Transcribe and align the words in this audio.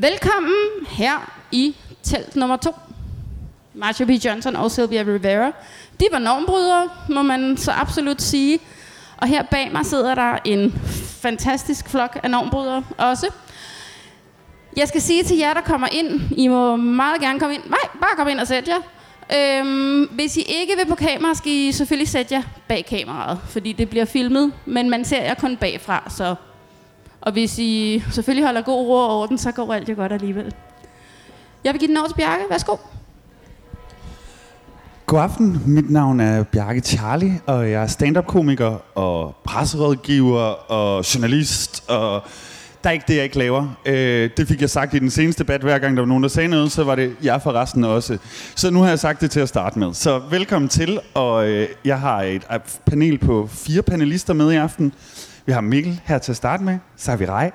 Velkommen 0.00 0.52
her 0.88 1.32
i 1.52 1.76
telt 2.02 2.36
nummer 2.36 2.56
to. 2.56 2.70
Marsha 3.74 4.04
B. 4.04 4.10
Johnson 4.10 4.56
og 4.56 4.70
Sylvia 4.70 5.02
Rivera. 5.02 5.52
De 6.00 6.04
var 6.12 6.18
normbrydere, 6.18 6.88
må 7.08 7.22
man 7.22 7.56
så 7.56 7.72
absolut 7.72 8.22
sige. 8.22 8.58
Og 9.16 9.28
her 9.28 9.42
bag 9.42 9.72
mig 9.72 9.86
sidder 9.86 10.14
der 10.14 10.38
en 10.44 10.72
fantastisk 11.22 11.88
flok 11.88 12.18
af 12.22 12.30
normbrydere 12.30 12.84
også. 12.98 13.26
Jeg 14.76 14.88
skal 14.88 15.00
sige 15.00 15.24
til 15.24 15.36
jer, 15.36 15.54
der 15.54 15.60
kommer 15.60 15.88
ind, 15.92 16.20
I 16.36 16.48
må 16.48 16.76
meget 16.76 17.20
gerne 17.20 17.40
komme 17.40 17.54
ind. 17.54 17.62
Nej, 17.64 18.00
bare 18.00 18.16
kom 18.16 18.28
ind 18.28 18.40
og 18.40 18.46
sæt 18.46 18.68
jer. 18.68 18.80
Øhm, 19.36 20.04
hvis 20.04 20.36
I 20.36 20.42
ikke 20.48 20.76
vil 20.76 20.86
på 20.86 20.94
kamera, 20.94 21.34
skal 21.34 21.52
I 21.52 21.72
selvfølgelig 21.72 22.08
sætte 22.08 22.34
jer 22.34 22.42
bag 22.68 22.86
kameraet, 22.86 23.38
fordi 23.48 23.72
det 23.72 23.90
bliver 23.90 24.04
filmet, 24.04 24.52
men 24.66 24.90
man 24.90 25.04
ser 25.04 25.22
jer 25.22 25.34
kun 25.34 25.56
bagfra, 25.56 26.10
så... 26.10 26.34
Og 27.20 27.32
hvis 27.32 27.58
I 27.58 28.02
selvfølgelig 28.10 28.44
holder 28.44 28.62
god 28.62 28.86
ro 28.86 28.92
over 28.92 29.26
den, 29.26 29.38
så 29.38 29.52
går 29.52 29.74
alt 29.74 29.88
jo 29.88 29.94
godt 29.94 30.12
alligevel. 30.12 30.54
Jeg 31.64 31.72
vil 31.72 31.80
give 31.80 31.88
den 31.88 31.96
over 31.96 32.08
til 32.08 32.14
Bjarke. 32.14 32.44
Værsgo. 32.50 32.76
God 35.06 35.20
aften, 35.20 35.62
mit 35.66 35.90
navn 35.90 36.20
er 36.20 36.42
Bjarke 36.42 36.80
Charlie, 36.80 37.40
og 37.46 37.70
jeg 37.70 37.82
er 37.82 37.86
stand-up-komiker 37.86 38.98
og 38.98 39.36
presserådgiver 39.44 40.70
og 40.70 41.14
journalist, 41.14 41.84
og 41.88 42.22
der 42.84 42.90
er 42.90 42.92
ikke 42.92 43.04
det, 43.08 43.16
jeg 43.16 43.24
ikke 43.24 43.38
laver. 43.38 43.76
Øh, 43.86 44.30
det 44.36 44.48
fik 44.48 44.60
jeg 44.60 44.70
sagt 44.70 44.94
i 44.94 44.98
den 44.98 45.10
seneste 45.10 45.42
debat, 45.42 45.60
hver 45.60 45.78
gang 45.78 45.96
der 45.96 46.02
var 46.02 46.06
nogen, 46.06 46.22
der 46.22 46.28
sagde 46.28 46.48
noget, 46.48 46.72
så 46.72 46.84
var 46.84 46.94
det 46.94 47.16
jeg 47.22 47.42
for 47.42 47.52
resten 47.52 47.84
også. 47.84 48.18
Så 48.54 48.70
nu 48.70 48.82
har 48.82 48.88
jeg 48.88 48.98
sagt 48.98 49.20
det 49.20 49.30
til 49.30 49.40
at 49.40 49.48
starte 49.48 49.78
med. 49.78 49.94
Så 49.94 50.18
velkommen 50.30 50.68
til, 50.68 51.00
og 51.14 51.48
øh, 51.48 51.68
jeg 51.84 52.00
har 52.00 52.22
et 52.22 52.42
panel 52.86 53.18
på 53.18 53.48
fire 53.52 53.82
panelister 53.82 54.34
med 54.34 54.52
i 54.52 54.56
aften. 54.56 54.92
Vi 55.48 55.52
har 55.52 55.60
Mikkel 55.60 56.00
her 56.04 56.18
til 56.18 56.32
at 56.32 56.36
starte 56.36 56.64
med, 56.64 56.78
så 56.96 57.10
har 57.10 57.18
vi 57.18 57.26
Rej, 57.26 57.50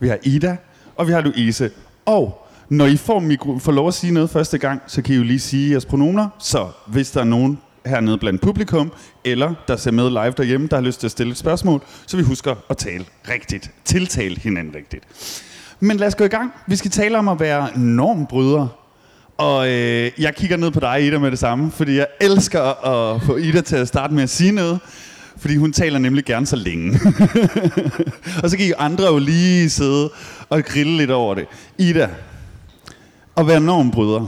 vi 0.00 0.08
har 0.08 0.18
Ida, 0.22 0.56
og 0.96 1.06
vi 1.06 1.12
har 1.12 1.20
Louise. 1.20 1.70
Og 2.06 2.48
når 2.68 2.86
I 2.86 2.96
får, 2.96 3.18
mikro, 3.20 3.58
får 3.58 3.72
lov 3.72 3.88
at 3.88 3.94
sige 3.94 4.12
noget 4.12 4.30
første 4.30 4.58
gang, 4.58 4.82
så 4.86 5.02
kan 5.02 5.14
I 5.14 5.18
jo 5.18 5.24
lige 5.24 5.40
sige 5.40 5.70
jeres 5.70 5.86
pronomer. 5.86 6.28
Så 6.38 6.68
hvis 6.86 7.10
der 7.10 7.20
er 7.20 7.24
nogen 7.24 7.58
hernede 7.86 8.18
blandt 8.18 8.40
publikum, 8.42 8.92
eller 9.24 9.54
der 9.68 9.76
ser 9.76 9.90
med 9.90 10.10
live 10.10 10.34
derhjemme, 10.36 10.66
der 10.66 10.76
har 10.76 10.82
lyst 10.82 11.00
til 11.00 11.06
at 11.06 11.10
stille 11.10 11.30
et 11.30 11.38
spørgsmål, 11.38 11.82
så 12.06 12.16
vi 12.16 12.22
husker 12.22 12.54
at 12.70 12.76
tale 12.76 13.04
rigtigt. 13.28 13.70
Tiltale 13.84 14.40
hinanden 14.40 14.74
rigtigt. 14.74 15.04
Men 15.80 15.96
lad 15.96 16.06
os 16.06 16.14
gå 16.14 16.24
i 16.24 16.28
gang. 16.28 16.52
Vi 16.66 16.76
skal 16.76 16.90
tale 16.90 17.18
om 17.18 17.28
at 17.28 17.40
være 17.40 17.78
normbrydere. 17.78 18.68
Og 19.36 19.68
øh, 19.68 20.10
jeg 20.18 20.34
kigger 20.34 20.56
ned 20.56 20.70
på 20.70 20.80
dig, 20.80 21.06
Ida, 21.06 21.18
med 21.18 21.30
det 21.30 21.38
samme, 21.38 21.70
fordi 21.70 21.96
jeg 21.96 22.06
elsker 22.20 22.62
at 22.86 23.22
få 23.22 23.36
Ida 23.36 23.60
til 23.60 23.76
at 23.76 23.88
starte 23.88 24.14
med 24.14 24.22
at 24.22 24.30
sige 24.30 24.52
noget. 24.52 24.80
Fordi 25.38 25.56
hun 25.56 25.72
taler 25.72 25.98
nemlig 25.98 26.24
gerne 26.24 26.46
så 26.46 26.56
længe. 26.56 27.00
og 28.42 28.50
så 28.50 28.56
kan 28.56 28.66
I 28.66 28.72
andre 28.78 29.06
jo 29.06 29.18
lige 29.18 29.70
sidde 29.70 30.10
og 30.48 30.64
grille 30.64 30.96
lidt 30.96 31.10
over 31.10 31.34
det. 31.34 31.46
Ida, 31.78 32.10
at 33.36 33.46
være 33.46 33.60
normbryder. 33.60 34.26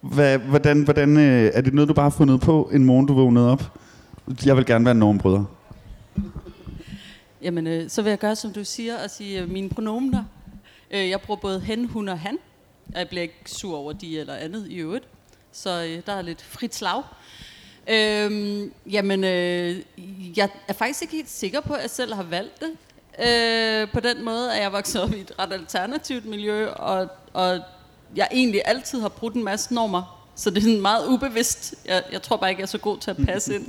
Hvad, 0.00 0.38
hvordan, 0.38 0.82
hvordan, 0.82 1.16
øh, 1.16 1.50
er 1.54 1.60
det 1.60 1.74
noget, 1.74 1.88
du 1.88 1.94
bare 1.94 2.10
har 2.10 2.16
fundet 2.16 2.40
på 2.40 2.70
en 2.72 2.84
morgen, 2.84 3.06
du 3.06 3.14
vågnede 3.14 3.52
op? 3.52 3.78
Jeg 4.44 4.56
vil 4.56 4.66
gerne 4.66 4.84
være 4.84 4.94
normbryder. 4.94 5.44
Jamen, 7.42 7.66
øh, 7.66 7.90
så 7.90 8.02
vil 8.02 8.10
jeg 8.10 8.18
gøre, 8.18 8.36
som 8.36 8.52
du 8.52 8.64
siger, 8.64 9.02
og 9.04 9.10
sige 9.10 9.42
øh, 9.42 9.50
mine 9.50 9.68
pronomener. 9.68 10.24
Øh, 10.90 11.08
jeg 11.08 11.20
bruger 11.20 11.40
både 11.40 11.60
hen, 11.60 11.88
hun 11.88 12.08
og 12.08 12.18
han. 12.18 12.38
Jeg 12.94 13.08
bliver 13.08 13.22
ikke 13.22 13.40
sur 13.46 13.76
over 13.76 13.92
de 13.92 14.20
eller 14.20 14.34
andet 14.34 14.66
i 14.68 14.76
øvrigt. 14.76 15.04
Så 15.52 15.84
øh, 15.84 16.02
der 16.06 16.12
er 16.12 16.22
lidt 16.22 16.42
frit 16.42 16.74
slag. 16.74 17.02
Øhm, 17.90 18.72
jamen, 18.90 19.24
øh, 19.24 19.76
jeg 20.36 20.48
er 20.68 20.72
faktisk 20.72 21.02
ikke 21.02 21.14
helt 21.14 21.30
sikker 21.30 21.60
på, 21.60 21.72
at 21.72 21.82
jeg 21.82 21.90
selv 21.90 22.14
har 22.14 22.22
valgt 22.22 22.60
det. 22.60 22.70
Øh, 23.26 23.88
på 23.92 24.00
den 24.00 24.24
måde, 24.24 24.54
at 24.54 24.62
jeg 24.62 24.72
vokset 24.72 25.02
op 25.02 25.12
i 25.12 25.20
et 25.20 25.32
ret 25.38 25.52
alternativt 25.52 26.26
miljø, 26.26 26.68
og, 26.68 27.08
og 27.32 27.60
jeg 28.16 28.28
egentlig 28.32 28.62
altid 28.64 29.00
har 29.00 29.08
brugt 29.08 29.34
en 29.34 29.44
masse 29.44 29.74
normer. 29.74 30.30
Så 30.36 30.50
det 30.50 30.58
er 30.58 30.62
sådan 30.62 30.80
meget 30.80 31.06
ubevidst. 31.08 31.74
Jeg, 31.86 32.02
jeg 32.12 32.22
tror 32.22 32.36
bare 32.36 32.50
ikke, 32.50 32.60
jeg 32.60 32.64
er 32.64 32.68
så 32.68 32.78
god 32.78 32.98
til 32.98 33.10
at 33.10 33.16
passe 33.26 33.54
ind. 33.54 33.66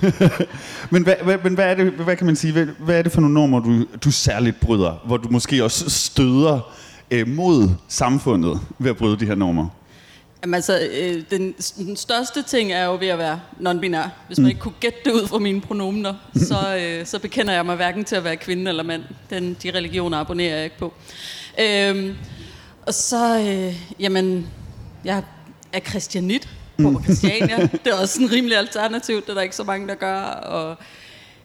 men 0.92 1.02
hvad, 1.02 1.14
hvad, 1.24 1.38
men 1.44 1.54
hvad, 1.54 1.64
er 1.64 1.74
det, 1.74 1.92
hvad 1.92 2.16
kan 2.16 2.26
man 2.26 2.36
sige, 2.36 2.52
hvad, 2.52 2.66
hvad 2.66 2.98
er 2.98 3.02
det 3.02 3.12
for 3.12 3.20
nogle 3.20 3.34
normer, 3.34 3.60
du, 3.60 3.84
du 4.04 4.10
særligt 4.10 4.60
bryder, 4.60 5.02
hvor 5.06 5.16
du 5.16 5.28
måske 5.28 5.64
også 5.64 5.90
støder 5.90 6.74
øh, 7.10 7.28
mod 7.28 7.68
samfundet 7.88 8.60
ved 8.78 8.90
at 8.90 8.96
bryde 8.96 9.20
de 9.20 9.26
her 9.26 9.34
normer? 9.34 9.68
Jamen 10.46 10.54
altså, 10.54 10.88
øh, 10.92 11.22
den, 11.30 11.52
den 11.76 11.96
største 11.96 12.42
ting 12.42 12.72
er 12.72 12.84
jo 12.84 12.96
ved 13.00 13.08
at 13.08 13.18
være 13.18 13.40
non-binær. 13.60 14.08
Hvis 14.26 14.38
man 14.38 14.44
mm. 14.44 14.48
ikke 14.48 14.60
kunne 14.60 14.74
gætte 14.80 14.98
det 15.04 15.12
ud 15.12 15.26
fra 15.26 15.38
mine 15.38 15.60
pronomener, 15.60 16.14
så, 16.36 16.76
øh, 16.76 17.06
så 17.06 17.18
bekender 17.18 17.52
jeg 17.52 17.66
mig 17.66 17.76
hverken 17.76 18.04
til 18.04 18.16
at 18.16 18.24
være 18.24 18.36
kvinde 18.36 18.68
eller 18.68 18.82
mand. 18.82 19.02
Den, 19.30 19.56
de 19.62 19.70
religioner 19.70 20.18
abonnerer 20.18 20.54
jeg 20.54 20.64
ikke 20.64 20.78
på. 20.78 20.94
Øh, 21.60 22.14
og 22.86 22.94
så, 22.94 23.38
øh, 23.38 23.74
jamen, 24.00 24.46
jeg 25.04 25.22
er 25.72 25.80
kristianit 25.80 26.48
på 26.82 26.90
mm. 26.90 27.04
Christiania. 27.04 27.68
det 27.84 27.92
er 27.92 27.94
også 27.94 28.14
sådan 28.14 28.32
rimelig 28.32 28.58
alternativt, 28.58 29.24
det 29.24 29.30
er 29.30 29.34
der 29.34 29.42
ikke 29.42 29.56
så 29.56 29.64
mange, 29.64 29.88
der 29.88 29.94
gør. 29.94 30.20
Og 30.24 30.76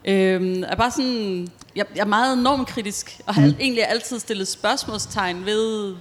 øh, 0.04 0.58
er 0.58 0.76
bare 0.76 0.90
sådan, 0.90 1.48
jeg, 1.76 1.86
jeg 1.94 2.00
er 2.00 2.06
meget 2.06 2.38
normkritisk, 2.38 3.20
og 3.26 3.34
har 3.34 3.46
mm. 3.46 3.54
egentlig 3.60 3.88
altid 3.88 4.18
stillet 4.18 4.48
spørgsmålstegn 4.48 5.46
ved, 5.46 5.94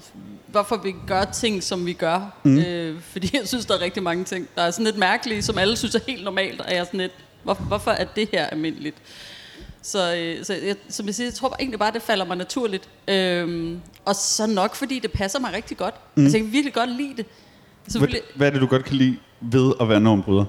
hvorfor 0.52 0.78
vi 0.78 0.96
gør 1.08 1.24
ting, 1.24 1.64
som 1.64 1.86
vi 1.86 1.94
gør. 1.94 2.40
Mm. 2.44 2.60
Øh, 2.60 3.02
fordi 3.02 3.30
jeg 3.38 3.48
synes, 3.48 3.66
der 3.66 3.74
er 3.74 3.82
rigtig 3.82 4.04
mange 4.04 4.24
ting, 4.24 4.48
der 4.56 4.62
er 4.62 4.72
sådan 4.72 4.86
lidt 4.86 4.98
mærkelige, 4.98 5.42
som 5.42 5.58
alle 5.58 5.78
synes 5.78 5.96
er 5.96 6.00
helt 6.08 6.24
normalt, 6.24 6.62
og 6.62 6.72
jeg 6.72 6.78
er 6.78 6.84
sådan 6.84 7.00
lidt, 7.00 7.14
hvor, 7.44 7.54
hvorfor 7.54 7.92
er 7.92 8.06
det 8.06 8.30
her 8.32 8.46
almindeligt? 8.46 8.96
Så, 9.82 10.16
øh, 10.16 10.46
så 10.46 10.54
jeg, 10.54 10.76
som 10.90 11.06
jeg 11.06 11.16
siger, 11.16 11.28
jeg 11.28 11.34
tror 11.34 11.56
egentlig 11.60 11.80
bare, 11.80 11.92
det 11.92 12.02
falder 12.02 12.26
mig 12.26 12.38
naturligt. 12.38 12.90
Øhm, 13.08 13.80
og 14.06 14.16
så 14.16 14.48
nok, 14.48 14.76
fordi 14.76 15.00
det 15.00 15.12
passer 15.12 15.40
mig 15.40 15.54
rigtig 15.54 15.78
godt. 15.78 15.96
Mm. 16.16 16.24
Altså, 16.24 16.38
jeg 16.38 16.46
kan 16.46 16.54
virkelig 16.54 16.74
godt 16.74 16.90
lide 16.90 17.14
det. 17.18 17.26
Hvad, 17.98 18.08
hvad 18.36 18.48
er 18.48 18.52
det, 18.52 18.62
du 18.62 18.68
godt 18.68 18.86
kan 18.86 18.96
lide 18.96 19.18
ved 19.42 19.74
at 19.82 19.90
være 19.90 20.00
normbryder? 20.00 20.46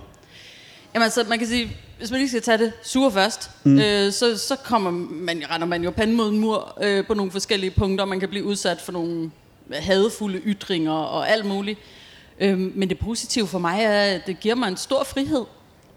Jamen 0.94 1.04
altså, 1.04 1.24
man 1.28 1.38
kan 1.38 1.48
sige, 1.48 1.76
hvis 1.98 2.10
man 2.10 2.20
lige 2.20 2.28
skal 2.28 2.42
tage 2.42 2.58
det 2.58 2.72
sure 2.82 3.12
først, 3.12 3.50
mm. 3.64 3.78
øh, 3.78 4.12
så, 4.12 4.38
så 4.38 4.56
kommer 4.56 4.90
man, 5.10 5.42
render 5.50 5.66
man 5.66 5.84
jo 5.84 5.90
panden 5.90 6.16
mod 6.16 6.30
en 6.30 6.38
mur 6.38 6.78
øh, 6.82 7.06
på 7.06 7.14
nogle 7.14 7.32
forskellige 7.32 7.70
punkter. 7.70 8.04
Man 8.04 8.20
kan 8.20 8.28
blive 8.28 8.44
udsat 8.44 8.80
for 8.80 8.92
nogle 8.92 9.30
hadefulde 9.74 10.38
ytringer 10.38 10.92
og 10.92 11.30
alt 11.30 11.44
muligt. 11.44 11.78
Øh, 12.40 12.58
men 12.58 12.88
det 12.88 12.98
positive 12.98 13.46
for 13.46 13.58
mig 13.58 13.84
er, 13.84 14.02
at 14.02 14.26
det 14.26 14.40
giver 14.40 14.54
mig 14.54 14.68
en 14.68 14.76
stor 14.76 15.04
frihed. 15.04 15.44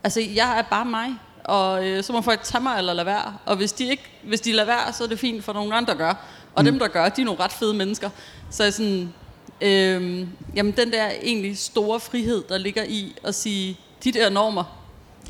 Altså, 0.03 0.21
jeg 0.35 0.57
er 0.57 0.61
bare 0.61 0.85
mig 0.85 1.09
og 1.45 1.87
øh, 1.87 2.03
så 2.03 2.13
må 2.13 2.21
folk 2.21 2.43
tage 2.43 2.63
mig 2.63 2.77
eller 2.77 2.93
lade 2.93 3.05
være. 3.05 3.37
Og 3.45 3.55
hvis 3.55 3.71
de, 3.73 3.89
ikke, 3.89 4.03
hvis 4.23 4.41
de 4.41 4.51
lader 4.51 4.65
være, 4.65 4.93
så 4.93 5.03
er 5.03 5.07
det 5.07 5.19
fint 5.19 5.43
for 5.43 5.53
nogle 5.53 5.75
andre, 5.75 5.93
der 5.93 5.97
gør. 5.97 6.13
Og 6.55 6.63
mm. 6.63 6.71
dem, 6.71 6.79
der 6.79 6.87
gør, 6.87 7.09
de 7.09 7.21
er 7.21 7.25
nogle 7.25 7.39
ret 7.39 7.51
fede 7.51 7.73
mennesker. 7.73 8.09
Så 8.49 8.71
sådan, 8.71 9.13
øh, 9.61 10.27
jamen 10.55 10.73
den 10.77 10.91
der 10.91 11.09
egentlig 11.21 11.57
store 11.57 11.99
frihed, 11.99 12.43
der 12.49 12.57
ligger 12.57 12.83
i 12.83 13.15
at 13.23 13.35
sige, 13.35 13.79
de 14.03 14.11
der 14.11 14.29
normer. 14.29 14.63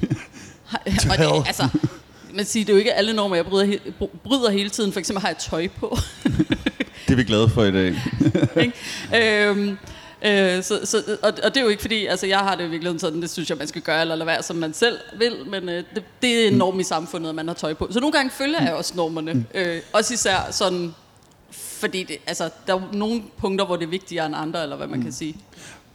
og 1.11 1.17
det, 1.17 1.47
altså, 1.47 1.67
man 2.33 2.45
siger, 2.45 2.65
det 2.65 2.71
er 2.71 2.75
jo 2.75 2.79
ikke 2.79 2.93
alle 2.93 3.13
normer, 3.13 3.35
jeg 3.35 3.45
bryder, 3.45 3.77
bryder 4.23 4.51
hele 4.51 4.69
tiden. 4.69 4.91
For 4.91 4.99
eksempel 4.99 5.21
har 5.21 5.29
jeg 5.29 5.37
tøj 5.37 5.67
på. 5.67 5.97
det 7.07 7.11
er 7.11 7.15
vi 7.15 7.23
glade 7.23 7.49
for 7.49 7.63
i 7.63 7.71
dag. 7.71 7.95
øhm, 9.49 9.77
Øh, 10.25 10.63
så, 10.63 10.79
så, 10.83 10.97
og, 11.23 11.33
og 11.43 11.55
det 11.55 11.57
er 11.57 11.61
jo 11.61 11.67
ikke 11.67 11.81
fordi, 11.81 12.05
altså 12.05 12.27
jeg 12.27 12.39
har 12.39 12.55
det 12.55 12.63
i 12.63 12.69
virkeligheden 12.69 12.99
sådan, 12.99 13.21
det 13.21 13.29
synes 13.29 13.49
jeg, 13.49 13.57
man 13.57 13.67
skal 13.67 13.81
gøre, 13.81 14.01
eller 14.01 14.15
lade 14.15 14.27
være, 14.27 14.43
som 14.43 14.55
man 14.55 14.73
selv 14.73 14.97
vil, 15.17 15.33
men 15.51 15.69
øh, 15.69 15.83
det, 15.95 16.03
det 16.21 16.43
er 16.43 16.47
en 16.47 16.53
norm 16.53 16.79
i 16.79 16.83
samfundet, 16.83 17.29
at 17.29 17.35
man 17.35 17.47
har 17.47 17.55
tøj 17.55 17.73
på. 17.73 17.87
Så 17.91 17.99
nogle 17.99 18.11
gange 18.11 18.31
følger 18.31 18.63
jeg 18.63 18.73
også 18.73 18.93
normerne. 18.95 19.45
Øh, 19.55 19.77
også 19.93 20.13
især 20.13 20.37
sådan, 20.51 20.93
fordi 21.51 22.03
det, 22.03 22.17
altså, 22.27 22.49
der 22.67 22.75
er 22.75 22.81
nogle 22.93 23.21
punkter, 23.37 23.65
hvor 23.65 23.75
det 23.75 23.85
er 23.85 23.89
vigtigere 23.89 24.25
end 24.25 24.35
andre, 24.37 24.63
eller 24.63 24.75
hvad 24.75 24.87
man 24.87 24.99
mm. 24.99 25.03
kan 25.03 25.13
sige. 25.13 25.35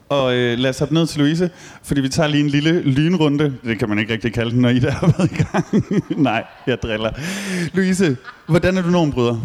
Og 0.09 0.34
øh, 0.34 0.59
lad 0.59 0.71
os 0.71 0.78
hoppe 0.78 0.94
ned 0.94 1.06
til 1.06 1.21
Louise, 1.21 1.50
fordi 1.82 2.00
vi 2.00 2.09
tager 2.09 2.28
lige 2.28 2.44
en 2.44 2.50
lille 2.50 2.82
lynrunde. 2.82 3.54
Det 3.65 3.78
kan 3.78 3.88
man 3.88 3.98
ikke 3.98 4.12
rigtig 4.12 4.32
kalde 4.32 4.50
den, 4.50 4.60
når 4.60 4.69
I 4.69 4.78
der 4.78 4.91
har 4.91 5.15
været 5.19 5.33
i 5.33 5.34
gang. 5.34 6.22
Nej, 6.22 6.45
jeg 6.66 6.83
driller. 6.83 7.13
Louise, 7.74 8.16
hvordan 8.47 8.77
er 8.77 8.83
du 8.83 8.89
normbryder? 8.89 9.41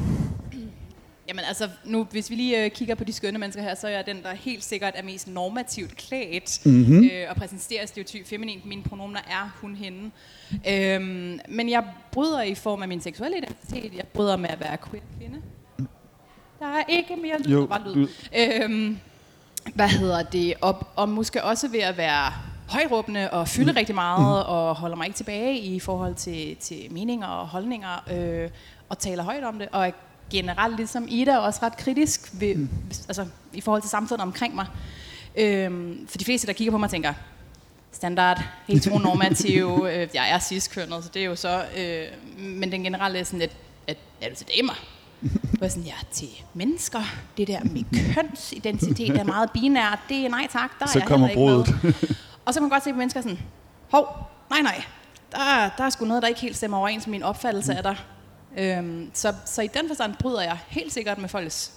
Jamen 1.28 1.46
altså, 1.46 1.70
nu, 1.84 2.08
hvis 2.12 2.30
vi 2.30 2.36
lige 2.36 2.66
øh, 2.66 2.72
kigger 2.72 2.96
på 2.96 3.04
de 3.04 3.14
skønne 3.14 3.40
mennesker 3.40 3.64
her, 3.64 3.76
så 3.76 3.88
er 3.88 3.92
jeg 3.92 4.06
den, 4.06 4.24
der 4.24 4.34
helt 4.34 4.64
sikkert 4.64 4.94
er 4.96 5.04
mest 5.04 5.28
normativt 5.28 5.96
klædt 5.98 6.66
mm-hmm. 6.66 7.04
øh, 7.04 7.30
og 7.30 7.36
præsenterer 7.36 7.86
stereotyp 7.86 8.28
feminint. 8.28 8.66
Mine 8.66 8.84
pronomener 8.84 9.20
er 9.20 9.58
hun, 9.62 9.76
hende. 9.76 10.12
Øhm, 10.70 11.40
men 11.50 11.70
jeg 11.70 11.84
bryder 12.12 12.42
i 12.42 12.56
form 12.56 12.82
af 12.82 12.88
min 12.88 13.02
seksuelle 13.02 13.38
identitet. 13.38 13.98
Jeg 13.98 14.08
bryder 14.08 14.38
med 14.38 14.50
at 14.50 14.60
være 14.60 14.78
queer 14.90 15.04
kvinde. 15.18 15.42
Der 16.60 16.66
er 16.66 16.84
ikke 16.90 17.16
mere 17.16 17.42
lyd, 17.42 17.52
jo, 17.52 17.66
bare 17.66 17.94
lyd. 17.94 18.08
Øhm, 18.38 19.00
hvad 19.74 19.88
hedder 19.88 20.24
det? 20.24 20.54
Og, 20.62 20.88
og 20.96 21.10
måske 21.10 21.44
også 21.44 21.68
ved 21.68 21.80
at 21.80 21.98
være 21.98 22.34
højråbende 22.70 23.30
og 23.32 23.48
fylde 23.48 23.72
mm. 23.72 23.78
rigtig 23.78 23.96
meget 23.96 24.46
mm. 24.46 24.54
og 24.54 24.76
holder 24.76 24.96
mig 24.96 25.06
ikke 25.06 25.18
tilbage 25.18 25.60
i 25.60 25.80
forhold 25.80 26.16
til, 26.16 26.56
til 26.56 26.94
meninger 26.94 27.28
og 27.28 27.48
holdninger 27.48 28.04
øh, 28.14 28.50
og 28.90 29.00
taler 29.00 29.24
højt 29.24 29.44
om 29.44 29.60
det. 29.60 29.68
Og 29.72 29.88
generelt, 30.32 30.78
ligesom 30.78 31.08
Ida, 31.10 31.38
også 31.38 31.60
ret 31.64 31.78
kritisk 31.78 32.30
ved, 32.34 32.56
mm. 32.56 32.70
altså, 33.08 33.26
i 33.54 33.62
forhold 33.62 33.82
til 33.82 33.90
samfundet 33.90 34.24
omkring 34.24 34.56
mig. 34.56 34.68
Øhm, 35.38 36.08
for 36.08 36.18
de 36.18 36.26
fleste, 36.26 36.48
der 36.48 36.54
kigger 36.54 36.72
på 36.72 36.78
mig, 36.78 36.90
tænker, 36.90 37.14
standard, 37.92 38.44
heteronormativ, 38.68 39.66
øh, 39.92 40.08
jeg 40.14 40.32
er 40.32 40.40
cis-kønnet, 40.40 41.04
så 41.04 41.10
det 41.14 41.22
er 41.22 41.26
jo 41.26 41.36
så, 41.36 41.64
øh, 41.78 42.08
men 42.38 42.72
den 42.72 42.84
generelle 42.84 43.20
er 43.20 43.24
sådan 43.24 43.40
lidt, 43.40 43.52
at, 43.88 43.98
er 44.22 44.30
du 44.30 44.36
til 44.36 44.48
damer? 44.58 44.74
Var 45.60 45.68
sådan, 45.68 45.84
ja, 45.84 45.96
til 46.12 46.30
mennesker, 46.54 47.02
det 47.38 47.48
der 47.48 47.60
med 47.64 48.14
kønsidentitet 48.14 49.10
er 49.10 49.24
meget 49.24 49.52
binært, 49.52 50.00
det 50.10 50.26
er 50.26 50.30
nej 50.30 50.48
tak, 50.52 50.80
der 50.80 50.88
Så 50.88 51.00
er 51.00 51.02
jeg 51.02 51.08
kommer 51.08 51.34
brudet. 51.34 51.76
Og 52.46 52.54
så 52.54 52.60
kan 52.60 52.64
man 52.64 52.70
godt 52.70 52.84
se 52.84 52.92
på 52.92 52.98
mennesker 52.98 53.22
sådan, 53.22 53.40
hov, 53.92 54.08
nej 54.50 54.62
nej, 54.62 54.84
der, 55.32 55.70
der 55.78 55.84
er 55.84 55.90
sgu 55.90 56.06
noget, 56.06 56.24
der 56.24 56.30
ikke 56.30 56.42
helt 56.42 56.56
stemmer 56.58 56.78
overens 56.78 57.08
med 57.08 57.12
min 57.12 57.24
opfattelse 57.24 57.76
af 57.76 57.84
dig. 57.84 57.98
Øhm, 58.58 59.10
så, 59.14 59.34
så 59.46 59.62
i 59.62 59.68
den 59.68 59.88
forstand 59.88 60.14
bryder 60.20 60.42
jeg 60.42 60.58
helt 60.68 60.94
sikkert 60.94 61.18
med 61.18 61.30
folks 61.30 61.72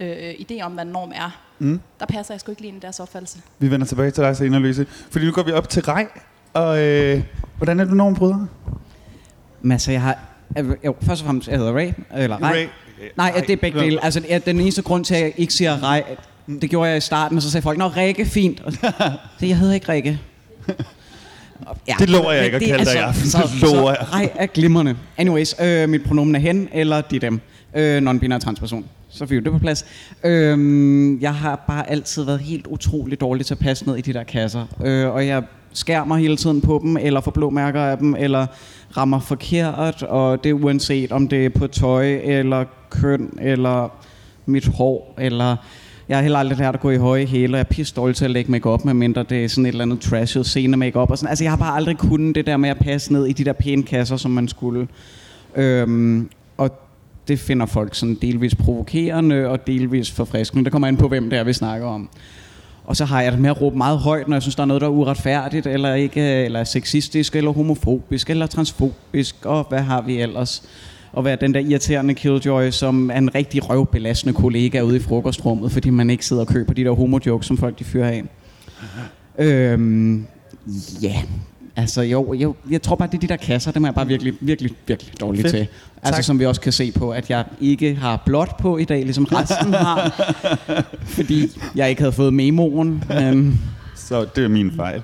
øh, 0.00 0.30
idé 0.30 0.62
om, 0.62 0.72
hvad 0.72 0.84
en 0.84 0.90
norm 0.92 1.12
er. 1.14 1.40
Mm. 1.58 1.80
Der 2.00 2.06
passer 2.06 2.34
jeg 2.34 2.40
sgu 2.40 2.52
ikke 2.52 2.62
lige 2.62 2.68
ind 2.68 2.76
i 2.76 2.80
deres 2.80 3.00
opfattelse. 3.00 3.38
Vi 3.58 3.70
vender 3.70 3.86
tilbage 3.86 4.10
til 4.10 4.24
dig 4.24 4.36
senere, 4.36 4.60
Louise. 4.60 4.86
Fordi 5.10 5.24
nu 5.26 5.32
går 5.32 5.42
vi 5.42 5.52
op 5.52 5.68
til 5.68 5.82
Rej. 5.82 6.08
Og 6.52 6.82
øh, 6.82 7.22
hvordan 7.56 7.80
er 7.80 7.84
du 7.84 7.94
normbryder? 7.94 8.46
Men 9.60 9.72
altså, 9.72 9.92
jeg 9.92 10.02
har... 10.02 10.18
Jo, 10.84 10.94
først 11.02 11.22
og 11.22 11.26
fremmest, 11.26 11.48
jeg 11.48 11.58
hedder 11.58 11.76
Ray, 11.76 11.92
eller 12.16 12.36
Ray. 12.36 12.52
Ray. 12.52 12.66
Nej, 13.16 13.32
Ray. 13.36 13.40
det 13.40 13.50
er 13.50 13.56
begge 13.56 13.80
dele. 13.80 14.04
Altså, 14.04 14.40
den 14.46 14.60
eneste 14.60 14.82
grund 14.82 15.04
til, 15.04 15.14
at 15.14 15.20
jeg 15.20 15.32
ikke 15.36 15.54
siger 15.54 15.82
Ray, 15.82 16.02
det 16.46 16.70
gjorde 16.70 16.88
jeg 16.88 16.96
i 16.96 17.00
starten, 17.00 17.36
og 17.36 17.42
så 17.42 17.50
sagde 17.50 17.62
folk, 17.62 17.78
Nå, 17.78 17.88
Rikke, 17.88 18.24
fint. 18.24 18.60
Og 18.60 18.72
det, 19.40 19.48
jeg 19.48 19.58
hedder 19.58 19.74
ikke 19.74 19.92
Rikke. 19.92 20.20
Ja, 21.88 21.94
Det 21.98 22.10
lover 22.10 22.32
jeg 22.32 22.44
ikke 22.44 22.56
at 22.56 22.62
kalde 22.62 22.84
dig 22.84 22.94
i 22.94 22.96
aften. 22.96 23.26
Så, 23.26 23.38
Det 23.38 23.62
lover 23.62 23.94
så, 23.94 23.98
jeg. 24.00 24.08
Ray 24.12 24.26
er 24.34 24.46
glimrende. 24.46 24.96
Anyways, 25.16 25.54
øh, 25.62 25.88
mit 25.88 26.04
pronomen 26.04 26.34
er 26.34 26.38
hen, 26.40 26.68
eller 26.72 27.00
de 27.00 27.18
dem. 27.18 27.40
Øh, 27.76 27.98
non-binær 28.02 28.38
transperson. 28.38 28.84
Så 29.10 29.26
fik 29.26 29.38
vi 29.38 29.44
det 29.44 29.52
på 29.52 29.58
plads. 29.58 29.84
Øh, 30.24 31.22
jeg 31.22 31.34
har 31.34 31.64
bare 31.66 31.90
altid 31.90 32.24
været 32.24 32.40
helt 32.40 32.66
utrolig 32.66 33.20
dårlig 33.20 33.46
til 33.46 33.54
at 33.54 33.58
passe 33.58 33.86
ned 33.86 33.96
i 33.96 34.00
de 34.00 34.12
der 34.12 34.22
kasser. 34.22 34.66
Øh, 34.84 35.08
og 35.08 35.26
jeg 35.26 35.42
skærmer 35.72 36.16
hele 36.16 36.36
tiden 36.36 36.60
på 36.60 36.80
dem, 36.82 36.96
eller 36.96 37.20
får 37.20 37.30
blå 37.30 37.50
mærker 37.50 37.80
af 37.80 37.98
dem, 37.98 38.16
eller 38.18 38.46
rammer 38.96 39.20
forkert, 39.20 40.02
og 40.02 40.44
det 40.44 40.50
er 40.50 40.54
uanset 40.54 41.12
om 41.12 41.28
det 41.28 41.44
er 41.44 41.50
på 41.50 41.66
tøj, 41.66 42.20
eller 42.24 42.64
køn, 42.90 43.30
eller 43.40 43.92
mit 44.46 44.66
hår, 44.66 45.14
eller... 45.18 45.56
Jeg 46.10 46.18
har 46.18 46.22
heller 46.22 46.38
aldrig 46.38 46.58
lært 46.58 46.74
at 46.74 46.80
gå 46.80 46.90
i 46.90 46.96
høje 46.96 47.26
hæle, 47.26 47.54
og 47.54 47.58
jeg 47.58 47.64
er 47.64 47.70
pisse 47.70 47.94
dårlig 47.94 48.16
til 48.16 48.24
at 48.24 48.30
lægge 48.30 48.50
make 48.50 48.70
op, 48.70 48.84
medmindre 48.84 49.22
det 49.22 49.44
er 49.44 49.48
sådan 49.48 49.66
et 49.66 49.68
eller 49.68 49.84
andet 49.84 50.00
trashet 50.00 50.46
scene 50.46 50.76
make 50.76 50.98
og 50.98 51.18
sådan. 51.18 51.28
Altså, 51.28 51.44
jeg 51.44 51.52
har 51.52 51.56
bare 51.56 51.76
aldrig 51.76 51.98
kunnet 51.98 52.34
det 52.34 52.46
der 52.46 52.56
med 52.56 52.68
at 52.70 52.78
passe 52.78 53.12
ned 53.12 53.26
i 53.26 53.32
de 53.32 53.44
der 53.44 53.52
pæne 53.52 53.82
kasser, 53.82 54.16
som 54.16 54.30
man 54.30 54.48
skulle. 54.48 54.88
Øhm, 55.56 56.30
og 56.56 56.70
det 57.28 57.38
finder 57.38 57.66
folk 57.66 57.94
sådan 57.94 58.18
delvis 58.22 58.54
provokerende 58.54 59.48
og 59.48 59.66
delvis 59.66 60.10
forfriskende. 60.10 60.64
Det 60.64 60.72
kommer 60.72 60.88
an 60.88 60.96
på, 60.96 61.08
hvem 61.08 61.30
det 61.30 61.38
er, 61.38 61.44
vi 61.44 61.52
snakker 61.52 61.86
om. 61.86 62.08
Og 62.84 62.96
så 62.96 63.04
har 63.04 63.22
jeg 63.22 63.32
det 63.32 63.40
med 63.40 63.50
at 63.50 63.60
råbe 63.60 63.76
meget 63.76 63.98
højt, 63.98 64.28
når 64.28 64.36
jeg 64.36 64.42
synes, 64.42 64.54
der 64.54 64.62
er 64.62 64.66
noget, 64.66 64.80
der 64.80 64.86
er 64.86 64.92
uretfærdigt, 64.92 65.66
eller 65.66 65.94
ikke, 65.94 66.20
øh, 66.20 66.44
eller 66.44 66.64
sexistisk, 66.64 67.36
eller 67.36 67.50
homofobisk, 67.50 68.30
eller 68.30 68.46
transfobisk, 68.46 69.36
og 69.44 69.66
hvad 69.68 69.80
har 69.80 70.02
vi 70.02 70.20
ellers? 70.20 70.62
Og 71.12 71.24
være 71.24 71.36
den 71.40 71.54
der 71.54 71.60
irriterende 71.60 72.14
killjoy, 72.14 72.70
som 72.70 73.10
er 73.10 73.18
en 73.18 73.34
rigtig 73.34 73.70
røvbelastende 73.70 74.34
kollega 74.34 74.80
ude 74.80 74.96
i 74.96 75.00
frokostrummet, 75.00 75.72
fordi 75.72 75.90
man 75.90 76.10
ikke 76.10 76.26
sidder 76.26 76.42
og 76.42 76.48
køber 76.48 76.74
de 76.74 76.84
der 76.84 76.90
homo-jokes, 76.90 77.46
som 77.46 77.58
folk 77.58 77.78
de 77.78 77.84
fyrer 77.84 78.08
af. 78.08 78.24
Øhm, 79.38 80.26
ja, 81.02 81.22
altså 81.76 82.02
jo, 82.02 82.34
jo, 82.34 82.54
jeg 82.70 82.82
tror 82.82 82.96
bare, 82.96 83.08
det 83.08 83.14
er 83.14 83.20
de 83.20 83.26
der 83.28 83.36
kasser, 83.36 83.72
dem 83.72 83.84
er 83.84 83.88
jeg 83.88 83.94
bare 83.94 84.06
virkelig, 84.06 84.34
virkelig, 84.40 84.72
virkelig 84.86 85.20
dårlig 85.20 85.40
Fedt. 85.42 85.54
til. 85.54 85.66
Altså 86.02 86.16
Tak. 86.16 86.24
som 86.24 86.38
vi 86.38 86.46
også 86.46 86.60
kan 86.60 86.72
se 86.72 86.92
på, 86.92 87.10
at 87.10 87.30
jeg 87.30 87.44
ikke 87.60 87.94
har 87.94 88.22
blåt 88.26 88.56
på 88.58 88.78
i 88.78 88.84
dag, 88.84 89.02
ligesom 89.02 89.24
resten 89.24 89.74
har. 89.74 90.12
fordi 91.16 91.48
jeg 91.76 91.90
ikke 91.90 92.02
havde 92.02 92.12
fået 92.12 92.34
memoen. 92.34 93.04
Men 93.08 93.60
Så 94.10 94.26
det 94.36 94.44
er 94.44 94.48
min 94.48 94.72
fejl. 94.76 95.02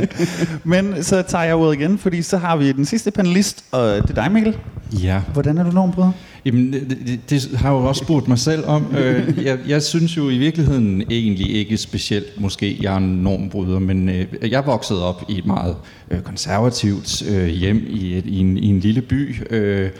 Men 0.64 1.02
så 1.02 1.22
tager 1.22 1.44
jeg 1.44 1.54
ordet 1.54 1.80
igen, 1.80 1.98
fordi 1.98 2.22
så 2.22 2.36
har 2.36 2.56
vi 2.56 2.72
den 2.72 2.84
sidste 2.84 3.10
panelist, 3.10 3.64
og 3.72 3.88
det 3.88 4.10
er 4.10 4.14
dig, 4.14 4.32
Mikkel. 4.32 4.56
Ja, 5.02 5.22
Hvordan 5.32 5.58
er 5.58 5.64
du 5.64 5.70
normbryder? 5.70 6.12
Jamen, 6.44 6.72
det, 6.72 6.98
det, 7.06 7.30
det 7.30 7.58
har 7.58 7.74
jeg 7.74 7.80
jo 7.80 7.88
også 7.88 8.04
spurgt 8.04 8.28
mig 8.28 8.38
selv 8.38 8.64
om. 8.66 8.94
Øh, 8.98 9.44
jeg, 9.44 9.58
jeg 9.68 9.82
synes 9.82 10.16
jo 10.16 10.30
i 10.30 10.38
virkeligheden 10.38 11.02
egentlig 11.10 11.50
ikke 11.50 11.76
specielt, 11.76 12.40
måske 12.40 12.78
jeg 12.80 12.92
er 12.92 12.96
en 12.96 13.22
normbryder, 13.22 13.78
men 13.78 14.08
øh, 14.08 14.26
jeg 14.50 14.66
voksede 14.66 15.08
op 15.08 15.24
i 15.28 15.38
et 15.38 15.46
meget 15.46 15.76
øh, 16.10 16.20
konservativt 16.20 17.22
øh, 17.30 17.46
hjem 17.46 17.86
i, 17.88 18.18
et, 18.18 18.26
i, 18.26 18.38
en, 18.38 18.56
i 18.56 18.66
en 18.66 18.80
lille 18.80 19.02
by. 19.02 19.36
Øh, 19.50 19.90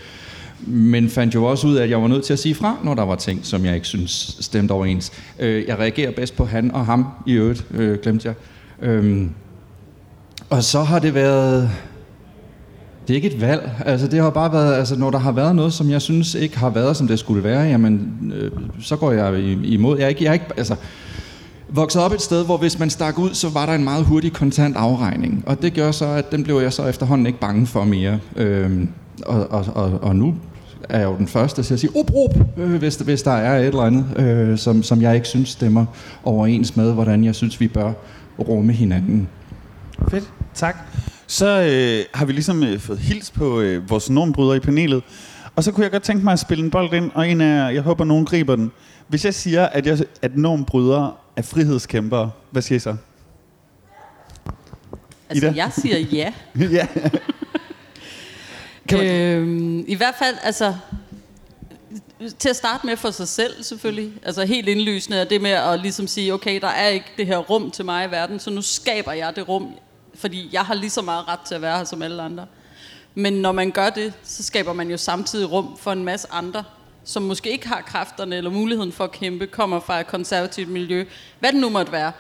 men 0.67 1.09
fandt 1.09 1.35
jo 1.35 1.45
også 1.45 1.67
ud 1.67 1.75
af, 1.75 1.83
at 1.83 1.91
jeg 1.91 2.03
var 2.03 2.09
nødt 2.09 2.25
til 2.25 2.33
at 2.33 2.39
sige 2.39 2.55
fra, 2.55 2.77
når 2.85 2.95
der 2.95 3.03
var 3.03 3.17
ting, 3.17 3.41
som 3.43 3.65
jeg 3.65 3.75
ikke 3.75 3.87
synes 3.87 4.37
stemte 4.41 4.73
overens. 4.73 5.13
Øh, 5.39 5.65
jeg 5.69 5.79
reagerer 5.79 6.11
bedst 6.11 6.37
på 6.37 6.45
han 6.45 6.71
og 6.71 6.87
ham 6.87 7.07
i 7.27 7.33
øvrigt, 7.33 7.67
øh, 7.71 7.99
glemte 8.03 8.29
jeg. 8.29 8.35
Øh, 8.89 9.27
og 10.51 10.65
så 10.65 10.83
har 10.83 10.99
det 10.99 11.15
været... 11.15 11.71
Det 13.09 13.15
er 13.15 13.17
ikke 13.17 13.31
et 13.35 13.41
valg. 13.41 13.71
Altså, 13.85 14.07
det 14.07 14.23
har 14.23 14.31
bare 14.31 14.53
været, 14.53 14.75
altså, 14.75 14.97
når 14.97 15.11
der 15.11 15.19
har 15.19 15.33
været 15.33 15.57
noget, 15.57 15.73
som 15.73 15.91
jeg 15.91 16.03
synes 16.03 16.35
ikke 16.35 16.59
har 16.59 16.71
været, 16.71 16.97
som 16.97 17.09
det 17.09 17.19
skulle 17.19 17.45
være, 17.45 17.61
jamen, 17.61 18.33
øh, 18.35 18.51
så 18.83 18.97
går 18.97 19.13
jeg 19.13 19.39
imod. 19.65 19.99
Jeg 19.99 20.05
er 20.05 20.09
ikke, 20.09 20.25
jeg 20.25 20.31
er 20.31 20.35
ikke, 20.35 20.47
altså, 20.57 20.77
vokset 21.69 22.03
op 22.03 22.13
et 22.13 22.23
sted, 22.23 22.45
hvor 22.45 22.57
hvis 22.57 22.79
man 22.79 22.91
stak 22.91 23.19
ud, 23.19 23.35
så 23.35 23.49
var 23.49 23.67
der 23.67 23.73
en 23.73 23.85
meget 23.85 24.05
hurtig 24.05 24.33
kontant 24.33 24.77
afregning. 24.77 25.45
Og 25.47 25.63
det 25.63 25.75
gør 25.75 25.91
så, 25.91 26.07
at 26.07 26.33
den 26.33 26.45
blev 26.45 26.57
jeg 26.57 26.73
så 26.73 26.87
efterhånden 26.87 27.27
ikke 27.27 27.41
bange 27.41 27.67
for 27.67 27.85
mere. 27.85 28.19
Øh, 28.37 28.87
og, 29.27 29.51
og, 29.51 29.65
og, 29.75 29.99
og 30.03 30.17
nu 30.17 30.35
er 30.89 30.99
jeg 30.99 31.07
jo 31.07 31.17
den 31.17 31.29
første 31.29 31.63
til 31.63 31.75
at 31.75 31.81
sige, 31.81 31.97
up, 31.97 32.11
øh, 32.57 32.75
hvis, 32.75 32.97
hvis 32.97 33.23
der 33.23 33.31
er 33.31 33.59
et 33.59 33.67
eller 33.67 33.83
andet, 33.83 34.19
øh, 34.19 34.59
som, 34.59 34.83
som 34.83 35.03
jeg 35.03 35.15
ikke 35.15 35.29
synes 35.29 35.49
stemmer 35.49 35.87
overens 36.25 36.77
med, 36.77 36.93
hvordan 36.93 37.25
jeg 37.25 37.35
synes, 37.35 37.61
vi 37.61 37.69
bør 37.69 37.93
rumme 38.39 38.73
hinanden. 38.73 39.29
Fedt, 40.09 40.33
tak. 40.55 40.77
Så 41.27 41.47
øh, 41.47 42.05
har 42.15 42.25
vi 42.25 42.33
ligesom 42.33 42.65
øh, 42.65 42.79
fået 42.79 42.99
hils 42.99 43.31
på 43.31 43.61
øh, 43.61 43.91
vores 43.91 44.11
normbrydere 44.11 44.57
i 44.57 44.61
panelet. 44.61 45.03
Og 45.57 45.65
så 45.65 45.73
kunne 45.73 45.85
jeg 45.85 45.91
godt 45.91 46.03
tænke 46.03 46.25
mig 46.25 46.33
at 46.33 46.39
spille 46.39 46.65
en 46.65 46.71
bold 46.71 46.93
ind, 46.93 47.11
og 47.15 47.29
en 47.29 47.41
af, 47.41 47.75
jeg 47.75 47.83
håber, 47.83 48.05
nogen 48.05 48.25
griber 48.25 48.57
den. 48.57 48.73
Hvis 49.09 49.25
jeg 49.25 49.35
siger, 49.35 49.67
at, 49.67 49.87
jeg, 49.87 49.99
at 50.23 50.37
normbrydere 50.37 51.13
er 51.37 51.43
frihedskæmpere, 51.43 52.31
hvad 52.51 52.63
siger 52.63 52.77
I 52.77 52.81
så? 52.81 52.97
Altså, 55.31 55.47
Ida? 55.47 55.57
jeg 55.57 55.71
siger 55.73 55.99
ja. 55.99 56.33
ja. 56.79 56.87
Øhm, 58.99 59.85
I 59.89 59.95
hvert 59.95 60.15
fald, 60.19 60.37
altså, 60.43 60.75
til 62.39 62.49
at 62.49 62.57
starte 62.57 62.87
med 62.87 62.97
for 62.97 63.11
sig 63.11 63.29
selv 63.29 63.63
selvfølgelig, 63.63 64.13
altså 64.23 64.45
helt 64.45 64.69
indlysende 64.69 65.19
er 65.19 65.25
det 65.25 65.41
med 65.41 65.51
at 65.51 65.81
ligesom 65.81 66.07
sige, 66.07 66.35
okay, 66.35 66.61
der 66.61 66.69
er 66.69 66.89
ikke 66.89 67.07
det 67.17 67.27
her 67.27 67.39
rum 67.39 67.71
til 67.71 67.85
mig 67.85 68.09
i 68.09 68.11
verden, 68.11 68.41
så 68.41 68.51
nu 68.51 68.63
skaber 68.63 69.13
jeg 69.13 69.37
det 69.37 69.49
rum, 69.49 69.75
fordi 70.15 70.49
jeg 70.53 70.61
har 70.61 70.75
lige 70.75 70.91
så 70.91 71.03
meget 71.03 71.29
ret 71.29 71.41
til 71.41 71.55
at 71.55 71.63
være 71.63 71.77
her 71.77 71.85
som 71.85 72.03
alle 72.03 72.23
andre. 72.23 72.47
Men 73.15 73.33
når 73.33 73.53
man 73.53 73.71
gør 73.71 73.91
det, 73.91 74.13
så 74.23 74.43
skaber 74.43 74.73
man 74.73 74.91
jo 74.91 74.97
samtidig 74.97 75.53
rum 75.53 75.77
for 75.77 75.93
en 75.93 76.05
masse 76.05 76.29
andre, 76.31 76.65
som 77.05 77.23
måske 77.23 77.51
ikke 77.51 77.69
har 77.69 77.81
kræfterne 77.81 78.37
eller 78.37 78.51
muligheden 78.51 78.93
for 78.93 79.05
at 79.05 79.13
kæmpe, 79.13 79.47
kommer 79.47 79.81
fra 79.81 80.01
et 80.01 80.07
konservativt 80.07 80.69
miljø, 80.69 81.05
hvad 81.41 81.53
det 81.53 81.61
nu 81.61 81.69
måtte 81.69 81.93
være. 81.93 82.13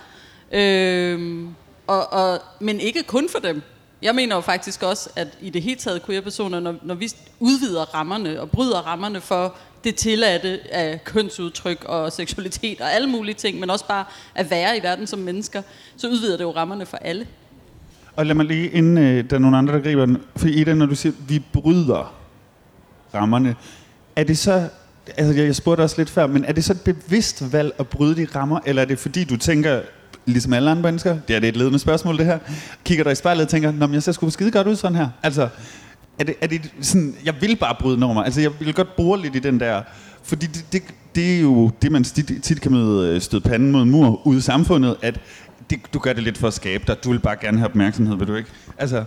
Øhm, 0.52 1.54
og, 1.86 2.12
og, 2.12 2.38
men 2.60 2.80
ikke 2.80 3.02
kun 3.02 3.28
for 3.28 3.38
dem. 3.38 3.62
Jeg 4.02 4.14
mener 4.14 4.34
jo 4.34 4.40
faktisk 4.40 4.82
også, 4.82 5.10
at 5.16 5.28
i 5.40 5.50
det 5.50 5.62
hele 5.62 5.76
taget 5.76 6.02
queer-personer, 6.06 6.60
når, 6.60 6.74
når 6.82 6.94
vi 6.94 7.12
udvider 7.40 7.94
rammerne 7.94 8.40
og 8.40 8.50
bryder 8.50 8.78
rammerne 8.78 9.20
for 9.20 9.56
det 9.84 9.94
tilladte 9.94 10.60
af 10.72 11.04
kønsudtryk 11.04 11.84
og 11.84 12.12
seksualitet 12.12 12.80
og 12.80 12.92
alle 12.92 13.08
mulige 13.08 13.34
ting, 13.34 13.60
men 13.60 13.70
også 13.70 13.86
bare 13.86 14.04
at 14.34 14.50
være 14.50 14.76
i 14.76 14.82
verden 14.82 15.06
som 15.06 15.18
mennesker, 15.18 15.62
så 15.96 16.08
udvider 16.08 16.36
det 16.36 16.44
jo 16.44 16.50
rammerne 16.50 16.86
for 16.86 16.96
alle. 16.96 17.26
Og 18.16 18.26
lad 18.26 18.34
mig 18.34 18.46
lige, 18.46 18.70
inden 18.70 18.98
øh, 18.98 19.30
der 19.30 19.36
er 19.36 19.40
nogen 19.40 19.54
andre, 19.54 19.74
der 19.74 19.80
griber 19.80 20.06
den. 20.06 20.18
For 20.36 20.48
Ida, 20.48 20.74
når 20.74 20.86
du 20.86 20.94
siger, 20.94 21.12
vi 21.28 21.42
bryder 21.52 22.14
rammerne, 23.14 23.56
er 24.16 24.24
det 24.24 24.38
så, 24.38 24.68
altså 25.16 25.34
jeg, 25.34 25.46
jeg 25.46 25.56
spurgte 25.56 25.82
også 25.82 25.94
lidt 25.98 26.10
før, 26.10 26.26
men 26.26 26.44
er 26.44 26.52
det 26.52 26.64
så 26.64 26.72
et 26.72 26.80
bevidst 26.80 27.52
valg 27.52 27.72
at 27.78 27.88
bryde 27.88 28.16
de 28.16 28.26
rammer, 28.34 28.60
eller 28.66 28.82
er 28.82 28.86
det 28.86 28.98
fordi, 28.98 29.24
du 29.24 29.36
tænker, 29.36 29.80
ligesom 30.30 30.52
alle 30.52 30.70
andre 30.70 30.82
mennesker, 30.82 31.18
det 31.28 31.36
er 31.36 31.40
det 31.40 31.48
et 31.48 31.56
ledende 31.56 31.78
spørgsmål 31.78 32.18
det 32.18 32.26
her, 32.26 32.38
kigger 32.84 33.04
dig 33.04 33.12
i 33.12 33.14
spejlet 33.14 33.42
og 33.42 33.48
tænker, 33.48 33.72
Nå, 33.72 33.86
men 33.86 33.94
jeg 33.94 34.02
ser 34.02 34.12
sgu 34.12 34.30
skide 34.30 34.50
godt 34.50 34.66
ud 34.66 34.76
sådan 34.76 34.96
her. 34.96 35.08
Altså, 35.22 35.48
er 36.18 36.24
det, 36.24 36.34
er 36.40 36.46
det 36.46 36.70
sådan, 36.80 37.14
jeg 37.24 37.34
vil 37.40 37.56
bare 37.56 37.76
bryde 37.80 37.98
normer, 37.98 38.22
altså 38.22 38.40
jeg 38.40 38.50
vil 38.60 38.74
godt 38.74 38.96
bore 38.96 39.20
lidt 39.20 39.36
i 39.36 39.38
den 39.38 39.60
der, 39.60 39.82
fordi 40.22 40.46
det, 40.46 40.64
det, 40.72 40.82
det 41.14 41.36
er 41.36 41.40
jo 41.40 41.70
det, 41.82 41.92
man 41.92 42.04
tit, 42.04 42.32
tit 42.42 42.60
kan 42.60 42.72
møde 42.72 43.14
øh, 43.14 43.20
stød 43.20 43.40
panden 43.40 43.72
mod 43.72 43.82
en 43.82 43.90
mur 43.90 44.26
ude 44.26 44.38
i 44.38 44.40
samfundet, 44.40 44.96
at 45.02 45.20
det, 45.70 45.78
du 45.94 45.98
gør 45.98 46.12
det 46.12 46.22
lidt 46.22 46.38
for 46.38 46.46
at 46.46 46.54
skabe 46.54 46.84
dig, 46.86 47.04
du 47.04 47.10
vil 47.10 47.18
bare 47.18 47.36
gerne 47.40 47.58
have 47.58 47.68
opmærksomhed, 47.68 48.16
vil 48.16 48.28
du 48.28 48.34
ikke? 48.34 48.50
Altså, 48.78 49.04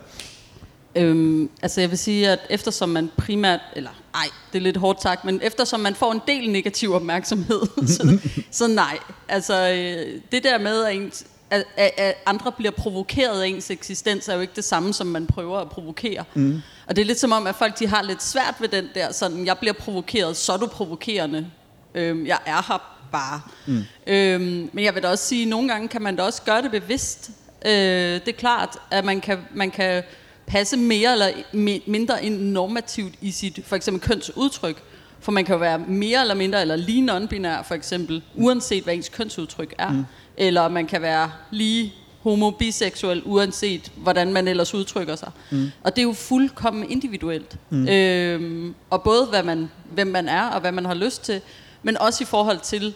Øhm, 0.96 1.50
altså 1.62 1.82
jeg 1.82 1.90
vil 1.90 1.98
sige, 1.98 2.30
at 2.30 2.40
eftersom 2.50 2.90
man 2.90 3.10
primært, 3.18 3.60
eller 3.76 3.90
ej, 4.16 4.28
det 4.54 4.60
er 4.60 4.64
lidt 4.64 4.78
hårdt 4.78 5.02
sagt, 5.02 5.26
men 5.26 5.40
eftersom 5.44 5.80
man 5.80 5.96
får 5.96 6.12
en 6.12 6.22
del 6.28 6.50
negativ 6.50 6.94
opmærksomhed, 6.94 7.62
så, 7.88 8.20
så 8.52 8.68
nej. 8.68 8.98
Altså 9.28 9.70
øh, 9.70 10.22
det 10.32 10.44
der 10.44 10.58
med, 10.58 10.84
at, 10.84 10.96
ens, 10.96 11.26
at, 11.50 11.64
at, 11.78 11.92
at 11.98 12.16
andre 12.26 12.52
bliver 12.52 12.72
provokeret 12.72 13.42
af 13.42 13.48
ens 13.48 13.72
eksistens, 13.72 14.28
er 14.28 14.36
jo 14.36 14.42
ikke 14.42 14.54
det 14.56 14.64
samme, 14.64 14.94
som 14.94 15.08
man 15.08 15.28
prøver 15.28 15.60
at 15.60 15.70
provokere. 15.70 16.24
Mm. 16.34 16.62
Og 16.88 16.96
det 16.96 17.02
er 17.02 17.06
lidt 17.06 17.20
som 17.20 17.32
om, 17.32 17.48
at 17.48 17.56
folk 17.56 17.80
de 17.80 17.88
har 17.88 18.02
lidt 18.02 18.24
svært 18.24 18.56
ved 18.60 18.68
den 18.68 18.88
der, 18.96 19.12
sådan, 19.12 19.46
jeg 19.46 19.58
bliver 19.58 19.74
provokeret, 19.74 20.38
så 20.38 20.54
er 20.54 20.58
du 20.58 20.68
provokerende. 20.68 21.48
Øhm, 21.96 22.26
jeg 22.26 22.40
er 22.46 22.66
her 22.68 22.94
bare. 23.12 23.42
Mm. 23.68 23.84
Øhm, 24.08 24.70
men 24.74 24.86
jeg 24.86 24.96
vil 24.96 25.04
da 25.04 25.10
også 25.10 25.26
sige, 25.26 25.42
at 25.42 25.48
nogle 25.48 25.70
gange 25.70 25.88
kan 25.88 26.02
man 26.02 26.16
da 26.16 26.24
også 26.24 26.42
gøre 26.42 26.62
det 26.62 26.72
bevidst. 26.72 27.32
Øh, 27.66 27.72
det 27.72 28.28
er 28.28 28.38
klart, 28.38 28.78
at 28.92 29.06
man 29.06 29.22
kan, 29.22 29.40
man 29.54 29.72
kan 29.72 30.04
passe 30.48 30.78
mere 30.78 31.12
eller 31.12 31.28
mi- 31.54 31.92
mindre 31.92 32.26
ind 32.26 32.42
normativt 32.42 33.14
i 33.22 33.32
sit 33.32 33.60
for 33.66 33.76
eksempel 33.76 34.10
kønsudtryk, 34.10 34.84
For 35.20 35.32
man 35.32 35.46
kan 35.46 35.54
jo 35.54 35.60
være 35.60 35.80
mere 35.80 36.22
eller 36.22 36.36
mindre, 36.36 36.62
eller 36.62 36.76
lige 36.76 37.06
non-binær 37.12 37.64
for 37.64 37.76
eksempel, 37.76 38.24
uanset 38.36 38.84
hvad 38.84 38.94
ens 38.94 39.10
kønsudtryk 39.10 39.74
er. 39.78 39.92
Mm. 39.92 40.06
Eller 40.38 40.68
man 40.68 40.88
kan 40.88 41.02
være 41.02 41.32
lige 41.52 41.94
homo 42.22 42.52
biseksuel, 42.52 43.22
uanset 43.26 43.92
hvordan 43.96 44.34
man 44.34 44.48
ellers 44.48 44.74
udtrykker 44.74 45.16
sig. 45.16 45.32
Mm. 45.52 45.72
Og 45.84 45.96
det 45.96 46.02
er 46.02 46.06
jo 46.08 46.14
fuldkommen 46.14 46.90
individuelt. 46.92 47.56
Mm. 47.70 47.88
Øhm, 47.88 48.76
og 48.90 49.04
både 49.04 49.26
hvad 49.26 49.44
man, 49.44 49.70
hvem 49.92 50.08
man 50.08 50.28
er, 50.28 50.44
og 50.48 50.62
hvad 50.62 50.72
man 50.72 50.86
har 50.86 50.94
lyst 50.94 51.24
til, 51.24 51.42
men 51.84 51.98
også 51.98 52.24
i 52.24 52.26
forhold 52.28 52.60
til, 52.60 52.94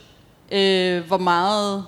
øh, 0.52 1.04
hvor 1.08 1.18
meget 1.18 1.86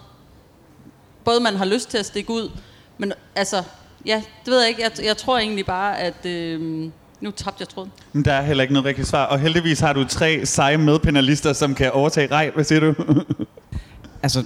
både 1.23 1.39
man 1.39 1.55
har 1.55 1.65
lyst 1.65 1.89
til 1.89 1.97
at 1.97 2.05
stikke 2.05 2.33
ud, 2.33 2.49
men 2.97 3.13
altså, 3.35 3.63
ja, 4.05 4.23
det 4.45 4.51
ved 4.51 4.59
jeg 4.59 4.69
ikke. 4.69 4.81
Jeg, 4.81 5.05
jeg 5.05 5.17
tror 5.17 5.37
egentlig 5.37 5.65
bare, 5.65 5.99
at... 5.99 6.25
Øh, 6.25 6.89
nu 7.21 7.31
tabte 7.31 7.61
jeg 7.61 7.69
tråden. 7.69 7.91
Men 8.13 8.25
der 8.25 8.33
er 8.33 8.41
heller 8.41 8.61
ikke 8.61 8.73
noget 8.73 8.85
rigtigt 8.85 9.07
svar. 9.07 9.25
Og 9.25 9.39
heldigvis 9.39 9.79
har 9.79 9.93
du 9.93 10.03
tre 10.03 10.45
seje 10.45 10.77
medpanelister, 10.77 11.53
som 11.53 11.75
kan 11.75 11.91
overtage 11.91 12.31
rej. 12.31 12.51
Hvad 12.55 12.63
siger 12.63 12.79
du? 12.79 12.93
Altså, 14.23 14.43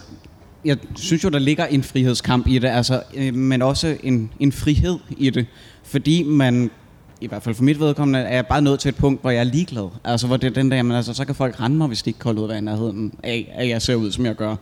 jeg 0.65 0.77
synes 0.95 1.23
jo, 1.23 1.29
der 1.29 1.39
ligger 1.39 1.65
en 1.65 1.83
frihedskamp 1.83 2.47
i 2.47 2.59
det, 2.59 2.67
altså, 2.67 3.01
øh, 3.13 3.33
men 3.33 3.61
også 3.61 3.97
en, 4.03 4.31
en 4.39 4.51
frihed 4.51 4.97
i 5.17 5.29
det. 5.29 5.45
Fordi 5.83 6.23
man, 6.23 6.71
i 7.21 7.27
hvert 7.27 7.43
fald 7.43 7.55
for 7.55 7.63
mit 7.63 7.79
vedkommende, 7.79 8.19
er 8.19 8.35
jeg 8.35 8.47
bare 8.47 8.61
nået 8.61 8.79
til 8.79 8.89
et 8.89 8.95
punkt, 8.95 9.21
hvor 9.21 9.29
jeg 9.29 9.39
er 9.39 9.43
ligeglad. 9.43 9.89
Altså, 10.03 10.27
hvor 10.27 10.37
det 10.37 10.47
er 10.47 10.51
den 10.53 10.71
der, 10.71 10.83
men 10.83 10.97
altså, 10.97 11.13
så 11.13 11.25
kan 11.25 11.35
folk 11.35 11.61
rende 11.61 11.77
mig, 11.77 11.87
hvis 11.87 12.01
de 12.01 12.09
ikke 12.09 12.19
kolder 12.19 12.41
ud 12.41 12.49
af 12.49 12.63
nærheden 12.63 13.13
af, 13.23 13.53
at 13.55 13.69
jeg 13.69 13.81
ser 13.81 13.95
ud, 13.95 14.11
som 14.11 14.25
jeg 14.25 14.35
gør. 14.35 14.55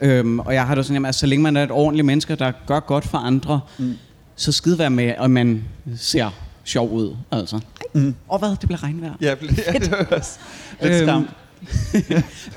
Øhm, 0.00 0.38
og 0.38 0.54
jeg 0.54 0.66
har 0.66 0.74
det 0.74 0.84
sådan, 0.84 0.94
jamen, 0.94 1.06
altså, 1.06 1.18
så 1.18 1.26
længe 1.26 1.42
man 1.42 1.56
er 1.56 1.62
et 1.62 1.70
ordentligt 1.70 2.06
menneske, 2.06 2.34
der 2.34 2.52
gør 2.66 2.80
godt 2.80 3.04
for 3.04 3.18
andre, 3.18 3.60
mm. 3.78 3.94
Så 4.36 4.52
skide 4.52 4.78
være 4.78 4.90
med, 4.90 5.14
at 5.18 5.30
man 5.30 5.64
ser 5.96 6.30
sjov 6.64 6.92
ud. 6.92 7.16
Altså. 7.32 7.60
Mm. 7.94 8.14
Og 8.28 8.38
hvad? 8.38 8.50
Det 8.50 8.60
bliver 8.60 8.82
regnvejr. 8.82 9.14
Ja, 9.20 9.34
ja 9.66 9.72
det 9.72 9.90
var 9.90 10.06
også 10.10 10.38
lidt 10.82 10.94
Øhm, 10.94 11.06
skam. 11.06 11.28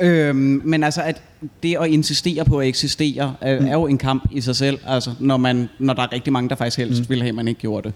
øhm, 0.08 0.62
men 0.66 0.84
altså, 0.84 1.02
at 1.02 1.22
det 1.64 1.78
at 1.82 1.88
insistere 1.88 2.46
på 2.46 2.60
at 2.60 2.68
eksistere, 2.68 3.36
er, 3.42 3.54
er 3.54 3.74
jo 3.74 3.88
en 3.88 3.98
kamp 3.98 4.30
i 4.32 4.42
sig 4.42 4.56
selv, 4.56 4.80
altså, 4.88 5.14
når, 5.20 5.38
man, 5.38 5.70
når 5.80 5.94
der 5.94 6.02
er 6.02 6.14
rigtig 6.14 6.34
mange, 6.34 6.50
der 6.50 6.56
faktisk 6.56 6.78
helst 6.78 7.02
mm. 7.02 7.10
vil 7.10 7.22
have, 7.22 7.30
at 7.30 7.36
man 7.36 7.48
ikke 7.48 7.62
gjorde 7.62 7.90
det. 7.90 7.94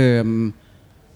Øhm, 0.00 0.52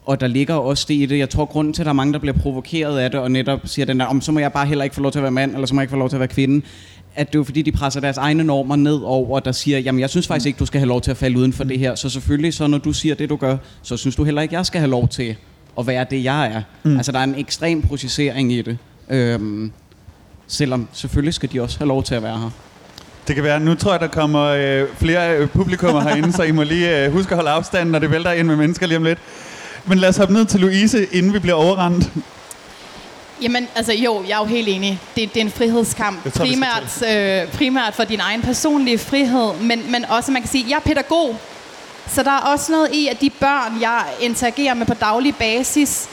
og 0.04 0.20
der 0.20 0.26
ligger 0.26 0.54
også 0.54 0.84
det 0.88 0.94
i 0.94 1.06
det. 1.06 1.18
Jeg 1.18 1.30
tror, 1.30 1.44
grunden 1.44 1.74
til, 1.74 1.82
at 1.82 1.86
der 1.86 1.90
er 1.90 1.94
mange, 1.94 2.12
der 2.12 2.18
bliver 2.18 2.38
provokeret 2.38 2.98
af 2.98 3.10
det, 3.10 3.20
og 3.20 3.30
netop 3.30 3.60
siger 3.64 3.86
den 3.86 4.00
der, 4.00 4.06
om 4.06 4.20
så 4.20 4.32
må 4.32 4.40
jeg 4.40 4.52
bare 4.52 4.66
heller 4.66 4.84
ikke 4.84 4.94
få 4.94 5.02
lov 5.02 5.12
til 5.12 5.18
at 5.18 5.22
være 5.22 5.32
mand, 5.32 5.54
eller 5.54 5.66
så 5.66 5.74
må 5.74 5.80
jeg 5.80 5.84
ikke 5.84 5.90
få 5.90 5.98
lov 5.98 6.08
til 6.08 6.16
at 6.16 6.20
være 6.20 6.28
kvinde, 6.28 6.66
at 7.14 7.26
det 7.26 7.34
er 7.34 7.38
jo 7.38 7.44
fordi, 7.44 7.62
de 7.62 7.72
presser 7.72 8.00
deres 8.00 8.16
egne 8.16 8.44
normer 8.44 8.76
ned 8.76 9.00
over, 9.04 9.40
der 9.40 9.52
siger, 9.52 9.78
jamen 9.78 10.00
jeg 10.00 10.10
synes 10.10 10.26
faktisk 10.26 10.46
ikke, 10.46 10.58
du 10.58 10.66
skal 10.66 10.80
have 10.80 10.88
lov 10.88 11.00
til 11.00 11.10
at 11.10 11.16
falde 11.16 11.38
uden 11.38 11.52
for 11.52 11.64
det 11.64 11.78
her. 11.78 11.94
Så 11.94 12.08
selvfølgelig, 12.08 12.54
så 12.54 12.66
når 12.66 12.78
du 12.78 12.92
siger 12.92 13.14
det, 13.14 13.28
du 13.28 13.36
gør, 13.36 13.56
så 13.82 13.96
synes 13.96 14.16
du 14.16 14.24
heller 14.24 14.42
ikke, 14.42 14.54
jeg 14.54 14.66
skal 14.66 14.80
have 14.80 14.90
lov 14.90 15.08
til 15.08 15.36
at 15.78 15.86
være 15.86 16.06
det, 16.10 16.24
jeg 16.24 16.46
er. 16.46 16.62
Mm. 16.82 16.96
Altså 16.96 17.12
der 17.12 17.18
er 17.18 17.24
en 17.24 17.34
ekstrem 17.38 17.82
processering 17.82 18.52
i 18.52 18.62
det. 18.62 18.78
Øhm, 19.10 19.72
selvom 20.46 20.88
selvfølgelig 20.92 21.34
skal 21.34 21.52
de 21.52 21.60
også 21.60 21.78
have 21.78 21.88
lov 21.88 22.02
til 22.02 22.14
at 22.14 22.22
være 22.22 22.38
her. 22.38 22.50
Det 23.28 23.34
kan 23.34 23.44
være, 23.44 23.60
nu 23.60 23.74
tror 23.74 23.90
jeg, 23.90 24.00
der 24.00 24.06
kommer 24.06 24.42
øh, 24.42 24.88
flere 24.96 25.36
øh, 25.38 25.48
publikummer 25.48 26.00
herinde, 26.00 26.32
så 26.32 26.42
I 26.42 26.50
må 26.50 26.62
lige 26.62 27.04
øh, 27.04 27.12
huske 27.12 27.30
at 27.30 27.36
holde 27.36 27.50
afstand, 27.50 27.90
når 27.90 27.98
det 27.98 28.10
vælter 28.10 28.32
ind 28.32 28.46
med 28.46 28.56
mennesker 28.56 28.86
lige 28.86 28.96
om 28.96 29.04
lidt. 29.04 29.18
Men 29.84 29.98
lad 29.98 30.08
os 30.08 30.16
hoppe 30.16 30.34
ned 30.34 30.44
til 30.44 30.60
Louise, 30.60 31.06
inden 31.12 31.32
vi 31.32 31.38
bliver 31.38 31.54
overrendt. 31.54 32.04
Jamen, 33.42 33.68
altså 33.74 33.92
jo, 33.92 34.22
jeg 34.28 34.34
er 34.34 34.38
jo 34.38 34.44
helt 34.44 34.68
enig. 34.68 35.00
Det, 35.16 35.34
det 35.34 35.40
er 35.40 35.44
en 35.44 35.50
frihedskamp. 35.50 36.32
Tror, 36.32 36.44
primært, 36.44 37.02
øh, 37.10 37.52
primært 37.52 37.94
for 37.94 38.04
din 38.04 38.20
egen 38.20 38.42
personlige 38.42 38.98
frihed, 38.98 39.52
men, 39.60 39.90
men 39.92 40.04
også, 40.04 40.32
man 40.32 40.42
kan 40.42 40.50
sige, 40.50 40.64
jeg 40.68 40.76
er 40.76 40.80
pædagog. 40.80 41.36
Så 42.08 42.22
der 42.22 42.30
er 42.30 42.38
også 42.38 42.72
noget 42.72 42.88
i, 42.92 43.08
at 43.08 43.20
de 43.20 43.30
børn, 43.30 43.80
jeg 43.80 44.04
interagerer 44.20 44.74
med 44.74 44.86
på 44.86 44.94
daglig 44.94 45.36
basis, 45.36 46.08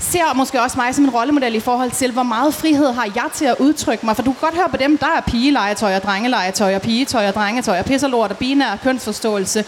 ser 0.00 0.34
måske 0.34 0.62
også 0.62 0.78
mig 0.78 0.94
som 0.94 1.04
en 1.04 1.10
rollemodel 1.10 1.54
i 1.54 1.60
forhold 1.60 1.90
til, 1.90 2.12
hvor 2.12 2.22
meget 2.22 2.54
frihed 2.54 2.92
har 2.92 3.08
jeg 3.14 3.24
til 3.34 3.44
at 3.44 3.56
udtrykke 3.58 4.06
mig. 4.06 4.16
For 4.16 4.22
du 4.22 4.32
kan 4.32 4.40
godt 4.40 4.54
høre 4.54 4.68
på 4.68 4.76
dem, 4.76 4.98
der 4.98 5.06
er 5.06 5.20
pigelegetøj 5.20 5.96
og 5.96 6.02
drengelegetøj 6.02 6.74
og 6.74 6.82
pigetøj 6.82 7.28
og 7.28 7.34
drengetøj 7.34 7.78
og 7.78 7.84
pisserlort 7.84 8.30
og 8.30 8.36
binær 8.36 8.76
kønsforståelse. 8.82 9.64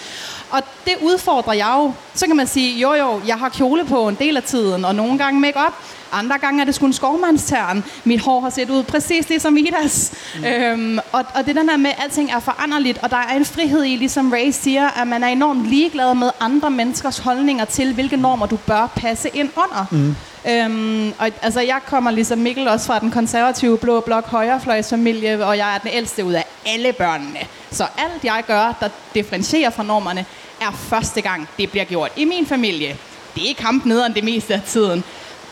Og 0.51 0.63
det 0.85 0.95
udfordrer 1.03 1.53
jeg 1.53 1.75
jo. 1.79 1.93
Så 2.15 2.27
kan 2.27 2.37
man 2.37 2.47
sige, 2.47 2.81
jo 2.81 2.93
jo, 2.93 3.21
jeg 3.27 3.39
har 3.39 3.49
kjole 3.49 3.85
på 3.85 4.09
en 4.09 4.15
del 4.15 4.37
af 4.37 4.43
tiden, 4.43 4.85
og 4.85 4.95
nogle 4.95 5.19
gange 5.19 5.41
make 5.41 5.57
op. 5.57 5.73
Andre 6.13 6.39
gange 6.39 6.61
er 6.61 6.65
det 6.65 6.75
sgu 6.75 6.87
en 6.87 6.93
skovmandstern. 6.93 7.85
Mit 8.05 8.21
hår 8.21 8.41
har 8.41 8.51
set 8.51 8.71
ud 8.71 8.83
præcis 8.83 9.29
ligesom 9.29 9.57
Idas. 9.57 10.13
Mm. 10.39 10.45
Øhm, 10.45 10.99
og, 11.13 11.25
og 11.35 11.47
det 11.47 11.57
er 11.57 11.71
her 11.71 11.77
med, 11.77 11.91
at 11.91 11.97
alting 12.03 12.31
er 12.31 12.41
foranderligt, 12.41 12.99
og 13.03 13.11
der 13.11 13.17
er 13.17 13.37
en 13.37 13.45
frihed 13.45 13.85
i, 13.85 13.97
ligesom 13.97 14.33
Ray 14.33 14.51
siger, 14.51 15.01
at 15.01 15.09
man 15.09 15.23
er 15.23 15.29
enormt 15.29 15.67
ligeglad 15.67 16.15
med 16.15 16.31
andre 16.41 16.71
menneskers 16.71 17.19
holdninger 17.19 17.65
til, 17.65 17.95
hvilke 17.95 18.17
normer 18.17 18.47
du 18.47 18.57
bør 18.57 18.87
passe 18.97 19.29
ind 19.35 19.51
under. 19.57 19.87
Mm. 19.91 20.17
Øhm, 20.51 21.13
og 21.19 21.31
altså, 21.43 21.61
jeg 21.61 21.81
kommer 21.87 22.11
ligesom 22.11 22.39
Mikkel 22.39 22.69
også 22.69 22.87
fra 22.87 22.99
den 22.99 23.11
konservative 23.11 23.79
blå 23.79 24.01
blok 24.01 24.27
højrefløjsfamilie, 24.27 25.47
og 25.47 25.57
jeg 25.57 25.75
er 25.75 25.79
den 25.79 25.91
ældste 25.93 26.25
ud 26.25 26.33
af 26.33 26.45
alle 26.67 26.93
børnene. 26.93 27.39
Så 27.71 27.87
alt 27.99 28.25
jeg 28.25 28.43
gør, 28.47 28.77
der 28.81 28.89
differentierer 29.15 29.71
fra 29.71 29.83
normerne, 29.83 30.25
er 30.61 30.73
første 30.73 31.21
gang, 31.21 31.49
det 31.59 31.71
bliver 31.71 31.85
gjort 31.85 32.13
i 32.17 32.25
min 32.25 32.47
familie. 32.47 32.97
Det 33.35 33.51
er 33.51 33.55
kamp 33.55 33.85
nederen 33.85 34.15
det 34.15 34.25
meste 34.25 34.55
af 34.55 34.63
tiden. 34.67 35.05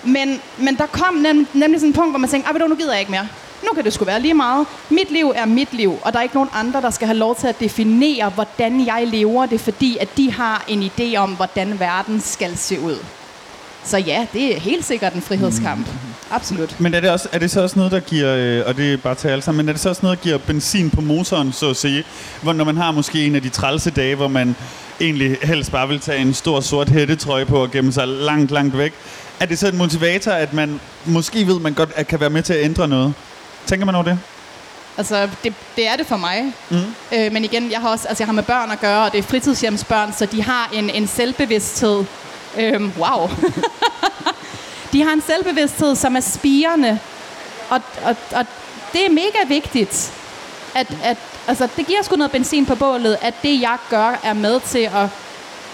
Men, 0.05 0.41
men 0.59 0.77
der 0.77 0.87
kom 0.87 1.15
nem, 1.15 1.47
nemlig 1.55 1.81
sådan 1.81 1.91
et 1.91 1.97
punkt, 1.97 2.13
hvor 2.13 2.19
man 2.19 2.31
tænkte, 2.31 2.49
ah, 2.49 2.55
ved 2.55 2.61
du, 2.61 2.67
nu 2.67 2.75
gider 2.75 2.93
jeg 2.93 3.01
ikke 3.01 3.13
mere. 3.13 3.29
Nu 3.63 3.69
kan 3.75 3.85
det 3.85 3.93
sgu 3.93 4.05
være 4.05 4.21
lige 4.21 4.35
meget. 4.35 4.67
Mit 4.91 5.11
liv 5.11 5.33
er 5.37 5.47
mit 5.47 5.73
liv, 5.73 5.99
og 6.03 6.13
der 6.13 6.19
er 6.19 6.23
ikke 6.23 6.35
nogen 6.35 6.51
andre, 6.53 6.81
der 6.81 6.91
skal 6.91 7.07
have 7.07 7.19
lov 7.19 7.37
til 7.37 7.47
at 7.47 7.61
definere, 7.61 8.31
hvordan 8.31 8.87
jeg 8.87 9.07
lever 9.07 9.47
det, 9.47 9.61
fordi 9.61 9.97
at 10.01 10.09
de 10.17 10.33
har 10.33 10.65
en 10.69 10.83
idé 10.83 11.17
om, 11.17 11.31
hvordan 11.31 11.81
verden 11.81 12.21
skal 12.21 12.57
se 12.57 12.81
ud. 12.81 12.97
Så 13.85 13.99
ja, 13.99 14.27
det 14.33 14.57
er 14.57 14.61
helt 14.61 14.85
sikkert 14.85 15.13
en 15.13 15.23
frihedskamp. 15.23 15.87
Absolut. 16.31 16.81
Men 16.81 16.95
er 16.95 17.01
det, 17.01 17.11
også, 17.11 17.29
er 17.33 17.39
det 17.39 17.51
så 17.51 17.63
også 17.63 17.79
noget, 17.79 17.93
der 17.93 18.01
giver, 18.01 18.37
øh, 18.37 18.63
og 18.67 18.77
det 18.77 18.93
er 18.93 18.97
bare 18.97 19.15
til 19.15 19.29
alle 19.29 19.43
sammen, 19.43 19.57
men 19.57 19.69
er 19.69 19.73
det 19.73 19.83
så 19.83 19.89
også 19.89 20.01
noget, 20.03 20.19
der 20.19 20.23
giver 20.23 20.39
benzin 20.39 20.91
på 20.91 21.01
motoren, 21.01 21.53
så 21.53 21.71
at 21.71 21.77
sige? 21.77 22.05
Hvor, 22.43 22.53
når 22.53 22.65
man 22.65 22.77
har 22.77 22.91
måske 22.91 23.27
en 23.27 23.35
af 23.35 23.43
de 23.43 23.49
trælse 23.49 23.91
dage, 23.91 24.15
hvor 24.15 24.29
man 24.29 24.57
egentlig 25.01 25.37
helst 25.43 25.73
bare 25.73 25.89
vil 25.89 26.01
tage 26.01 26.19
en 26.19 26.35
stor 26.35 26.61
sort 26.61 26.89
hættetrøje 26.89 27.47
på 27.47 27.63
og 27.63 27.71
gemme 27.71 27.93
sig 27.93 28.09
langt, 28.09 28.51
langt 28.51 28.79
væk. 28.79 28.93
Er 29.41 29.47
det 29.47 29.59
så 29.59 29.69
en 29.69 29.77
motivator, 29.77 30.33
at 30.33 30.53
man 30.53 30.81
måske 31.05 31.47
ved, 31.47 31.61
man 31.61 31.75
godt 31.75 31.91
at 31.97 32.07
kan 32.07 32.21
være 32.21 32.31
med 32.31 32.43
til 32.43 32.53
at 32.53 32.65
ændre 32.65 32.89
noget? 32.89 33.15
Tænker 33.67 33.87
man 33.87 33.95
over 33.95 34.05
det? 34.05 34.19
Altså, 34.99 35.29
det, 35.45 35.55
det 35.77 35.89
er 35.89 35.97
det 35.97 36.07
for 36.07 36.17
mig. 36.17 36.53
Mm. 36.71 36.77
Øh, 37.13 37.33
men 37.33 37.45
igen, 37.45 37.71
jeg 37.71 37.81
har 37.81 37.89
også, 37.89 38.09
altså, 38.09 38.23
jeg 38.23 38.29
har 38.29 38.33
med 38.33 38.43
børn 38.43 38.71
at 38.71 38.81
gøre, 38.81 39.05
og 39.05 39.13
det 39.13 39.19
er 39.19 39.23
fritidshjemsbørn, 39.23 40.13
så 40.13 40.27
de 40.27 40.43
har 40.43 40.71
en, 40.75 40.91
en 40.91 41.07
selvbevidsthed. 41.07 42.05
Øhm, 42.59 42.93
wow. 42.99 43.31
de 44.93 45.03
har 45.03 45.13
en 45.13 45.23
selvbevidsthed, 45.27 45.97
som 45.97 46.17
er 46.17 46.21
spirende. 46.21 46.99
Og, 47.71 47.81
og, 48.05 48.17
og 48.33 48.47
det 48.93 49.07
er 49.07 49.11
mega 49.11 49.49
vigtigt, 49.49 50.13
at, 50.75 50.87
at 51.03 51.17
altså, 51.49 51.69
det 51.77 51.87
giver 51.87 52.03
sgu 52.03 52.17
noget 52.17 52.31
benzin 52.31 52.67
på 52.67 52.75
bålet, 52.75 53.17
at 53.23 53.35
det, 53.43 53.61
jeg 53.61 53.77
gør, 53.91 54.21
er 54.25 54.33
med 54.33 54.61
til 54.61 54.89
at 54.95 55.09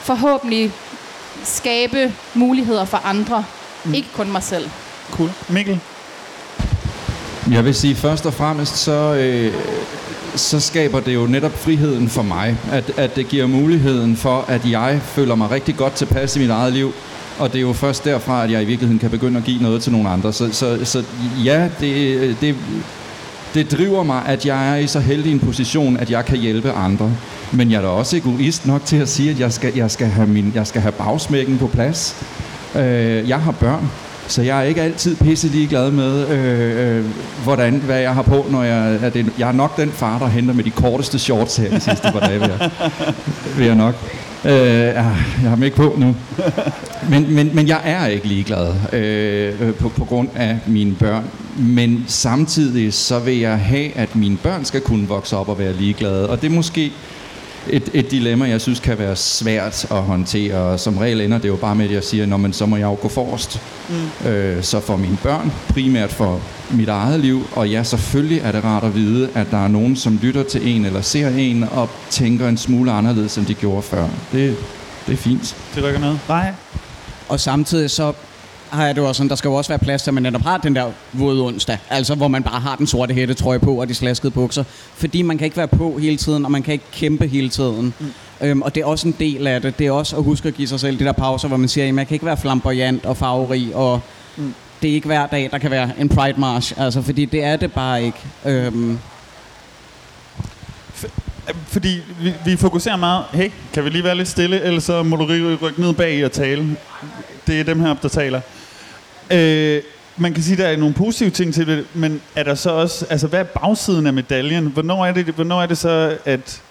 forhåbentlig 0.02 0.72
skabe 1.44 2.14
muligheder 2.34 2.84
for 2.84 3.00
andre. 3.04 3.44
Mm. 3.86 3.94
Ikke 3.94 4.08
kun 4.14 4.32
mig 4.32 4.42
selv. 4.42 4.70
Cool. 5.10 5.30
Mikkel? 5.48 5.80
Jeg 7.50 7.64
vil 7.64 7.74
sige, 7.74 7.94
først 7.94 8.26
og 8.26 8.34
fremmest, 8.34 8.76
så, 8.76 9.14
øh, 9.14 9.52
så 10.34 10.60
skaber 10.60 11.00
det 11.00 11.14
jo 11.14 11.26
netop 11.26 11.58
friheden 11.58 12.08
for 12.08 12.22
mig. 12.22 12.56
At, 12.72 12.92
at 12.96 13.16
det 13.16 13.28
giver 13.28 13.46
muligheden 13.46 14.16
for, 14.16 14.44
at 14.48 14.70
jeg 14.70 15.00
føler 15.04 15.34
mig 15.34 15.50
rigtig 15.50 15.76
godt 15.76 15.92
tilpas 15.92 16.36
i 16.36 16.38
mit 16.38 16.50
eget 16.50 16.72
liv. 16.72 16.92
Og 17.38 17.52
det 17.52 17.58
er 17.58 17.62
jo 17.62 17.72
først 17.72 18.04
derfra, 18.04 18.44
at 18.44 18.50
jeg 18.50 18.62
i 18.62 18.64
virkeligheden 18.64 18.98
kan 18.98 19.10
begynde 19.10 19.38
at 19.38 19.44
give 19.44 19.62
noget 19.62 19.82
til 19.82 19.92
nogle 19.92 20.08
andre. 20.08 20.32
Så, 20.32 20.52
så, 20.52 20.78
så 20.84 21.04
ja, 21.44 21.68
det, 21.80 22.36
det, 22.40 22.56
det 23.54 23.72
driver 23.72 24.02
mig, 24.02 24.22
at 24.26 24.46
jeg 24.46 24.72
er 24.72 24.76
i 24.76 24.86
så 24.86 25.00
heldig 25.00 25.32
en 25.32 25.40
position, 25.40 25.96
at 25.96 26.10
jeg 26.10 26.24
kan 26.24 26.38
hjælpe 26.38 26.72
andre. 26.72 27.12
Men 27.52 27.70
jeg 27.70 27.76
er 27.76 27.82
da 27.82 27.88
også 27.88 28.16
egoist 28.16 28.66
nok 28.66 28.84
til 28.84 28.96
at 28.96 29.08
sige, 29.08 29.30
at 29.30 29.40
jeg 29.40 29.52
skal, 29.52 29.74
jeg 29.74 29.90
skal, 29.90 30.06
have, 30.06 30.26
min, 30.26 30.52
jeg 30.54 30.66
skal 30.66 30.80
have 30.80 30.92
bagsmækken 30.92 31.58
på 31.58 31.66
plads. 31.66 32.24
Øh, 32.74 33.28
jeg 33.28 33.40
har 33.40 33.52
børn, 33.52 33.90
så 34.28 34.42
jeg 34.42 34.58
er 34.58 34.62
ikke 34.62 34.82
altid 34.82 35.16
pisse 35.16 35.48
ligeglad 35.48 35.90
med, 35.90 36.28
øh, 36.28 36.98
øh, 36.98 37.04
hvordan, 37.44 37.74
hvad 37.74 38.00
jeg 38.00 38.14
har 38.14 38.22
på, 38.22 38.46
når 38.50 38.62
jeg 38.62 38.94
er 38.94 39.10
det. 39.10 39.26
Jeg 39.38 39.48
er 39.48 39.52
nok 39.52 39.76
den 39.76 39.90
far, 39.90 40.18
der 40.18 40.26
henter 40.26 40.54
med 40.54 40.64
de 40.64 40.70
korteste 40.70 41.18
shorts 41.18 41.56
her 41.56 41.70
de 41.70 41.80
sidste 41.80 42.12
par 42.12 42.20
dage, 42.20 42.40
vil 42.40 42.50
jeg, 42.58 42.70
vil 43.56 43.66
jeg 43.66 43.74
nok. 43.74 43.94
Øh, 44.44 44.52
ah, 44.52 44.94
jeg 45.42 45.48
har 45.48 45.54
dem 45.54 45.62
ikke 45.62 45.76
på 45.76 45.94
nu. 45.98 46.16
Men, 47.10 47.34
men, 47.34 47.50
men 47.54 47.68
jeg 47.68 47.80
er 47.84 48.06
ikke 48.06 48.26
ligeglad 48.26 48.74
øh, 48.92 49.68
øh, 49.68 49.74
på, 49.74 49.88
på 49.88 50.04
grund 50.04 50.28
af 50.34 50.58
mine 50.66 50.94
børn. 50.94 51.24
Men 51.56 52.04
samtidig 52.06 52.94
så 52.94 53.18
vil 53.18 53.38
jeg 53.38 53.58
have, 53.58 53.96
at 53.96 54.16
mine 54.16 54.36
børn 54.36 54.64
skal 54.64 54.80
kunne 54.80 55.08
vokse 55.08 55.36
op 55.36 55.48
og 55.48 55.58
være 55.58 55.72
ligeglade. 55.72 56.30
Og 56.30 56.42
det 56.42 56.50
er 56.50 56.54
måske 56.54 56.92
et, 57.70 57.90
et 57.94 58.10
dilemma, 58.10 58.48
jeg 58.48 58.60
synes 58.60 58.80
kan 58.80 58.98
være 58.98 59.16
svært 59.16 59.86
at 59.90 60.02
håndtere. 60.02 60.54
Og 60.54 60.80
som 60.80 60.98
regel 60.98 61.20
ender 61.20 61.38
det 61.38 61.48
jo 61.48 61.56
bare 61.56 61.74
med, 61.74 61.84
at 61.84 61.92
jeg 61.92 62.04
siger, 62.04 62.26
Nå, 62.26 62.36
men 62.36 62.52
så 62.52 62.66
må 62.66 62.76
jeg 62.76 62.84
jo 62.84 62.96
gå 63.02 63.08
forrest. 63.08 63.60
Mm. 63.88 64.28
Øh, 64.28 64.62
så 64.62 64.80
for 64.80 64.96
mine 64.96 65.18
børn, 65.22 65.52
primært 65.68 66.12
for 66.12 66.40
mit 66.70 66.88
eget 66.88 67.20
liv. 67.20 67.46
Og 67.52 67.68
ja, 67.68 67.82
selvfølgelig 67.82 68.40
er 68.40 68.52
det 68.52 68.64
rart 68.64 68.84
at 68.84 68.94
vide, 68.94 69.28
at 69.34 69.46
der 69.50 69.64
er 69.64 69.68
nogen, 69.68 69.96
som 69.96 70.18
lytter 70.22 70.42
til 70.42 70.68
en 70.68 70.84
eller 70.84 71.00
ser 71.00 71.28
en 71.28 71.64
og 71.64 71.88
tænker 72.10 72.48
en 72.48 72.56
smule 72.56 72.92
anderledes, 72.92 73.38
end 73.38 73.46
de 73.46 73.54
gjorde 73.54 73.82
før. 73.82 74.08
Det, 74.32 74.56
det 75.06 75.12
er 75.12 75.16
fint. 75.16 75.56
Det 75.74 75.84
rykker 75.84 76.00
noget. 76.00 76.20
Nej. 76.28 76.52
Og 77.28 77.40
samtidig 77.40 77.90
så 77.90 78.12
har 78.70 78.86
jeg 78.86 78.94
det 78.94 79.00
jo 79.00 79.08
også 79.08 79.18
sådan, 79.18 79.30
der 79.30 79.36
skal 79.36 79.48
jo 79.48 79.54
også 79.54 79.68
være 79.68 79.78
plads 79.78 80.02
til, 80.02 80.10
at 80.10 80.14
man 80.14 80.22
netop 80.22 80.42
har 80.42 80.58
den 80.58 80.76
der 80.76 80.90
våde 81.12 81.42
onsdag. 81.46 81.78
Altså, 81.90 82.14
hvor 82.14 82.28
man 82.28 82.42
bare 82.42 82.60
har 82.60 82.76
den 82.76 82.86
sorte 82.86 83.14
hættetrøje 83.14 83.58
på 83.58 83.80
og 83.80 83.88
de 83.88 83.94
slaskede 83.94 84.30
bukser. 84.30 84.64
Fordi 84.94 85.22
man 85.22 85.38
kan 85.38 85.44
ikke 85.44 85.56
være 85.56 85.68
på 85.68 85.98
hele 85.98 86.16
tiden, 86.16 86.44
og 86.44 86.50
man 86.50 86.62
kan 86.62 86.72
ikke 86.72 86.84
kæmpe 86.92 87.26
hele 87.26 87.48
tiden. 87.48 87.94
Mm. 87.98 88.12
Øhm, 88.40 88.62
og 88.62 88.74
det 88.74 88.80
er 88.80 88.84
også 88.84 89.08
en 89.08 89.16
del 89.18 89.46
af 89.46 89.62
det. 89.62 89.78
Det 89.78 89.86
er 89.86 89.90
også 89.90 90.16
at 90.16 90.22
huske 90.22 90.48
at 90.48 90.54
give 90.54 90.68
sig 90.68 90.80
selv 90.80 90.98
de 90.98 91.04
der 91.04 91.12
pauser, 91.12 91.48
hvor 91.48 91.56
man 91.56 91.68
siger, 91.68 91.88
at 91.88 91.96
jeg 91.96 92.06
kan 92.06 92.14
ikke 92.14 92.26
være 92.26 92.36
flamboyant 92.36 93.06
og 93.06 93.16
farverig, 93.16 93.74
og 93.74 94.00
mm. 94.36 94.54
det 94.82 94.90
er 94.90 94.94
ikke 94.94 95.06
hver 95.06 95.26
dag, 95.26 95.48
der 95.52 95.58
kan 95.58 95.70
være 95.70 95.90
en 95.98 96.08
Pride 96.08 96.40
March. 96.40 96.74
Altså, 96.76 97.02
fordi 97.02 97.24
det 97.24 97.44
er 97.44 97.56
det 97.56 97.72
bare 97.72 98.04
ikke. 98.04 98.18
Øhm, 98.44 98.98
fordi 101.66 102.00
vi, 102.20 102.32
vi 102.44 102.56
fokuserer 102.56 102.96
meget, 102.96 103.24
hey, 103.32 103.50
kan 103.72 103.84
vi 103.84 103.90
lige 103.90 104.04
være 104.04 104.14
lidt 104.14 104.28
stille, 104.28 104.62
ellers 104.62 104.84
så 104.84 105.02
må 105.02 105.16
du 105.16 105.24
rykke 105.62 105.80
ned 105.80 105.92
bag 105.92 106.24
og 106.24 106.32
tale. 106.32 106.76
Det 107.46 107.60
er 107.60 107.64
dem 107.64 107.80
her, 107.80 107.94
der 107.94 108.08
taler. 108.08 108.40
Øh, 109.30 109.82
man 110.16 110.34
kan 110.34 110.42
sige, 110.42 110.52
at 110.52 110.58
der 110.58 110.66
er 110.66 110.76
nogle 110.76 110.94
positive 110.94 111.30
ting 111.30 111.54
til 111.54 111.66
det, 111.66 111.86
men 111.94 112.22
er 112.34 112.42
der 112.42 112.54
så 112.54 112.70
også, 112.70 113.06
altså 113.10 113.26
hvad 113.26 113.40
er 113.40 113.44
bagsiden 113.44 114.06
af 114.06 114.12
medaljen? 114.12 114.66
Hvornår 114.66 115.06
er 115.06 115.12
det, 115.12 115.26
hvornår 115.26 115.62
er 115.62 115.66
det 115.66 115.78
så, 115.78 116.18
at 116.24 116.62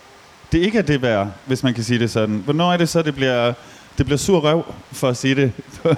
det 0.51 0.57
ikke 0.57 0.77
er 0.77 0.81
det 0.81 1.01
værd, 1.01 1.27
hvis 1.45 1.63
man 1.63 1.73
kan 1.73 1.83
sige 1.83 1.99
det 1.99 2.11
sådan? 2.11 2.35
Hvornår 2.35 2.73
er 2.73 2.77
det 2.77 2.89
så, 2.89 3.01
det 3.01 3.15
bliver, 3.15 3.53
det 3.97 4.05
bliver 4.05 4.17
sur 4.17 4.39
røv, 4.39 4.65
for 4.91 5.09
at 5.09 5.17
sige 5.17 5.35
det? 5.35 5.51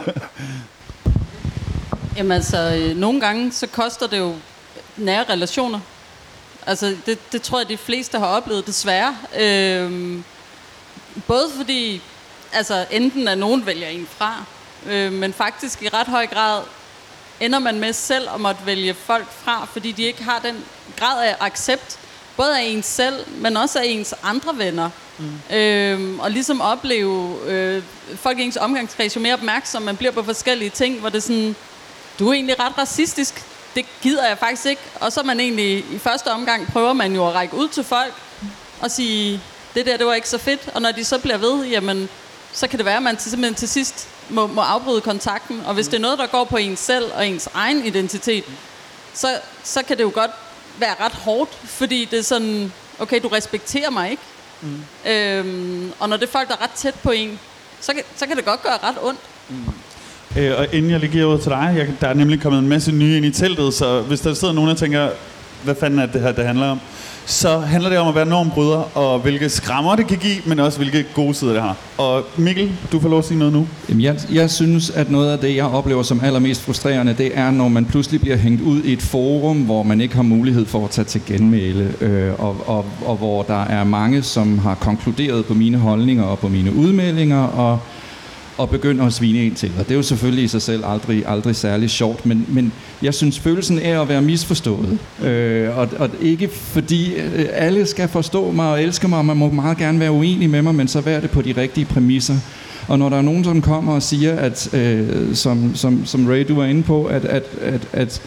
Jamen 2.17 2.31
altså, 2.31 2.75
øh, 2.81 2.97
nogle 2.97 3.21
gange 3.21 3.51
så 3.51 3.67
koster 3.67 4.07
det 4.07 4.17
jo 4.17 4.35
nære 4.97 5.25
relationer. 5.29 5.79
Altså, 6.65 6.95
det, 7.05 7.31
det 7.31 7.41
tror 7.41 7.59
jeg, 7.59 7.69
de 7.69 7.77
fleste 7.77 8.19
har 8.19 8.25
oplevet, 8.25 8.67
desværre. 8.67 9.17
Øhm, 9.39 10.23
både 11.27 11.45
fordi, 11.57 12.01
altså, 12.53 12.85
enten 12.91 13.27
at 13.27 13.37
nogen 13.37 13.65
vælger 13.65 13.87
en 13.87 14.07
fra, 14.09 14.45
øh, 14.85 15.13
men 15.13 15.33
faktisk 15.33 15.83
i 15.83 15.89
ret 15.89 16.07
høj 16.07 16.27
grad 16.27 16.63
ender 17.39 17.59
man 17.59 17.79
med 17.79 17.93
selv 17.93 18.29
at 18.33 18.39
måtte 18.39 18.65
vælge 18.65 18.93
folk 18.93 19.27
fra, 19.31 19.67
fordi 19.73 19.91
de 19.91 20.03
ikke 20.03 20.23
har 20.23 20.39
den 20.39 20.65
grad 20.95 21.25
af 21.25 21.35
accept, 21.39 21.99
både 22.37 22.59
af 22.59 22.63
ens 22.63 22.85
selv, 22.85 23.15
men 23.37 23.57
også 23.57 23.79
af 23.79 23.83
ens 23.85 24.13
andre 24.23 24.57
venner. 24.57 24.89
Mm. 25.17 25.55
Øhm, 25.55 26.19
og 26.19 26.31
ligesom 26.31 26.61
opleve 26.61 27.39
øh, 27.47 27.83
folk 28.15 28.39
i 28.39 28.43
ens 28.43 28.57
omgangskreds 28.57 29.15
jo 29.15 29.21
mere 29.21 29.33
opmærksom, 29.33 29.81
man 29.81 29.97
bliver 29.97 30.11
på 30.11 30.23
forskellige 30.23 30.69
ting, 30.69 30.99
hvor 30.99 31.09
det 31.09 31.17
er 31.17 31.21
sådan, 31.21 31.55
du 32.19 32.29
er 32.29 32.33
egentlig 32.33 32.59
ret 32.59 32.77
racistisk, 32.77 33.43
det 33.75 33.85
gider 34.01 34.27
jeg 34.27 34.37
faktisk 34.37 34.65
ikke. 34.65 34.81
Og 34.95 35.11
så 35.11 35.23
man 35.23 35.39
egentlig, 35.39 35.77
i 35.77 35.97
første 35.97 36.31
omgang 36.31 36.67
prøver 36.67 36.93
man 36.93 37.15
jo 37.15 37.27
at 37.27 37.33
række 37.33 37.55
ud 37.55 37.67
til 37.67 37.83
folk 37.83 38.13
og 38.81 38.91
sige, 38.91 39.41
det 39.75 39.85
der, 39.85 39.97
det 39.97 40.05
var 40.05 40.13
ikke 40.13 40.29
så 40.29 40.37
fedt. 40.37 40.69
Og 40.73 40.81
når 40.81 40.91
de 40.91 41.03
så 41.03 41.19
bliver 41.19 41.37
ved, 41.37 41.65
jamen, 41.65 42.09
så 42.57 42.67
kan 42.67 42.77
det 42.77 42.85
være, 42.85 42.97
at 42.97 43.03
man 43.03 43.17
til, 43.17 43.31
simpelthen 43.31 43.55
til 43.55 43.69
sidst 43.69 44.07
må, 44.29 44.47
må 44.47 44.61
afbryde 44.61 45.01
kontakten. 45.01 45.61
Og 45.65 45.73
hvis 45.73 45.87
det 45.87 45.97
er 45.97 46.01
noget, 46.01 46.19
der 46.19 46.27
går 46.27 46.43
på 46.43 46.57
ens 46.57 46.79
selv 46.79 47.05
og 47.15 47.27
ens 47.27 47.49
egen 47.53 47.85
identitet, 47.85 48.43
så, 49.13 49.27
så 49.63 49.83
kan 49.87 49.97
det 49.97 50.03
jo 50.03 50.11
godt 50.13 50.31
være 50.79 50.95
ret 50.99 51.11
hårdt, 51.11 51.49
fordi 51.65 52.07
det 52.11 52.19
er 52.19 52.23
sådan, 52.23 52.71
okay, 52.99 53.19
du 53.23 53.27
respekterer 53.27 53.89
mig 53.89 54.11
ikke. 54.11 54.23
Mm. 54.61 55.11
Øhm, 55.11 55.91
og 55.99 56.09
når 56.09 56.17
det 56.17 56.27
er 56.27 56.31
folk, 56.31 56.47
der 56.47 56.53
er 56.53 56.63
ret 56.63 56.71
tæt 56.71 56.95
på 57.03 57.11
en, 57.11 57.39
så 57.81 57.93
kan, 57.93 58.03
så 58.15 58.27
kan 58.27 58.37
det 58.37 58.45
godt 58.45 58.63
gøre 58.63 58.77
ret 58.83 58.95
ondt. 59.01 59.19
Mm. 59.49 59.63
Øh, 60.37 60.59
og 60.59 60.67
inden 60.73 60.91
jeg 60.91 60.99
lige 60.99 61.11
giver 61.11 61.33
ud 61.33 61.39
til 61.39 61.49
dig, 61.49 61.73
jeg, 61.77 61.93
der 62.01 62.07
er 62.07 62.13
nemlig 62.13 62.41
kommet 62.41 62.59
en 62.59 62.67
masse 62.67 62.91
nye 62.91 63.17
ind 63.17 63.25
i 63.25 63.31
teltet, 63.31 63.73
så 63.73 64.01
hvis 64.01 64.19
der 64.19 64.33
sidder 64.33 64.53
nogen, 64.53 64.69
der 64.69 64.75
tænker, 64.75 65.09
hvad 65.67 65.75
fanden 65.79 65.99
er 65.99 66.05
det 66.05 66.21
her, 66.21 66.31
det 66.31 66.45
handler 66.45 66.65
om, 66.65 66.79
så 67.25 67.59
handler 67.59 67.89
det 67.89 67.99
om 67.99 68.07
at 68.07 68.15
være 68.15 68.25
normbryder, 68.25 68.97
og 68.97 69.19
hvilke 69.19 69.49
skrammer 69.49 69.95
det 69.95 70.07
kan 70.07 70.17
give, 70.17 70.35
men 70.45 70.59
også 70.59 70.77
hvilke 70.77 71.05
gode 71.13 71.33
sider 71.33 71.53
det 71.53 71.61
har. 71.61 71.75
Og 71.97 72.23
Mikkel, 72.37 72.71
du 72.91 72.99
får 72.99 73.09
lov 73.09 73.19
at 73.19 73.25
sige 73.25 73.37
noget 73.37 73.53
nu. 73.53 73.67
Jamen, 73.89 74.03
jeg, 74.03 74.19
jeg 74.31 74.49
synes, 74.51 74.89
at 74.89 75.11
noget 75.11 75.31
af 75.31 75.39
det, 75.39 75.55
jeg 75.55 75.65
oplever 75.65 76.03
som 76.03 76.21
allermest 76.23 76.61
frustrerende, 76.61 77.15
det 77.17 77.31
er, 77.33 77.51
når 77.51 77.67
man 77.67 77.85
pludselig 77.85 78.21
bliver 78.21 78.35
hængt 78.35 78.61
ud 78.61 78.83
i 78.83 78.93
et 78.93 79.01
forum, 79.01 79.57
hvor 79.57 79.83
man 79.83 80.01
ikke 80.01 80.15
har 80.15 80.23
mulighed 80.23 80.65
for 80.65 80.83
at 80.83 80.89
tage 80.89 81.05
til 81.05 81.21
genmæle, 81.25 81.93
øh, 82.01 82.31
og, 82.39 82.57
og, 82.65 82.85
og 83.05 83.17
hvor 83.17 83.43
der 83.43 83.63
er 83.63 83.83
mange, 83.83 84.23
som 84.23 84.59
har 84.59 84.75
konkluderet 84.75 85.45
på 85.45 85.53
mine 85.53 85.77
holdninger 85.77 86.23
og 86.23 86.39
på 86.39 86.47
mine 86.47 86.73
udmeldinger, 86.75 87.43
og 87.43 87.79
og 88.57 88.69
begynder 88.69 89.05
at 89.05 89.13
svine 89.13 89.39
en 89.39 89.55
til. 89.55 89.71
Og 89.79 89.85
det 89.85 89.91
er 89.91 89.95
jo 89.95 90.01
selvfølgelig 90.01 90.43
i 90.43 90.47
sig 90.47 90.61
selv 90.61 90.85
aldrig, 90.85 91.23
aldrig 91.27 91.55
særlig 91.55 91.89
sjovt, 91.89 92.25
men, 92.25 92.45
men 92.47 92.73
jeg 93.01 93.13
synes, 93.13 93.39
følelsen 93.39 93.79
er 93.79 94.01
at 94.01 94.09
være 94.09 94.21
misforstået. 94.21 94.99
Øh, 95.23 95.77
og, 95.77 95.89
og 95.99 96.09
ikke 96.21 96.47
fordi 96.47 97.13
øh, 97.13 97.45
alle 97.51 97.85
skal 97.85 98.07
forstå 98.07 98.51
mig 98.51 98.71
og 98.71 98.83
elske 98.83 99.07
mig, 99.07 99.19
og 99.19 99.25
man 99.25 99.37
må 99.37 99.51
meget 99.51 99.77
gerne 99.77 99.99
være 99.99 100.11
uenig 100.11 100.49
med 100.49 100.61
mig, 100.61 100.75
men 100.75 100.87
så 100.87 101.01
vær 101.01 101.19
det 101.19 101.29
på 101.29 101.41
de 101.41 101.53
rigtige 101.57 101.85
præmisser. 101.85 102.35
Og 102.87 102.99
når 102.99 103.09
der 103.09 103.17
er 103.17 103.21
nogen, 103.21 103.43
som 103.43 103.61
kommer 103.61 103.93
og 103.93 104.03
siger, 104.03 104.35
at, 104.35 104.73
øh, 104.73 105.35
som, 105.35 105.75
som, 105.75 106.05
som 106.05 106.27
Ray, 106.27 106.45
du 106.47 106.55
var 106.55 106.65
inde 106.65 106.83
på, 106.83 107.05
at, 107.05 107.25
at, 107.25 107.43
at, 107.61 107.87
at 107.93 108.21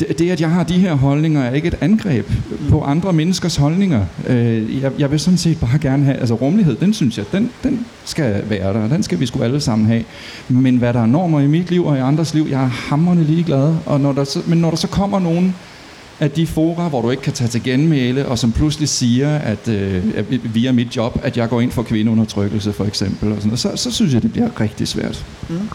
det, 0.00 0.30
at 0.30 0.40
jeg 0.40 0.50
har 0.50 0.62
de 0.62 0.78
her 0.78 0.94
holdninger, 0.94 1.42
er 1.42 1.54
ikke 1.54 1.68
et 1.68 1.78
angreb 1.80 2.30
på 2.70 2.82
andre 2.82 3.12
menneskers 3.12 3.56
holdninger. 3.56 4.04
Øh, 4.26 4.82
jeg, 4.82 4.92
jeg 4.98 5.10
vil 5.10 5.20
sådan 5.20 5.38
set 5.38 5.60
bare 5.60 5.78
gerne 5.78 6.04
have, 6.04 6.16
altså 6.16 6.34
rummelighed, 6.34 6.76
den 6.76 6.94
synes 6.94 7.18
jeg, 7.18 7.26
den, 7.32 7.50
den 7.62 7.86
skal 8.04 8.42
være 8.48 8.74
der, 8.74 8.88
den 8.88 9.02
skal 9.02 9.20
vi 9.20 9.26
sgu 9.26 9.42
alle 9.42 9.60
sammen 9.60 9.86
have. 9.86 10.04
Men 10.48 10.76
hvad 10.76 10.92
der 10.92 11.00
er 11.00 11.06
normer 11.06 11.40
i 11.40 11.46
mit 11.46 11.70
liv 11.70 11.84
og 11.86 11.96
i 11.96 12.00
andres 12.00 12.34
liv, 12.34 12.46
jeg 12.50 12.62
er 12.62 12.66
hammerne 12.66 13.24
ligeglad. 13.24 13.74
Og 13.86 14.00
når 14.00 14.12
der 14.12 14.24
så, 14.24 14.40
men 14.46 14.58
når 14.58 14.70
der 14.70 14.76
så 14.76 14.88
kommer 14.88 15.18
nogen 15.18 15.54
af 16.20 16.30
de 16.30 16.46
fora, 16.46 16.88
hvor 16.88 17.02
du 17.02 17.10
ikke 17.10 17.22
kan 17.22 17.32
tage 17.32 17.48
til 17.48 17.62
genmæle, 17.62 18.26
og 18.26 18.38
som 18.38 18.52
pludselig 18.52 18.88
siger, 18.88 19.38
at 19.38 19.68
øh, 19.68 20.04
via 20.54 20.72
mit 20.72 20.96
job, 20.96 21.20
at 21.22 21.36
jeg 21.36 21.48
går 21.48 21.60
ind 21.60 21.70
for 21.70 21.82
kvindeundertrykkelse 21.82 22.72
for 22.72 22.84
eksempel, 22.84 23.32
og 23.32 23.36
sådan 23.36 23.48
noget, 23.48 23.60
så, 23.60 23.70
så 23.76 23.90
synes 23.90 24.14
jeg, 24.14 24.22
det 24.22 24.32
bliver 24.32 24.60
rigtig 24.60 24.88
svært. 24.88 25.24
Mm. 25.48 25.68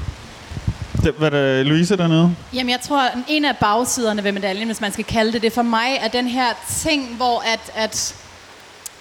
Det, 1.04 1.14
hvad 1.18 1.32
er 1.32 1.64
Louise 1.64 1.98
dernede? 1.98 2.36
Jamen, 2.54 2.70
jeg 2.70 2.82
tror, 2.82 3.10
en 3.28 3.46
af 3.46 3.58
bagsiderne 3.58 4.24
ved 4.24 4.32
medaljen, 4.32 4.68
hvis 4.68 4.82
man 4.82 4.92
skal 4.92 5.06
kalde 5.06 5.34
det 5.34 5.42
det, 5.42 5.54
for 5.54 5.62
mig 5.62 5.98
er 6.02 6.08
den 6.08 6.28
her 6.28 6.48
ting, 6.82 7.16
hvor 7.16 7.44
at, 7.54 7.72
at 7.76 8.16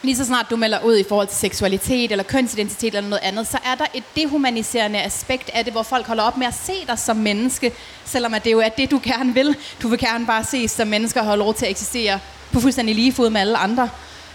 lige 0.03 0.17
så 0.17 0.25
snart 0.25 0.47
du 0.51 0.57
melder 0.57 0.81
ud 0.85 0.97
i 0.97 1.05
forhold 1.09 1.27
til 1.27 1.37
seksualitet 1.37 2.11
eller 2.13 2.25
kønsidentitet 2.25 2.95
eller 2.95 3.11
noget 3.11 3.23
andet, 3.23 3.47
så 3.47 3.59
er 3.65 3.75
der 3.75 3.85
et 3.95 4.03
dehumaniserende 4.17 5.03
aspekt 5.03 5.51
af 5.55 5.65
det, 5.65 5.73
hvor 5.73 5.83
folk 5.83 6.07
holder 6.07 6.23
op 6.23 6.37
med 6.37 6.47
at 6.47 6.55
se 6.55 6.73
dig 6.89 6.99
som 6.99 7.17
menneske, 7.17 7.73
selvom 8.05 8.35
at 8.35 8.45
det 8.45 8.53
jo 8.53 8.61
er 8.61 8.69
det, 8.69 8.91
du 8.91 9.01
gerne 9.03 9.35
vil. 9.35 9.57
Du 9.83 9.89
vil 9.89 9.99
gerne 9.99 10.27
bare 10.27 10.45
ses 10.45 10.71
som 10.71 10.89
mennesker 10.89 11.21
og 11.21 11.27
have 11.27 11.39
lov 11.39 11.55
til 11.55 11.65
at 11.65 11.71
eksistere 11.71 12.19
på 12.53 12.61
fuldstændig 12.61 12.95
lige 12.95 13.13
fod 13.13 13.31
med 13.31 13.41
alle 13.41 13.59
andre. 13.59 13.89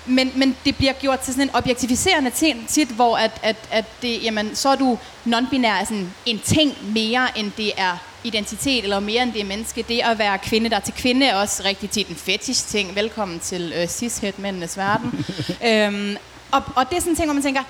Men, 0.05 0.31
men 0.35 0.57
det 0.65 0.75
bliver 0.75 0.93
gjort 0.93 1.19
til 1.19 1.33
sådan 1.33 1.49
en 1.49 1.55
objektificerende 1.55 2.29
ting 2.29 2.67
tit, 2.67 2.87
hvor 2.87 3.17
at, 3.17 3.31
at, 3.43 3.55
at 3.71 3.85
det, 4.01 4.23
jamen, 4.23 4.55
så 4.55 4.69
er 4.69 4.75
du 4.75 4.99
non-binær 5.25 5.85
sådan 5.85 6.13
en 6.25 6.39
ting 6.39 6.93
mere, 6.93 7.37
end 7.37 7.51
det 7.57 7.71
er 7.77 7.97
identitet, 8.23 8.83
eller 8.83 8.99
mere 8.99 9.23
end 9.23 9.33
det 9.33 9.41
er 9.41 9.45
menneske. 9.45 9.85
Det 9.87 10.01
at 10.03 10.19
være 10.19 10.37
kvinde, 10.37 10.69
der 10.69 10.79
til 10.79 10.93
kvinde, 10.93 11.25
er 11.25 11.35
også 11.35 11.63
rigtig 11.65 11.89
tit 11.89 12.07
en 12.07 12.15
fetish 12.15 12.67
ting. 12.67 12.95
Velkommen 12.95 13.39
til 13.39 13.73
øh, 13.75 13.87
cis-het-mændenes 13.87 14.77
verden. 14.77 15.25
øhm, 15.67 16.17
og, 16.51 16.63
og 16.75 16.89
det 16.89 16.97
er 16.97 16.99
sådan 16.99 17.11
en 17.11 17.15
ting, 17.15 17.27
hvor 17.27 17.33
man 17.33 17.43
tænker, 17.43 17.63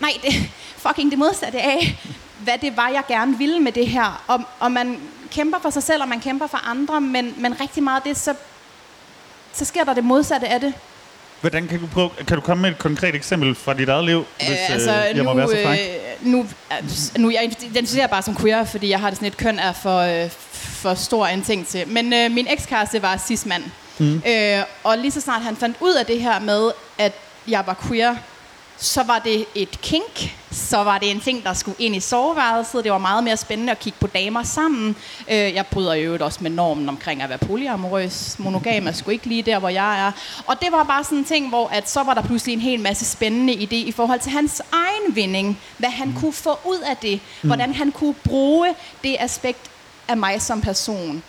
nej, 0.00 0.12
det 0.22 0.50
fucking 0.76 1.10
det 1.10 1.18
modsatte 1.18 1.60
af, 1.60 1.98
hvad 2.38 2.58
det 2.58 2.76
var, 2.76 2.88
jeg 2.88 3.02
gerne 3.08 3.38
ville 3.38 3.60
med 3.60 3.72
det 3.72 3.86
her. 3.86 4.24
Og, 4.26 4.40
og 4.60 4.72
man 4.72 5.00
kæmper 5.30 5.58
for 5.62 5.70
sig 5.70 5.82
selv, 5.82 6.02
og 6.02 6.08
man 6.08 6.20
kæmper 6.20 6.46
for 6.46 6.68
andre, 6.68 7.00
men, 7.00 7.34
men 7.38 7.60
rigtig 7.60 7.82
meget 7.82 7.96
af 7.96 8.02
det, 8.02 8.16
så, 8.16 8.34
så 9.52 9.64
sker 9.64 9.84
der 9.84 9.94
det 9.94 10.04
modsatte 10.04 10.48
af 10.48 10.60
det. 10.60 10.74
Hvordan 11.40 11.68
kan 11.68 11.80
du, 11.80 11.86
prøve, 11.86 12.10
kan 12.26 12.36
du 12.36 12.40
komme 12.40 12.62
med 12.62 12.70
et 12.70 12.78
konkret 12.78 13.14
eksempel 13.14 13.54
fra 13.54 13.74
dit 13.74 13.88
eget 13.88 14.04
liv, 14.04 14.24
hvis 14.36 14.48
øh, 14.48 14.72
altså, 14.72 14.90
øh, 14.90 14.96
jeg 14.96 15.14
nu, 15.14 15.22
må 15.22 15.34
være 15.34 15.48
så 15.48 15.56
fræk? 15.64 15.78
Øh, 15.78 16.32
nu, 16.32 16.46
nu, 17.18 17.30
jeg 17.30 17.52
identificerer 17.62 18.06
bare 18.06 18.22
som 18.22 18.36
queer, 18.36 18.64
fordi 18.64 18.90
jeg 18.90 19.00
har 19.00 19.10
det 19.10 19.16
sådan 19.16 19.28
et 19.28 19.36
køn 19.36 19.58
er 19.58 19.72
for, 19.72 19.98
øh, 19.98 20.30
for 20.52 20.94
stor 20.94 21.26
en 21.26 21.42
ting 21.42 21.66
til. 21.66 21.88
Men 21.88 22.12
øh, 22.12 22.30
min 22.30 22.46
ekskæreste 22.50 23.02
var 23.02 23.16
cis-mand. 23.16 23.64
Mm. 23.98 24.22
Øh, 24.28 24.62
og 24.84 24.98
lige 24.98 25.10
så 25.10 25.20
snart 25.20 25.42
han 25.42 25.56
fandt 25.56 25.76
ud 25.80 25.94
af 25.94 26.06
det 26.06 26.22
her 26.22 26.40
med, 26.40 26.70
at 26.98 27.12
jeg 27.48 27.62
var 27.66 27.76
queer, 27.88 28.16
så 28.80 29.02
var 29.02 29.18
det 29.18 29.44
et 29.54 29.80
kink, 29.80 30.36
så 30.50 30.76
var 30.76 30.98
det 30.98 31.10
en 31.10 31.20
ting, 31.20 31.44
der 31.44 31.52
skulle 31.52 31.76
ind 31.78 31.96
i 31.96 32.00
soveværelset. 32.00 32.84
Det 32.84 32.92
var 32.92 32.98
meget 32.98 33.24
mere 33.24 33.36
spændende 33.36 33.70
at 33.70 33.78
kigge 33.78 33.98
på 34.00 34.06
damer 34.06 34.42
sammen. 34.42 34.96
Øh, 35.30 35.36
jeg 35.36 35.66
bryder 35.66 35.94
jo 35.94 36.18
også 36.20 36.38
med 36.42 36.50
normen 36.50 36.88
omkring 36.88 37.22
at 37.22 37.28
være 37.28 37.38
polyamorøs. 37.38 38.38
Monogam 38.38 38.86
er 38.86 38.92
sgu 38.92 39.10
ikke 39.10 39.26
lige 39.26 39.42
der, 39.42 39.58
hvor 39.58 39.68
jeg 39.68 40.06
er. 40.06 40.12
Og 40.46 40.60
det 40.60 40.68
var 40.72 40.84
bare 40.84 41.04
sådan 41.04 41.18
en 41.18 41.24
ting, 41.24 41.48
hvor 41.48 41.68
at 41.68 41.90
så 41.90 42.02
var 42.02 42.14
der 42.14 42.22
pludselig 42.22 42.52
en 42.52 42.60
hel 42.60 42.80
masse 42.80 43.04
spændende 43.04 43.52
idé 43.52 43.74
i 43.74 43.92
forhold 43.92 44.20
til 44.20 44.32
hans 44.32 44.62
egen 44.72 45.16
vinding. 45.16 45.60
Hvad 45.78 45.90
han 45.90 46.14
kunne 46.20 46.32
få 46.32 46.58
ud 46.64 46.78
af 46.90 46.96
det. 46.96 47.20
Mm. 47.42 47.48
Hvordan 47.48 47.74
han 47.74 47.92
kunne 47.92 48.14
bruge 48.14 48.68
det 49.04 49.16
aspekt 49.20 49.70
af 50.08 50.16
mig 50.16 50.42
som 50.42 50.60
person. 50.60 51.22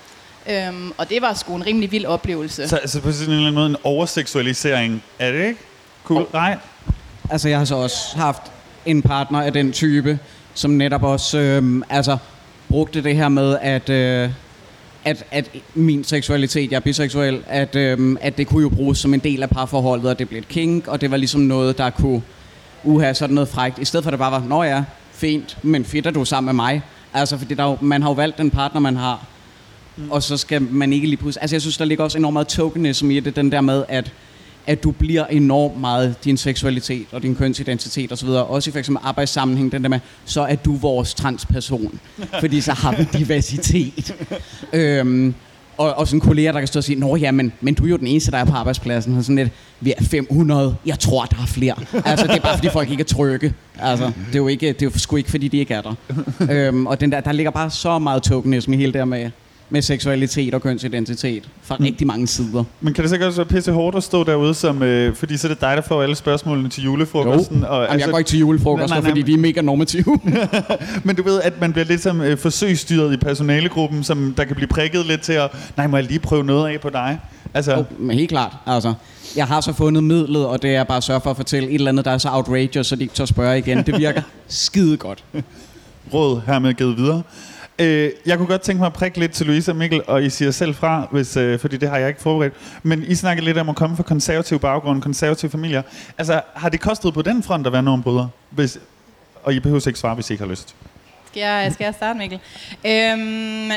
Øhm, 0.49 0.93
og 0.97 1.09
det 1.09 1.21
var 1.21 1.33
sgu 1.33 1.55
en 1.55 1.65
rimelig 1.65 1.91
vild 1.91 2.05
oplevelse. 2.05 2.67
Så 2.67 2.75
altså 2.75 3.01
på 3.01 3.12
sådan 3.12 3.27
en 3.27 3.33
eller 3.33 3.47
anden 3.47 3.55
måde 3.55 3.69
en 3.69 3.77
overseksualisering, 3.83 5.03
er 5.19 5.31
det 5.31 5.47
ikke? 5.47 5.59
Cool. 6.03 6.27
Nej. 6.33 6.57
Altså, 7.29 7.49
jeg 7.49 7.57
har 7.57 7.65
så 7.65 7.75
også 7.75 8.17
haft 8.17 8.41
en 8.85 9.01
partner 9.01 9.41
af 9.41 9.53
den 9.53 9.71
type, 9.71 10.19
som 10.53 10.71
netop 10.71 11.03
også 11.03 11.39
øh, 11.39 11.81
altså, 11.89 12.17
brugte 12.69 13.03
det 13.03 13.15
her 13.15 13.29
med, 13.29 13.57
at, 13.61 13.89
øh, 13.89 14.29
at, 15.05 15.25
at 15.31 15.49
min 15.75 16.03
seksualitet, 16.03 16.71
jeg 16.71 16.77
er 16.77 16.81
biseksuel, 16.81 17.43
at, 17.47 17.75
øh, 17.75 18.17
at 18.21 18.37
det 18.37 18.47
kunne 18.47 18.61
jo 18.61 18.69
bruges 18.69 18.97
som 18.97 19.13
en 19.13 19.19
del 19.19 19.43
af 19.43 19.49
parforholdet, 19.49 20.09
og 20.09 20.19
det 20.19 20.29
blev 20.29 20.39
et 20.39 20.47
kink, 20.47 20.87
og 20.87 21.01
det 21.01 21.11
var 21.11 21.17
ligesom 21.17 21.41
noget, 21.41 21.77
der 21.77 21.89
kunne 21.89 22.21
uha 22.83 23.13
sådan 23.13 23.35
noget 23.35 23.49
frægt, 23.49 23.79
i 23.79 23.85
stedet 23.85 24.03
for 24.03 24.09
at 24.09 24.11
det 24.11 24.19
bare 24.19 24.31
var, 24.31 24.43
nå 24.47 24.63
ja, 24.63 24.83
fint, 25.11 25.57
men 25.63 25.85
fedt 25.85 26.07
er 26.07 26.11
du 26.11 26.25
sammen 26.25 26.45
med 26.45 26.63
mig. 26.63 26.81
Altså, 27.13 27.37
fordi 27.37 27.53
der 27.53 27.63
er 27.63 27.67
jo, 27.67 27.77
man 27.81 28.01
har 28.01 28.09
jo 28.09 28.13
valgt 28.13 28.37
den 28.37 28.51
partner, 28.51 28.81
man 28.81 28.95
har. 28.95 29.25
Mm. 29.97 30.11
Og 30.11 30.23
så 30.23 30.37
skal 30.37 30.61
man 30.61 30.93
ikke 30.93 31.07
lige 31.07 31.17
pludselig... 31.17 31.41
Altså, 31.41 31.55
jeg 31.55 31.61
synes, 31.61 31.77
der 31.77 31.85
ligger 31.85 32.03
også 32.03 32.17
enormt 32.17 32.33
meget 32.33 32.47
tokenism 32.47 33.11
i 33.11 33.19
det, 33.19 33.35
den 33.35 33.51
der 33.51 33.61
med, 33.61 33.83
at 33.87 34.11
at 34.69 34.84
du 34.84 34.91
bliver 34.91 35.25
enormt 35.25 35.79
meget 35.79 36.15
din 36.23 36.38
seksualitet 36.38 37.08
og 37.12 37.21
din 37.21 37.36
kønsidentitet 37.36 38.12
osv. 38.12 38.29
Også 38.29 38.71
i 38.75 38.79
eksempel 38.79 39.01
arbejdssammenhæng, 39.05 39.71
den 39.71 39.84
der 39.84 39.89
med, 39.89 39.99
så 40.25 40.41
er 40.41 40.55
du 40.55 40.75
vores 40.75 41.13
transperson. 41.13 41.99
fordi 42.41 42.62
så 42.62 42.73
har 42.73 42.95
vi 42.95 43.08
diversitet. 43.17 44.15
øhm, 44.73 45.34
og, 45.77 45.93
og 45.93 46.08
sådan 46.08 46.19
kolleger, 46.19 46.51
der 46.51 46.60
kan 46.60 46.67
stå 46.67 46.79
og 46.79 46.84
sige, 46.84 46.99
Nå 46.99 47.15
ja, 47.15 47.32
men, 47.32 47.53
men 47.62 47.73
du 47.73 47.86
er 47.86 47.89
jo 47.89 47.97
den 47.97 48.08
eneste, 48.08 48.32
der 48.32 48.38
er 48.38 48.45
på 48.45 48.53
arbejdspladsen. 48.53 49.17
Og 49.17 49.23
sådan 49.23 49.36
lidt, 49.36 49.49
vi 49.79 49.93
er 49.97 50.03
500, 50.03 50.75
jeg 50.86 50.99
tror, 50.99 51.25
der 51.25 51.38
er 51.41 51.45
flere. 51.45 51.75
altså, 52.05 52.27
det 52.27 52.36
er 52.36 52.39
bare, 52.39 52.58
fordi 52.58 52.69
folk 52.69 52.89
ikke 52.91 53.01
er 53.01 53.05
trygge. 53.05 53.53
Altså, 53.79 54.05
det 54.05 54.36
er 54.36 54.39
jo, 54.39 54.47
ikke, 54.47 54.67
det 54.67 54.82
er 54.82 54.86
jo 54.86 54.99
sgu 54.99 55.15
ikke, 55.15 55.29
fordi 55.29 55.47
de 55.47 55.58
ikke 55.58 55.73
er 55.73 55.82
der. 55.82 55.93
øhm, 56.67 56.88
og 56.88 57.01
den 57.01 57.12
der, 57.12 57.19
der 57.19 57.32
ligger 57.32 57.51
bare 57.51 57.69
så 57.69 57.99
meget 57.99 58.23
tokenism 58.23 58.73
i 58.73 58.77
hele 58.77 58.93
det 58.93 59.08
med, 59.08 59.29
med 59.69 59.82
seksualitet 59.82 60.53
og 60.53 60.62
kønsidentitet 60.62 61.49
fra 61.62 61.75
mm. 61.79 61.86
rigtig 61.86 62.08
mange 62.08 62.27
sider. 62.27 62.63
Men 62.82 62.93
kan 62.93 63.03
det 63.03 63.10
så 63.10 63.25
også 63.25 63.38
være 63.38 63.45
pisse 63.45 63.71
hårdt 63.71 63.97
at 63.97 64.03
stå 64.03 64.23
derude, 64.23 64.53
som, 64.53 64.84
øh, 64.84 65.15
fordi 65.15 65.38
så 65.38 65.47
er 65.47 65.51
det 65.51 65.62
dig, 65.62 65.73
der 65.75 65.82
får 65.82 66.03
alle 66.03 66.15
spørgsmålene 66.15 66.69
til 66.69 66.84
julefrokosten? 66.84 67.60
Jo. 67.60 67.67
Og, 67.67 67.73
Jamen, 67.73 67.89
altså, 67.91 68.05
jeg 68.05 68.12
går 68.12 68.17
ikke 68.17 68.27
til 68.27 68.39
julefrokosten, 68.39 68.89
nej, 68.89 69.01
nej, 69.01 69.10
fordi 69.10 69.21
de 69.21 69.34
er 69.34 69.38
mega 69.38 69.62
normative. 69.62 70.19
Men 71.05 71.15
du 71.15 71.23
ved, 71.23 71.41
at 71.41 71.62
man 71.62 71.71
bliver 71.71 71.86
lidt 71.86 72.01
som 72.01 72.21
øh, 72.21 72.38
forsøgsstyret 72.38 73.13
i 73.13 73.17
personalegruppen, 73.17 74.03
som 74.03 74.34
der 74.38 74.43
kan 74.43 74.55
blive 74.55 74.67
prikket 74.67 75.05
lidt 75.05 75.21
til 75.21 75.34
at, 75.34 75.51
nej, 75.77 75.88
må 75.88 75.97
jeg 75.97 76.05
lige 76.05 76.19
prøve 76.19 76.43
noget 76.43 76.73
af 76.73 76.82
på 76.82 76.89
dig? 76.89 77.19
Altså. 77.53 77.75
Jo, 77.75 77.84
men 77.97 78.17
helt 78.17 78.29
klart. 78.29 78.51
Altså, 78.65 78.93
jeg 79.36 79.47
har 79.47 79.62
så 79.62 79.73
fundet 79.73 80.03
midlet, 80.03 80.45
og 80.45 80.62
det 80.62 80.75
er 80.75 80.84
bare 80.84 80.97
at 80.97 81.03
sørge 81.03 81.21
for 81.21 81.29
at 81.29 81.36
fortælle 81.36 81.69
et 81.69 81.75
eller 81.75 81.91
andet, 81.91 82.05
der 82.05 82.12
er 82.12 82.17
så 82.17 82.29
outrageous, 82.32 82.88
så 82.88 82.95
de 82.95 83.01
ikke 83.01 83.13
tør 83.13 83.25
spørge 83.25 83.58
igen. 83.58 83.84
Det 83.84 83.97
virker 83.97 84.21
skide 84.47 84.97
godt. 84.97 85.23
Råd 86.13 86.41
hermed 86.45 86.73
givet 86.73 86.97
videre. 86.97 87.21
Øh, 87.79 88.11
jeg 88.25 88.37
kunne 88.37 88.47
godt 88.47 88.61
tænke 88.61 88.79
mig 88.79 88.85
at 88.85 88.93
prikke 88.93 89.19
lidt 89.19 89.31
til 89.31 89.45
Louise 89.45 89.71
og 89.71 89.75
Mikkel, 89.75 90.01
og 90.07 90.23
I 90.23 90.29
siger 90.29 90.51
selv 90.51 90.75
fra, 90.75 91.07
hvis, 91.11 91.37
øh, 91.37 91.59
fordi 91.59 91.77
det 91.77 91.89
har 91.89 91.97
jeg 91.97 92.07
ikke 92.07 92.21
forberedt. 92.21 92.53
Men 92.83 93.03
I 93.07 93.15
snakkede 93.15 93.45
lidt 93.45 93.57
om 93.57 93.69
at 93.69 93.75
komme 93.75 93.95
fra 93.95 94.03
konservativ 94.03 94.59
baggrund, 94.59 95.01
konservative 95.01 95.51
familier. 95.51 95.81
Altså, 96.17 96.41
har 96.55 96.69
det 96.69 96.79
kostet 96.79 97.13
på 97.13 97.21
den 97.21 97.43
front 97.43 97.67
at 97.67 97.73
være 97.73 97.83
normbryder? 97.83 98.27
Hvis, 98.49 98.79
og 99.43 99.53
I 99.53 99.59
behøver 99.59 99.87
ikke 99.87 99.99
svare, 99.99 100.15
hvis 100.15 100.29
I 100.29 100.33
ikke 100.33 100.43
har 100.43 100.51
lyst. 100.51 100.75
Skal 101.27 101.39
jeg, 101.39 101.73
skal 101.73 101.85
jeg 101.85 101.93
starte, 101.93 102.19
Mikkel? 102.19 102.39
Øhm, 102.85 103.71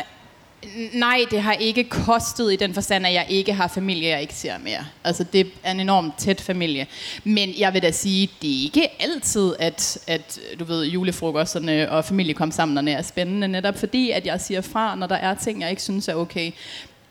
Nej, 0.92 1.25
det 1.31 1.42
har 1.42 1.53
ikke 1.53 1.85
kostet 1.85 2.53
i 2.53 2.57
den 2.57 2.75
forstand, 2.75 3.07
at 3.07 3.12
jeg 3.12 3.27
ikke 3.29 3.53
har 3.53 3.68
familie, 3.68 4.09
jeg 4.09 4.20
ikke 4.20 4.35
ser 4.35 4.59
mere. 4.59 4.87
Altså, 5.05 5.25
det 5.25 5.46
er 5.62 5.70
en 5.70 5.81
enormt 5.81 6.18
tæt 6.18 6.40
familie. 6.40 6.87
Men 7.25 7.51
jeg 7.59 7.75
vil 7.75 7.83
da 7.83 7.90
sige, 7.90 8.31
det 8.42 8.51
er 8.51 8.62
ikke 8.62 8.88
altid, 9.03 9.55
at, 9.59 9.98
at 10.07 10.40
du 10.59 10.64
ved, 10.64 10.85
julefrokosterne 10.85 11.90
og 11.90 12.05
familiekomsamlerne 12.05 12.90
er 12.90 13.03
spændende, 13.03 13.48
netop 13.48 13.79
fordi, 13.79 14.11
at 14.11 14.27
jeg 14.27 14.40
siger 14.40 14.61
fra, 14.61 14.94
når 14.94 15.07
der 15.07 15.16
er 15.16 15.35
ting, 15.35 15.61
jeg 15.61 15.70
ikke 15.70 15.83
synes 15.83 16.09
er 16.09 16.14
okay. 16.14 16.51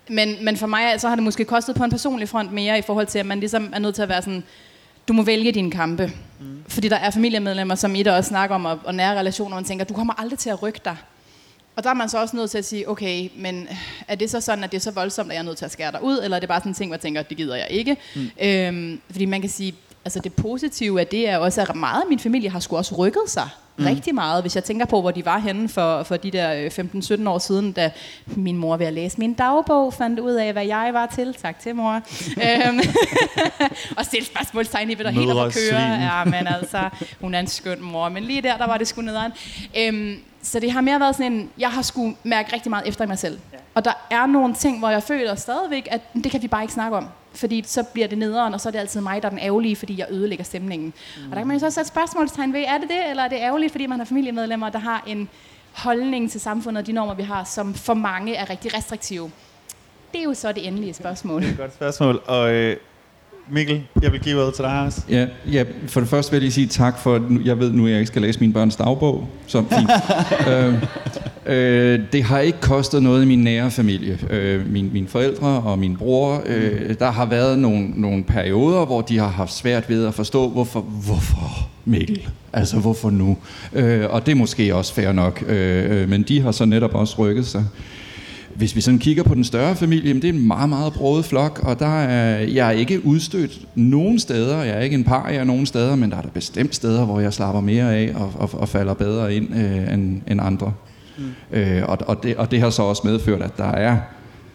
Men, 0.08 0.46
men 0.46 0.58
for 0.58 0.68
mig 0.68 1.02
så 1.02 1.08
har 1.08 1.16
det 1.16 1.24
måske 1.24 1.46
kostet 1.46 1.76
på 1.76 1.84
en 1.84 1.90
personlig 1.90 2.30
front 2.30 2.52
mere, 2.52 2.80
i 2.80 2.82
forhold 2.82 3.08
til, 3.08 3.20
at 3.20 3.26
man 3.26 3.40
ligesom 3.40 3.74
er 3.74 3.80
nødt 3.80 3.96
til 3.96 4.02
at 4.02 4.10
være 4.10 4.22
sådan, 4.22 4.44
du 5.08 5.14
må 5.14 5.24
vælge 5.24 5.52
dine 5.52 5.72
kampe. 5.72 6.12
Mm. 6.40 6.64
Fordi 6.68 6.90
der 6.90 6.96
er 6.96 7.12
familiemedlemmer, 7.12 7.76
som 7.76 7.96
I 7.96 8.04
der 8.04 8.18
også 8.18 8.28
snakker 8.28 8.56
om, 8.56 8.66
og, 8.66 8.80
og 8.84 8.96
nære 8.96 9.20
relationer, 9.20 9.56
og 9.56 9.62
man 9.62 9.66
tænker, 9.68 9.86
du 9.86 9.94
kommer 9.94 10.14
aldrig 10.22 10.40
til 10.40 10.50
at 10.50 10.64
rykke 10.64 10.80
dig. 10.86 10.98
Og 11.76 11.84
der 11.84 11.90
er 11.90 11.94
man 11.94 12.10
så 12.10 12.22
også 12.22 12.36
nødt 12.36 12.52
til 12.52 12.58
at 12.58 12.66
sige, 12.66 12.90
okay, 12.90 13.30
men 13.36 13.68
er 14.08 14.16
det 14.16 14.30
så 14.30 14.42
sådan, 14.42 14.64
at 14.64 14.72
det 14.72 14.78
er 14.78 14.82
så 14.82 14.92
voldsomt, 14.92 15.30
at 15.30 15.34
jeg 15.34 15.40
er 15.40 15.46
nødt 15.46 15.58
til 15.58 15.66
at 15.66 15.72
skære 15.72 15.92
dig 15.92 16.04
ud, 16.04 16.20
eller 16.24 16.38
er 16.38 16.40
det 16.40 16.50
bare 16.50 16.60
sådan 16.60 16.70
en 16.70 16.76
ting, 16.76 16.90
hvor 16.90 16.96
jeg 16.96 17.02
tænker, 17.02 17.22
det 17.22 17.38
gider 17.38 17.56
jeg 17.56 17.68
ikke? 17.70 17.98
Mm. 18.16 18.32
Øhm, 18.42 19.02
fordi 19.12 19.26
man 19.26 19.42
kan 19.42 19.50
sige, 19.50 19.76
altså 20.06 20.20
det 20.20 20.34
positive 20.34 21.00
af 21.00 21.08
det 21.08 21.30
er 21.30 21.38
også, 21.38 21.62
at 21.62 21.76
meget 21.76 22.02
af 22.02 22.08
min 22.10 22.20
familie 22.20 22.50
har 22.50 22.60
sgu 22.60 22.78
også 22.78 22.96
rykket 22.96 23.24
sig 23.28 23.50
mm. 23.78 23.86
rigtig 23.86 24.16
meget. 24.16 24.44
Hvis 24.44 24.56
jeg 24.56 24.64
tænker 24.64 24.86
på, 24.86 25.02
hvor 25.02 25.12
de 25.12 25.26
var 25.26 25.38
henne 25.38 25.70
for, 25.70 26.04
for 26.04 26.18
de 26.18 26.32
der 26.32 26.70
15-17 27.26 27.30
år 27.30 27.38
siden, 27.38 27.72
da 27.72 27.92
min 28.26 28.58
mor 28.58 28.78
ved 28.78 28.86
at 28.86 28.94
læse 28.94 29.18
min 29.20 29.34
dagbog 29.34 29.94
fandt 29.94 30.20
ud 30.20 30.32
af, 30.32 30.54
hvad 30.54 30.66
jeg 30.66 30.90
var 30.94 31.06
til. 31.16 31.34
Tak 31.34 31.60
til 31.60 31.76
mor. 31.76 31.94
Øhm, 32.46 32.80
og 33.98 34.06
stille 34.06 34.26
spørgsmålstegn 34.26 34.90
i, 34.90 34.94
hvad 34.94 35.06
der 35.06 35.12
helt 35.12 35.32
at 35.32 35.54
køre. 35.70 35.82
Ja, 35.82 36.26
men 36.26 36.48
altså, 36.48 36.90
hun 37.22 37.34
er 37.34 37.40
en 37.40 37.48
skøn 37.48 37.82
mor. 37.82 38.10
Men 38.10 38.24
lige 38.24 38.42
der, 38.42 38.58
der 38.58 38.68
var 38.68 38.78
det 38.78 38.88
sgu 38.88 39.02
nederen. 39.02 39.32
Øhm, 39.78 40.18
så 40.44 40.60
det 40.60 40.72
har 40.72 40.82
mere 40.82 41.00
været 41.00 41.16
sådan 41.16 41.34
en, 41.34 41.50
jeg 41.58 41.70
har 41.70 41.82
skulle 41.82 42.16
mærke 42.24 42.54
rigtig 42.54 42.70
meget 42.70 42.88
efter 42.88 43.06
mig 43.06 43.20
selv. 43.20 43.40
Ja. 43.54 43.58
Og 43.74 43.86
der 43.86 43.94
er 44.10 44.26
nogle 44.26 44.56
ting, 44.56 44.80
hvor 44.80 44.90
jeg 44.90 45.04
føler 45.04 45.36
stadigvæk, 45.36 45.88
at 45.92 46.02
det 46.14 46.32
kan 46.32 46.42
vi 46.42 46.48
bare 46.48 46.62
ikke 46.62 46.74
snakke 46.74 46.98
om. 46.98 47.08
Fordi 47.34 47.64
så 47.68 47.84
bliver 47.84 48.08
det 48.08 48.18
nederen, 48.18 48.54
og 48.54 48.62
så 48.62 48.70
er 48.70 48.72
det 48.72 48.80
altid 48.80 49.02
mig, 49.02 49.22
der 49.22 49.28
er 49.28 49.30
den 49.30 49.40
ærgerlige, 49.40 49.76
fordi 49.76 50.00
jeg 50.00 50.08
ødelægger 50.10 50.44
stemningen. 50.44 50.94
Mm. 51.18 51.24
Og 51.24 51.30
der 51.30 51.38
kan 51.38 51.48
man 51.48 51.56
jo 51.56 51.60
så 51.60 51.70
sætte 51.70 51.88
spørgsmålstegn 51.88 52.54
ved, 52.54 52.64
er 52.68 52.78
det 52.78 52.90
det, 52.90 53.10
eller 53.10 53.24
er 53.24 53.28
det 53.28 53.38
ærgerligt, 53.38 53.72
fordi 53.72 53.86
man 53.86 54.00
har 54.00 54.06
familiemedlemmer, 54.06 54.70
der 54.70 54.80
har 54.80 55.04
en 55.08 55.30
holdning 55.72 56.32
til 56.32 56.42
samfundet 56.42 56.82
og 56.82 56.88
de 56.88 56.92
normer, 56.92 57.14
vi 57.14 57.24
har, 57.24 57.44
som 57.44 57.74
for 57.74 57.94
mange 57.94 58.36
er 58.36 58.50
rigtig 58.50 58.74
restriktive. 58.78 59.32
Det 60.12 60.20
er 60.20 60.24
jo 60.24 60.34
så 60.34 60.52
det 60.52 60.68
endelige 60.68 60.94
spørgsmål. 60.94 61.42
Det 61.42 61.48
er 61.48 61.52
et 61.52 61.58
godt 61.58 61.74
spørgsmål, 61.74 62.22
og 62.28 62.54
øh, 62.54 62.78
Mikkel, 63.54 63.84
jeg 64.02 64.12
vil 64.12 64.20
give 64.20 64.42
ordet 64.42 64.54
til 64.54 64.64
dig 64.64 64.82
også. 64.82 65.02
Ja, 65.10 65.28
ja, 65.52 65.64
for 65.88 66.00
det 66.00 66.10
første 66.10 66.32
vil 66.32 66.38
jeg 66.38 66.42
lige 66.42 66.52
sige 66.52 66.68
tak 66.68 67.00
for, 67.00 67.40
jeg 67.46 67.60
ved 67.60 67.72
nu, 67.72 67.86
at 67.86 67.92
jeg 67.92 68.00
ikke 68.00 68.08
skal 68.08 68.22
læse 68.22 68.40
min 68.40 68.54
børns 68.54 68.76
dagbog. 68.76 69.28
Så 69.48 69.64
fint. 69.70 69.90
øh, 70.54 70.74
øh, 71.46 72.00
det 72.12 72.24
har 72.24 72.40
ikke 72.40 72.62
kostet 72.62 73.04
noget 73.04 73.24
i 73.24 73.26
min 73.26 73.44
nære 73.44 73.72
familie. 73.72 74.20
Øh, 74.30 74.72
min, 74.72 74.90
mine 74.94 75.08
forældre 75.08 75.48
og 75.48 75.80
min 75.80 75.98
bror, 75.98 76.44
øh, 76.46 76.96
der 77.00 77.12
har 77.12 77.26
været 77.26 77.60
nogle, 77.60 77.90
nogle 77.96 78.24
perioder, 78.24 78.86
hvor 78.86 79.02
de 79.02 79.18
har 79.18 79.28
haft 79.28 79.54
svært 79.54 79.90
ved 79.90 80.06
at 80.06 80.14
forstå, 80.14 80.50
hvorfor, 80.50 80.82
hvorfor 80.82 81.70
Mikkel? 81.86 82.28
Altså, 82.54 82.78
hvorfor 82.78 83.10
nu? 83.10 83.38
Øh, 83.74 84.06
og 84.10 84.26
det 84.26 84.32
er 84.32 84.36
måske 84.36 84.76
også 84.76 84.94
fair 84.94 85.12
nok. 85.12 85.44
Øh, 85.48 86.02
øh 86.02 86.10
men 86.10 86.24
de 86.24 86.42
har 86.42 86.52
så 86.52 86.66
netop 86.66 86.96
også 86.96 87.16
rykket 87.20 87.46
sig. 87.46 87.66
Hvis 88.56 88.76
vi 88.76 88.82
sådan 88.82 89.00
kigger 89.00 89.24
på 89.24 89.36
den 89.36 89.44
større 89.44 89.76
familie, 89.76 90.14
det 90.14 90.24
er 90.24 90.30
en 90.30 90.48
meget, 90.48 90.70
meget 90.70 90.94
broet 90.94 91.26
flok, 91.26 91.60
og 91.64 91.80
der 91.80 92.02
er, 92.02 92.40
jeg 92.40 92.68
er 92.68 92.72
ikke 92.72 93.06
udstødt 93.06 93.60
nogen 93.76 94.20
steder. 94.20 94.64
Jeg 94.64 94.78
er 94.78 94.80
ikke 94.80 94.94
en 94.94 95.04
par, 95.04 95.30
jeg 95.30 95.38
er 95.38 95.44
nogen 95.44 95.66
steder, 95.66 95.96
men 95.96 96.12
der 96.12 96.18
er 96.18 96.22
der 96.22 96.30
bestemt 96.30 96.76
steder, 96.76 97.06
hvor 97.06 97.20
jeg 97.20 97.34
slapper 97.34 97.62
mere 97.62 97.96
af 97.96 98.12
og, 98.16 98.34
og, 98.36 98.50
og 98.54 98.70
falder 98.70 98.94
bedre 98.94 99.36
ind 99.36 99.56
øh, 99.56 99.94
end, 99.94 100.22
end 100.28 100.42
andre. 100.42 100.74
Mm. 101.18 101.24
Øh, 101.52 101.84
og, 101.90 101.98
og, 102.08 102.24
det, 102.24 102.36
og 102.36 102.52
det 102.52 102.60
har 102.60 102.70
så 102.70 102.82
også 102.82 103.02
medført, 103.06 103.42
at 103.42 103.58
der 103.58 103.72
er 103.72 103.98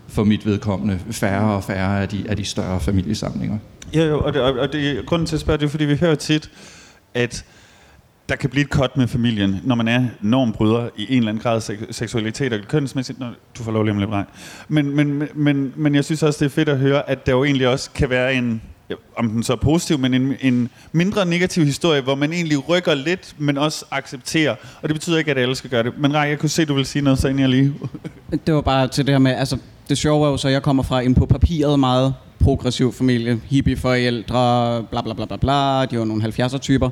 for 0.09 0.25
mit 0.25 0.47
vedkommende 0.47 0.99
færre 1.11 1.55
og 1.55 1.65
færre 1.65 2.03
af 2.03 2.09
de, 2.09 2.25
af 2.29 2.37
de 2.37 2.45
større 2.45 2.81
familiesamlinger. 2.81 3.59
Ja, 3.95 4.15
og, 4.15 4.33
det, 4.33 4.43
og 4.43 4.73
det, 4.73 5.07
grunden 5.07 5.27
til 5.27 5.37
at 5.37 5.41
spørge, 5.41 5.59
det 5.59 5.65
er, 5.65 5.69
fordi 5.69 5.85
vi 5.85 5.97
hører 5.97 6.15
tit, 6.15 6.51
at 7.15 7.45
der 8.29 8.37
kan 8.37 8.51
blive 8.51 8.65
et 8.65 8.71
cut 8.71 8.97
med 8.97 9.09
familien, 9.09 9.61
når 9.65 9.75
man 9.75 9.89
er 9.89 10.05
normbryder 10.21 10.89
i 10.97 11.07
en 11.13 11.19
eller 11.19 11.29
anden 11.29 11.43
grad 11.43 11.61
sek- 11.61 11.93
seksualitet 11.93 12.53
og 12.53 12.61
kønsmæssigt. 12.69 13.19
Nå, 13.21 13.27
du 13.59 13.63
får 13.63 13.73
lov 13.73 13.85
lige 13.85 13.93
om 13.93 13.99
lidt 13.99 14.11
men, 14.69 14.97
men, 14.97 15.29
men, 15.35 15.73
men 15.77 15.95
jeg 15.95 16.05
synes 16.05 16.23
også, 16.23 16.45
det 16.45 16.51
er 16.51 16.55
fedt 16.55 16.69
at 16.69 16.79
høre, 16.79 17.11
at 17.11 17.27
der 17.27 17.33
jo 17.33 17.45
egentlig 17.45 17.69
også 17.69 17.91
kan 17.91 18.11
være 18.11 18.35
en, 18.35 18.63
om 19.17 19.31
den 19.31 19.43
så 19.43 19.53
er 19.53 19.57
positiv, 19.57 19.99
men 19.99 20.15
en, 20.15 20.35
en 20.41 20.69
mindre 20.93 21.27
negativ 21.27 21.65
historie, 21.65 22.01
hvor 22.01 22.15
man 22.15 22.33
egentlig 22.33 22.69
rykker 22.69 22.95
lidt, 22.95 23.35
men 23.39 23.59
også 23.59 23.85
accepterer. 23.91 24.55
Og 24.83 24.89
det 24.89 24.95
betyder 24.95 25.19
ikke, 25.19 25.31
at 25.31 25.39
alle 25.39 25.55
skal 25.55 25.71
gøre 25.71 25.83
det. 25.83 25.99
Men 25.99 26.15
Rej, 26.15 26.21
jeg 26.21 26.39
kunne 26.39 26.49
se, 26.49 26.63
at 26.63 26.69
du 26.69 26.75
ville 26.75 26.87
sige 26.87 27.03
noget, 27.03 27.19
så 27.19 27.29
jeg 27.29 27.49
lige... 27.49 27.75
det 28.47 28.55
var 28.55 28.61
bare 28.61 28.89
til 28.89 29.07
det 29.07 29.15
her 29.15 29.19
med, 29.19 29.33
altså 29.33 29.59
det 29.89 29.99
sjove 29.99 30.27
er 30.27 30.31
jo 30.31 30.37
så, 30.37 30.49
at 30.49 30.55
jeg 30.55 30.63
kommer 30.63 30.83
fra 30.83 31.01
en 31.01 31.15
på 31.15 31.27
papiret 31.27 31.81
meget 31.81 32.15
progressiv 32.41 32.93
familie, 32.93 33.41
hippieforældre, 33.45 34.83
bla 34.91 35.03
bla 35.03 35.15
bla 35.15 35.25
bla 35.25 35.37
bla, 35.37 35.87
de 35.87 35.99
var 35.99 36.05
nogle 36.05 36.25
70'er 36.25 36.59
typer 36.59 36.91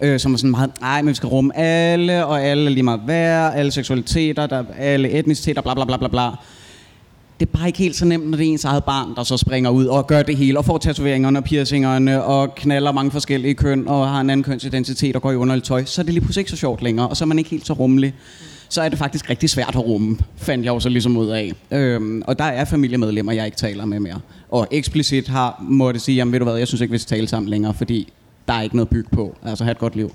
øh, 0.00 0.20
som 0.20 0.32
er 0.32 0.36
sådan 0.36 0.50
meget, 0.50 0.70
nej, 0.80 1.02
men 1.02 1.08
vi 1.08 1.14
skal 1.14 1.26
rumme 1.26 1.56
alle, 1.56 2.26
og 2.26 2.42
alle 2.42 2.70
lige 2.70 2.82
meget 2.82 3.00
værd, 3.06 3.52
alle 3.56 3.70
seksualiteter, 3.70 4.46
der, 4.46 4.64
alle 4.78 5.10
etniciteter, 5.10 5.62
bla 5.62 5.74
bla 5.74 5.84
bla 5.84 5.96
bla 5.96 6.08
bla. 6.08 6.30
Det 7.40 7.48
er 7.48 7.58
bare 7.58 7.66
ikke 7.66 7.78
helt 7.78 7.96
så 7.96 8.04
nemt, 8.04 8.30
når 8.30 8.36
det 8.36 8.46
er 8.46 8.50
ens 8.50 8.64
eget 8.64 8.84
barn, 8.84 9.14
der 9.16 9.22
så 9.22 9.36
springer 9.36 9.70
ud 9.70 9.86
og 9.86 10.06
gør 10.06 10.22
det 10.22 10.36
hele, 10.36 10.58
og 10.58 10.64
får 10.64 10.78
tatoveringerne 10.78 11.38
og 11.38 11.44
piercingerne, 11.44 12.24
og 12.24 12.54
knaller 12.54 12.92
mange 12.92 13.10
forskellige 13.10 13.54
køn, 13.54 13.88
og 13.88 14.08
har 14.08 14.20
en 14.20 14.30
anden 14.30 14.44
kønsidentitet 14.44 15.16
og 15.16 15.22
går 15.22 15.32
i 15.32 15.36
underligt 15.36 15.66
tøj, 15.66 15.84
så 15.84 16.00
er 16.00 16.04
det 16.04 16.14
lige 16.14 16.24
pludselig 16.24 16.40
ikke 16.40 16.50
så 16.50 16.56
sjovt 16.56 16.82
længere, 16.82 17.08
og 17.08 17.16
så 17.16 17.24
er 17.24 17.26
man 17.26 17.38
ikke 17.38 17.50
helt 17.50 17.66
så 17.66 17.72
rummelig 17.72 18.14
så 18.74 18.82
er 18.82 18.88
det 18.88 18.98
faktisk 18.98 19.30
rigtig 19.30 19.50
svært 19.50 19.74
at 19.74 19.84
rumme, 19.84 20.18
fandt 20.36 20.64
jeg 20.64 20.74
jo 20.74 20.80
så 20.80 20.88
ligesom 20.88 21.16
ud 21.16 21.28
af. 21.28 21.52
Øhm, 21.70 22.22
og 22.26 22.38
der 22.38 22.44
er 22.44 22.64
familiemedlemmer, 22.64 23.32
jeg 23.32 23.44
ikke 23.44 23.56
taler 23.56 23.84
med 23.84 24.00
mere. 24.00 24.20
Og 24.48 24.68
eksplicit 24.70 25.28
har 25.28 25.64
måtte 25.68 26.00
sige, 26.00 26.16
jamen 26.16 26.32
ved 26.32 26.38
du 26.38 26.44
hvad, 26.44 26.56
jeg 26.56 26.68
synes 26.68 26.80
ikke, 26.80 26.92
vi 26.92 26.98
skal 26.98 27.16
tale 27.16 27.28
sammen 27.28 27.48
længere, 27.48 27.74
fordi 27.74 28.12
der 28.48 28.54
er 28.54 28.62
ikke 28.62 28.76
noget 28.76 28.88
byg 28.88 29.06
på. 29.12 29.36
Altså 29.44 29.64
have 29.64 29.72
et 29.72 29.78
godt 29.78 29.96
liv. 29.96 30.12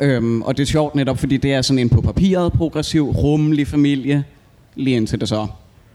Øhm, 0.00 0.42
og 0.42 0.56
det 0.56 0.62
er 0.62 0.66
sjovt 0.66 0.94
netop, 0.94 1.18
fordi 1.18 1.36
det 1.36 1.52
er 1.52 1.62
sådan 1.62 1.78
en 1.78 1.88
på 1.88 2.00
papiret 2.00 2.52
progressiv, 2.52 3.10
rummelig 3.10 3.66
familie, 3.66 4.24
lige 4.74 4.96
indtil 4.96 5.20
det 5.20 5.28
så 5.28 5.46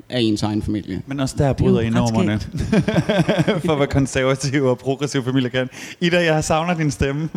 er 0.09 0.17
ens 0.17 0.43
egen 0.43 0.61
familie. 0.61 1.01
Men 1.05 1.19
også 1.19 1.35
der 1.37 1.53
bryder 1.53 1.81
I 1.81 1.89
normerne. 1.89 2.39
For 3.65 3.75
hvad 3.75 3.87
konservativ 3.87 4.65
og 4.65 4.77
progressiv 4.77 5.23
familie 5.23 5.49
kan. 5.49 5.69
Ida, 6.01 6.23
jeg 6.23 6.43
savner 6.43 6.73
din 6.73 6.91
stemme. 6.91 7.29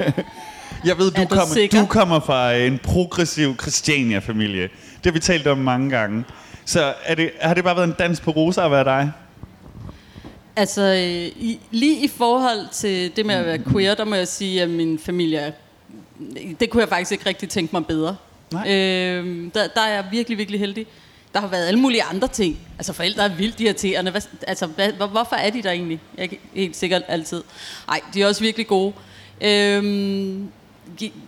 jeg 0.88 0.98
ved, 0.98 1.10
du, 1.10 1.22
du, 1.22 1.26
kommer, 1.26 1.68
du 1.72 1.86
kommer 1.86 2.20
fra 2.20 2.54
en 2.54 2.78
progressiv 2.82 3.56
Christiania-familie. 3.60 4.62
Det 4.62 5.04
har 5.04 5.12
vi 5.12 5.20
talt 5.20 5.46
om 5.46 5.58
mange 5.58 5.90
gange. 5.90 6.24
Så 6.64 6.94
er 7.04 7.14
det, 7.14 7.30
har 7.40 7.54
det 7.54 7.64
bare 7.64 7.76
været 7.76 7.88
en 7.88 7.94
dans 7.98 8.20
på 8.20 8.30
roser 8.30 8.62
at 8.62 8.70
være 8.70 8.84
dig? 8.84 9.12
Altså, 10.56 10.92
i, 11.36 11.60
lige 11.70 12.04
i 12.04 12.08
forhold 12.08 12.72
til 12.72 13.16
det 13.16 13.26
med 13.26 13.34
at 13.34 13.46
være 13.46 13.58
queer, 13.58 13.94
der 13.94 14.04
må 14.04 14.14
jeg 14.14 14.28
sige, 14.28 14.62
at 14.62 14.70
min 14.70 14.98
familie, 14.98 15.52
det 16.60 16.70
kunne 16.70 16.80
jeg 16.80 16.88
faktisk 16.88 17.12
ikke 17.12 17.26
rigtig 17.26 17.48
tænke 17.48 17.76
mig 17.76 17.86
bedre. 17.86 18.16
Øh, 18.54 19.50
der, 19.54 19.66
der 19.74 19.80
er 19.80 19.94
jeg 19.94 20.04
virkelig, 20.10 20.38
virkelig 20.38 20.60
heldig. 20.60 20.86
Der 21.34 21.40
har 21.40 21.48
været 21.48 21.66
alle 21.66 21.80
mulige 21.80 22.02
andre 22.02 22.28
ting. 22.28 22.58
Altså 22.78 22.92
forældre 22.92 23.24
er 23.24 23.28
vildt 23.28 23.60
irriterende. 23.60 24.10
Hvad, 24.10 24.22
altså, 24.46 24.66
hvad, 24.66 24.92
hvorfor 24.92 25.36
er 25.36 25.50
de 25.50 25.62
der 25.62 25.70
egentlig? 25.70 26.00
Jeg 26.14 26.18
er 26.18 26.22
ikke 26.22 26.40
helt 26.52 26.76
sikkert 26.76 27.02
altid. 27.08 27.42
Nej, 27.86 28.00
de 28.14 28.22
er 28.22 28.26
også 28.26 28.40
virkelig 28.40 28.66
gode. 28.66 28.92
Øhm, 29.40 30.48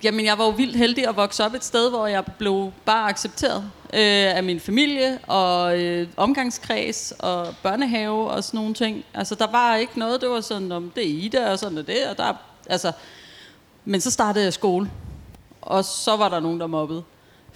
jamen, 0.03 0.27
jeg 0.27 0.39
var 0.39 0.45
jo 0.45 0.51
vildt 0.51 0.77
heldig 0.77 1.09
at 1.09 1.17
vokse 1.17 1.45
op 1.45 1.55
et 1.55 1.65
sted, 1.65 1.91
hvor 1.91 2.07
jeg 2.07 2.25
blev 2.39 2.73
bare 2.85 3.09
accepteret 3.09 3.71
øh, 3.95 4.37
af 4.37 4.43
min 4.43 4.61
familie 4.61 5.19
og 5.27 5.81
øh, 5.81 6.09
omgangskreds 6.17 7.13
og 7.19 7.55
børnehave 7.63 8.31
og 8.31 8.45
sådan 8.45 8.59
nogle 8.59 8.75
ting. 8.75 9.05
Altså, 9.15 9.35
der 9.35 9.51
var 9.51 9.77
ikke 9.77 9.99
noget, 9.99 10.21
det 10.21 10.29
var 10.29 10.41
sådan, 10.41 10.73
om 10.73 10.93
det 10.97 11.03
er 11.03 11.25
Ida 11.25 11.51
og 11.51 11.59
sådan 11.59 11.73
noget 11.73 11.87
det, 11.87 12.07
og 12.11 12.19
der, 12.19 12.35
altså, 12.67 12.93
men 13.85 14.01
så 14.01 14.11
startede 14.11 14.45
jeg 14.45 14.53
skole, 14.53 14.91
og 15.63 15.85
så 15.85 16.17
var 16.17 16.29
der 16.29 16.41
nogen, 16.41 16.61
der 16.61 16.67
mobbede, 16.67 17.03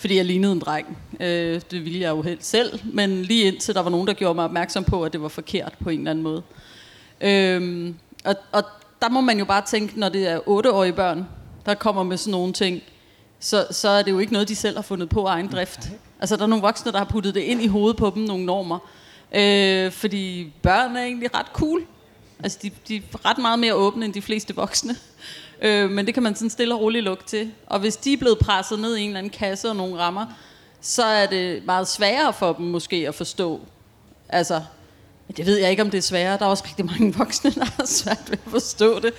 fordi 0.00 0.16
jeg 0.16 0.24
lignede 0.24 0.52
en 0.52 0.58
dreng. 0.58 0.98
Øh, 1.20 1.60
det 1.70 1.84
ville 1.84 2.00
jeg 2.00 2.10
jo 2.10 2.22
helt 2.22 2.44
selv, 2.44 2.80
men 2.84 3.22
lige 3.22 3.44
indtil 3.44 3.74
der 3.74 3.80
var 3.80 3.90
nogen, 3.90 4.06
der 4.06 4.12
gjorde 4.12 4.34
mig 4.34 4.44
opmærksom 4.44 4.84
på, 4.84 5.04
at 5.04 5.12
det 5.12 5.22
var 5.22 5.28
forkert 5.28 5.74
på 5.80 5.90
en 5.90 5.98
eller 5.98 6.10
anden 6.10 6.24
måde. 6.24 6.42
Øhm, 7.20 7.94
og, 8.24 8.34
og 8.52 8.62
der 9.02 9.08
må 9.08 9.20
man 9.20 9.38
jo 9.38 9.44
bare 9.44 9.62
tænke, 9.66 10.00
når 10.00 10.08
det 10.08 10.28
er 10.28 10.48
otteårige 10.48 10.92
børn, 10.92 11.26
der 11.66 11.74
kommer 11.74 12.02
med 12.02 12.16
sådan 12.16 12.30
nogle 12.30 12.52
ting, 12.52 12.82
så, 13.40 13.66
så 13.70 13.88
er 13.88 14.02
det 14.02 14.10
jo 14.10 14.18
ikke 14.18 14.32
noget, 14.32 14.48
de 14.48 14.54
selv 14.54 14.76
har 14.76 14.82
fundet 14.82 15.08
på 15.08 15.24
af 15.24 15.32
egen 15.32 15.48
drift. 15.48 15.90
Altså, 16.20 16.36
der 16.36 16.42
er 16.42 16.46
nogle 16.46 16.62
voksne, 16.62 16.92
der 16.92 16.98
har 16.98 17.04
puttet 17.04 17.34
det 17.34 17.40
ind 17.40 17.62
i 17.62 17.66
hovedet 17.66 17.96
på 17.96 18.12
dem, 18.14 18.22
nogle 18.22 18.44
normer. 18.44 18.78
Øh, 19.34 19.92
fordi 19.92 20.52
børn 20.62 20.96
er 20.96 21.02
egentlig 21.02 21.34
ret 21.34 21.46
cool. 21.52 21.82
Altså, 22.42 22.58
de, 22.62 22.70
de 22.88 22.96
er 22.96 23.30
ret 23.30 23.38
meget 23.38 23.58
mere 23.58 23.74
åbne 23.74 24.04
end 24.04 24.14
de 24.14 24.22
fleste 24.22 24.54
voksne. 24.54 24.96
Øh, 25.62 25.90
men 25.90 26.06
det 26.06 26.14
kan 26.14 26.22
man 26.22 26.34
sådan 26.34 26.50
stille 26.50 26.74
og 26.74 26.80
roligt 26.80 27.04
lukke 27.04 27.24
til. 27.24 27.52
Og 27.66 27.80
hvis 27.80 27.96
de 27.96 28.12
er 28.12 28.16
blevet 28.16 28.38
presset 28.38 28.78
ned 28.78 28.96
i 28.96 29.00
en 29.00 29.08
eller 29.08 29.18
anden 29.18 29.30
kasse 29.30 29.68
og 29.68 29.76
nogle 29.76 29.98
rammer, 29.98 30.26
så 30.80 31.04
er 31.04 31.26
det 31.26 31.64
meget 31.64 31.88
sværere 31.88 32.32
for 32.32 32.52
dem 32.52 32.66
måske 32.66 33.08
at 33.08 33.14
forstå. 33.14 33.60
Altså, 34.28 34.62
men 35.28 35.36
det 35.36 35.46
ved 35.46 35.58
jeg 35.58 35.70
ikke, 35.70 35.82
om 35.82 35.90
det 35.90 35.98
er 35.98 36.02
sværere. 36.02 36.38
Der 36.38 36.44
er 36.44 36.48
også 36.48 36.64
rigtig 36.66 36.84
mange 36.84 37.14
voksne, 37.14 37.50
der 37.50 37.64
har 37.64 37.86
svært 37.86 38.30
ved 38.30 38.38
at 38.46 38.50
forstå 38.50 39.00
det. 39.00 39.12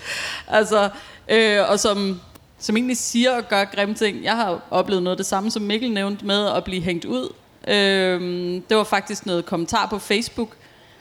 Altså, 0.48 0.90
øh, 1.30 1.70
og 1.70 1.80
som, 1.80 2.22
som 2.60 2.78
egentlig 2.78 2.98
siger 2.98 3.38
og 3.38 3.50
gør 3.50 3.66
grimme 3.66 3.96
ting. 3.96 4.24
Jeg 4.24 4.36
har 4.36 4.62
oplevet 4.72 5.04
noget 5.04 5.14
af 5.14 5.18
det 5.18 5.26
samme, 5.26 5.52
som 5.52 5.62
Mikkel 5.62 5.92
nævnte 5.92 6.26
med 6.26 6.48
at 6.48 6.64
blive 6.64 6.82
hængt 6.82 7.06
ud. 7.06 7.34
Øh, 7.68 8.22
det 8.70 8.78
var 8.78 8.84
faktisk 8.84 9.26
noget 9.26 9.46
kommentar 9.46 9.88
på 9.88 10.00
Facebook 10.00 10.56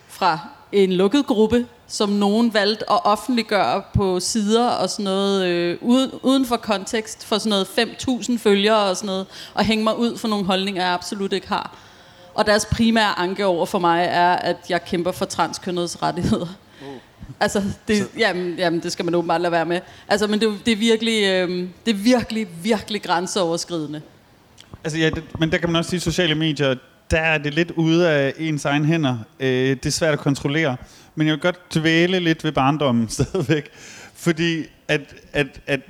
fra 0.09 0.39
en 0.73 0.93
lukket 0.93 1.27
gruppe, 1.27 1.67
som 1.91 2.09
nogen 2.09 2.55
valgte 2.55 2.93
at 2.93 3.01
offentliggøre 3.05 3.83
på 3.95 4.21
sider 4.21 4.69
og 4.69 4.91
sådan 4.91 5.05
noget, 5.05 5.47
øh, 5.47 5.79
uden, 5.81 6.11
uden 6.23 6.47
for 6.47 6.57
kontekst, 6.57 7.27
for 7.27 7.39
sådan 7.39 7.51
noget 7.51 7.67
5.000 7.67 8.39
følgere 8.39 8.77
og 8.77 8.97
sådan 8.97 9.07
noget, 9.07 9.27
og 9.55 9.65
hænge 9.65 9.85
mig 9.85 9.99
ud 9.99 10.19
for 10.19 10.29
nogle 10.29 10.45
holdninger, 10.45 10.83
jeg 10.83 10.93
absolut 10.93 11.33
ikke 11.33 11.49
har. 11.49 11.77
Og 12.35 12.47
deres 12.47 12.67
primære 12.67 13.19
anke 13.19 13.47
over 13.47 13.67
for 13.67 13.79
mig 13.79 14.05
er, 14.11 14.33
at 14.33 14.57
jeg 14.69 14.85
kæmper 14.85 15.13
for 15.13 15.25
transkønnedes 15.25 16.03
rettigheder. 16.03 16.47
Altså, 17.41 17.63
det, 17.89 18.09
jamen, 18.19 18.55
jamen, 18.59 18.81
det 18.81 18.93
skal 18.93 19.05
man 19.05 19.15
åbenbart 19.15 19.41
lade 19.41 19.53
være 19.53 19.67
med. 19.67 19.81
Altså, 20.09 20.27
men 20.27 20.41
det, 20.41 20.49
er 20.49 20.53
det, 20.67 20.73
er 20.73 20.77
virkelig, 20.77 21.23
øh, 21.25 21.69
det 21.87 21.95
er 21.95 21.99
virkelig, 21.99 22.49
virkelig 22.63 23.03
grænseoverskridende. 23.03 24.03
Altså, 24.85 24.99
ja, 24.99 25.11
det, 25.11 25.23
men 25.39 25.53
der 25.53 25.59
kan 25.59 25.69
man 25.69 25.77
også 25.77 25.91
sige, 25.91 25.99
at 25.99 26.03
sociale 26.03 26.35
medier, 26.35 26.75
der 27.11 27.19
er 27.19 27.39
det 27.39 27.55
lidt 27.55 27.71
ude 27.71 28.09
af 28.11 28.35
ens 28.39 28.65
egen 28.65 28.85
hænder. 28.85 29.19
Øh, 29.41 29.49
det 29.49 29.87
er 29.87 29.91
svært 29.91 30.13
at 30.13 30.19
kontrollere. 30.19 30.77
Men 31.21 31.27
jeg 31.27 31.33
vil 31.33 31.41
godt 31.41 31.75
dvæle 31.75 32.21
lidt 32.21 32.45
ved 32.45 32.53
barndommen 32.53 33.09
stadigvæk. 33.19 33.71
Fordi 34.15 34.65
at, 34.89 35.01
at, 35.33 35.61
at, 35.67 35.81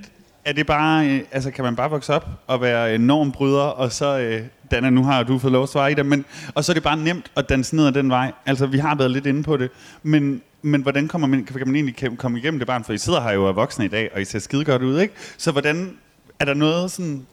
er 0.45 0.53
det 0.53 0.66
bare, 0.66 1.09
øh, 1.09 1.21
altså 1.33 1.51
kan 1.51 1.64
man 1.64 1.77
bare 1.77 1.90
vokse 1.90 2.14
op 2.14 2.27
og 2.47 2.61
være 2.61 2.95
enorm 2.95 3.33
bryder, 3.33 3.62
og 3.62 3.93
så, 3.93 4.19
øh, 4.19 4.43
Dana, 4.71 4.90
nu 4.90 5.05
har 5.05 5.23
du 5.23 5.38
fået 5.38 5.53
lov 5.53 5.62
at 5.62 5.69
svare 5.69 5.93
i 5.93 5.95
det, 5.95 6.07
men, 6.07 6.25
og 6.55 6.64
så 6.64 6.73
er 6.73 6.75
det 6.75 6.83
bare 6.83 6.97
nemt 6.97 7.31
at 7.37 7.49
danse 7.49 7.77
ned 7.77 7.87
ad 7.87 7.93
den 7.93 8.11
vej. 8.11 8.33
Altså, 8.47 8.66
vi 8.66 8.79
har 8.79 8.95
været 8.95 9.11
lidt 9.11 9.27
inde 9.27 9.43
på 9.43 9.57
det, 9.57 9.71
men, 10.03 10.43
men 10.62 10.83
hvordan 10.83 11.09
kommer 11.09 11.29
man, 11.29 11.45
kan 11.45 11.66
man 11.66 11.75
egentlig 11.77 12.19
komme 12.19 12.38
igennem 12.38 12.59
det 12.59 12.66
barn? 12.66 12.85
For 12.85 12.93
I 12.93 12.99
sidder 12.99 13.21
her 13.21 13.33
jo 13.33 13.43
og 13.43 13.49
er 13.49 13.53
voksne 13.53 13.85
i 13.85 13.88
dag, 13.88 14.11
og 14.14 14.21
I 14.21 14.25
ser 14.25 14.38
skide 14.38 14.64
godt 14.64 14.83
ud, 14.83 15.01
ikke? 15.01 15.14
Så 15.37 15.53
hvordan, 15.53 15.97
er 16.40 16.45
der 16.45 16.55
noget 16.55 16.90
sådan, 16.90 17.27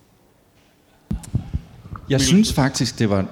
Jeg 2.09 2.21
synes 2.21 2.53
faktisk, 2.53 2.99
det 2.99 3.09
var... 3.09 3.25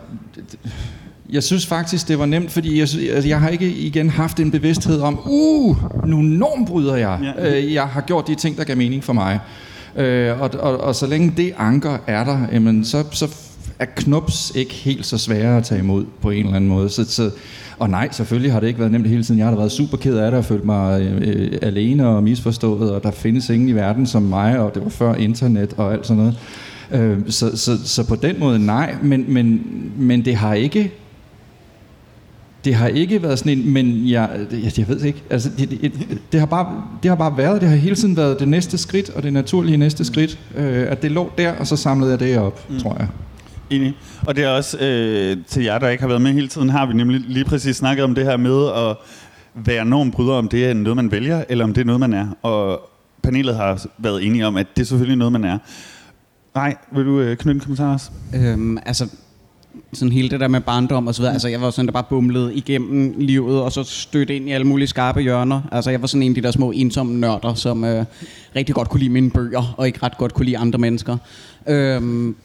Jeg 1.29 1.43
synes 1.43 1.65
faktisk, 1.65 2.07
det 2.07 2.19
var 2.19 2.25
nemt, 2.25 2.51
fordi 2.51 2.73
jeg, 2.73 2.81
altså, 2.81 3.29
jeg 3.29 3.39
har 3.39 3.49
ikke 3.49 3.69
igen 3.69 4.09
haft 4.09 4.39
en 4.39 4.51
bevidsthed 4.51 5.01
om, 5.01 5.19
uh, 5.25 5.77
nu 6.07 6.21
normbryder 6.21 6.95
jeg. 6.95 7.33
Ja. 7.37 7.57
Øh, 7.57 7.73
jeg 7.73 7.83
har 7.83 8.01
gjort 8.01 8.27
de 8.27 8.35
ting, 8.35 8.57
der 8.57 8.63
gav 8.63 8.77
mening 8.77 9.03
for 9.03 9.13
mig. 9.13 9.39
Øh, 9.95 10.41
og, 10.41 10.49
og, 10.59 10.77
og 10.77 10.95
så 10.95 11.07
længe 11.07 11.33
det 11.37 11.53
anker 11.57 11.97
er 12.07 12.23
der, 12.23 12.39
jamen, 12.51 12.85
så, 12.85 13.03
så 13.11 13.35
er 13.79 13.85
knups 13.95 14.51
ikke 14.55 14.73
helt 14.73 15.05
så 15.05 15.17
svære 15.17 15.57
at 15.57 15.63
tage 15.63 15.79
imod 15.79 16.05
på 16.21 16.29
en 16.29 16.45
eller 16.45 16.55
anden 16.55 16.69
måde. 16.69 16.89
Så, 16.89 17.05
så, 17.05 17.31
og 17.79 17.89
nej, 17.89 18.09
selvfølgelig 18.11 18.51
har 18.51 18.59
det 18.59 18.67
ikke 18.67 18.79
været 18.79 18.91
nemt 18.91 19.07
hele 19.07 19.23
tiden. 19.23 19.37
Jeg 19.37 19.45
har 19.45 19.51
da 19.51 19.57
været 19.57 19.71
super 19.71 19.97
ked 19.97 20.17
af 20.17 20.31
det 20.31 20.37
og 20.37 20.45
følt 20.45 20.65
mig 20.65 21.01
øh, 21.01 21.57
alene 21.61 22.07
og 22.07 22.23
misforstået, 22.23 22.91
og 22.91 23.03
der 23.03 23.11
findes 23.11 23.49
ingen 23.49 23.69
i 23.69 23.75
verden 23.75 24.07
som 24.07 24.21
mig, 24.21 24.59
og 24.59 24.75
det 24.75 24.83
var 24.83 24.89
før 24.89 25.15
internet 25.15 25.73
og 25.77 25.93
alt 25.93 26.07
sådan 26.07 26.23
noget. 26.23 26.37
Øh, 26.91 27.19
så, 27.29 27.57
så, 27.57 27.87
så 27.87 28.07
på 28.07 28.15
den 28.15 28.39
måde 28.39 28.65
nej, 28.65 28.95
men, 29.03 29.25
men, 29.27 29.61
men 29.97 30.25
det 30.25 30.35
har 30.35 30.53
ikke 30.53 30.91
det 32.65 32.75
har 32.75 32.87
ikke 32.87 33.23
været 33.23 33.39
sådan 33.39 33.57
en, 33.57 33.73
men 33.73 34.09
jeg, 34.09 34.29
jeg, 34.51 34.79
jeg 34.79 34.87
ved 34.87 35.01
ikke, 35.01 35.23
altså 35.29 35.49
det, 35.57 35.69
det, 35.69 36.19
det, 36.31 36.39
har 36.39 36.47
bare, 36.47 36.83
det 37.03 37.09
har 37.09 37.15
bare 37.15 37.37
været, 37.37 37.61
det 37.61 37.69
har 37.69 37.75
hele 37.75 37.95
tiden 37.95 38.17
været 38.17 38.39
det 38.39 38.47
næste 38.47 38.77
skridt, 38.77 39.09
og 39.09 39.23
det 39.23 39.33
naturlige 39.33 39.77
næste 39.77 40.05
skridt, 40.05 40.39
øh, 40.55 40.91
at 40.91 41.01
det 41.01 41.11
lå 41.11 41.31
der, 41.37 41.51
og 41.51 41.67
så 41.67 41.75
samlede 41.75 42.11
jeg 42.11 42.19
det 42.19 42.37
op, 42.37 42.69
mm. 42.69 42.79
tror 42.79 42.95
jeg. 42.99 43.07
Enig. 43.69 43.93
Og 44.27 44.35
det 44.35 44.43
er 44.43 44.49
også 44.49 44.77
øh, 44.77 45.37
til 45.47 45.63
jer, 45.63 45.79
der 45.79 45.89
ikke 45.89 46.01
har 46.01 46.07
været 46.07 46.21
med 46.21 46.31
hele 46.33 46.47
tiden, 46.47 46.69
har 46.69 46.85
vi 46.85 46.93
nemlig 46.93 47.21
lige 47.27 47.45
præcis 47.45 47.75
snakket 47.75 48.03
om 48.03 48.15
det 48.15 48.23
her 48.23 48.37
med 48.37 48.67
at 48.67 48.97
være 49.65 49.85
normbryder, 49.85 50.33
om 50.33 50.47
det 50.47 50.65
er 50.65 50.73
noget, 50.73 50.95
man 50.95 51.11
vælger, 51.11 51.43
eller 51.49 51.63
om 51.63 51.73
det 51.73 51.81
er 51.81 51.85
noget, 51.85 51.99
man 51.99 52.13
er. 52.13 52.27
Og 52.41 52.89
panelet 53.23 53.55
har 53.55 53.85
været 53.97 54.25
enige 54.25 54.47
om, 54.47 54.57
at 54.57 54.67
det 54.75 54.81
er 54.81 54.85
selvfølgelig 54.85 55.17
noget, 55.17 55.31
man 55.31 55.43
er. 55.43 55.57
Nej, 56.55 56.75
vil 56.91 57.05
du 57.05 57.19
øh, 57.19 57.37
knytte 57.37 57.57
en 57.57 57.59
kommentar 57.59 57.93
også? 57.93 58.09
Øhm, 58.35 58.77
altså, 58.85 59.07
sådan 59.93 60.11
hele 60.11 60.29
det 60.29 60.39
der 60.39 60.47
med 60.47 60.61
barndom 60.61 61.07
og 61.07 61.15
så 61.15 61.21
videre. 61.21 61.33
Altså, 61.33 61.47
jeg 61.47 61.61
var 61.61 61.69
sådan, 61.69 61.85
der 61.85 61.91
bare 61.91 62.03
bumlede 62.09 62.55
igennem 62.55 63.13
livet, 63.17 63.61
og 63.61 63.71
så 63.71 63.83
stødte 63.83 64.35
ind 64.35 64.49
i 64.49 64.51
alle 64.51 64.67
mulige 64.67 64.87
skarpe 64.87 65.21
hjørner. 65.21 65.61
Altså, 65.71 65.91
jeg 65.91 66.01
var 66.01 66.07
sådan 66.07 66.23
en 66.23 66.31
af 66.31 66.35
de 66.35 66.41
der 66.41 66.51
små 66.51 66.71
ensomme 66.71 67.19
nørder, 67.19 67.53
som 67.53 67.83
øh, 67.83 68.05
rigtig 68.55 68.75
godt 68.75 68.89
kunne 68.89 68.99
lide 68.99 69.11
mine 69.11 69.31
bøger, 69.31 69.75
og 69.77 69.87
ikke 69.87 69.99
ret 70.03 70.17
godt 70.17 70.33
kunne 70.33 70.45
lide 70.45 70.57
andre 70.57 70.79
mennesker. 70.79 71.17
Øhm, 71.67 72.35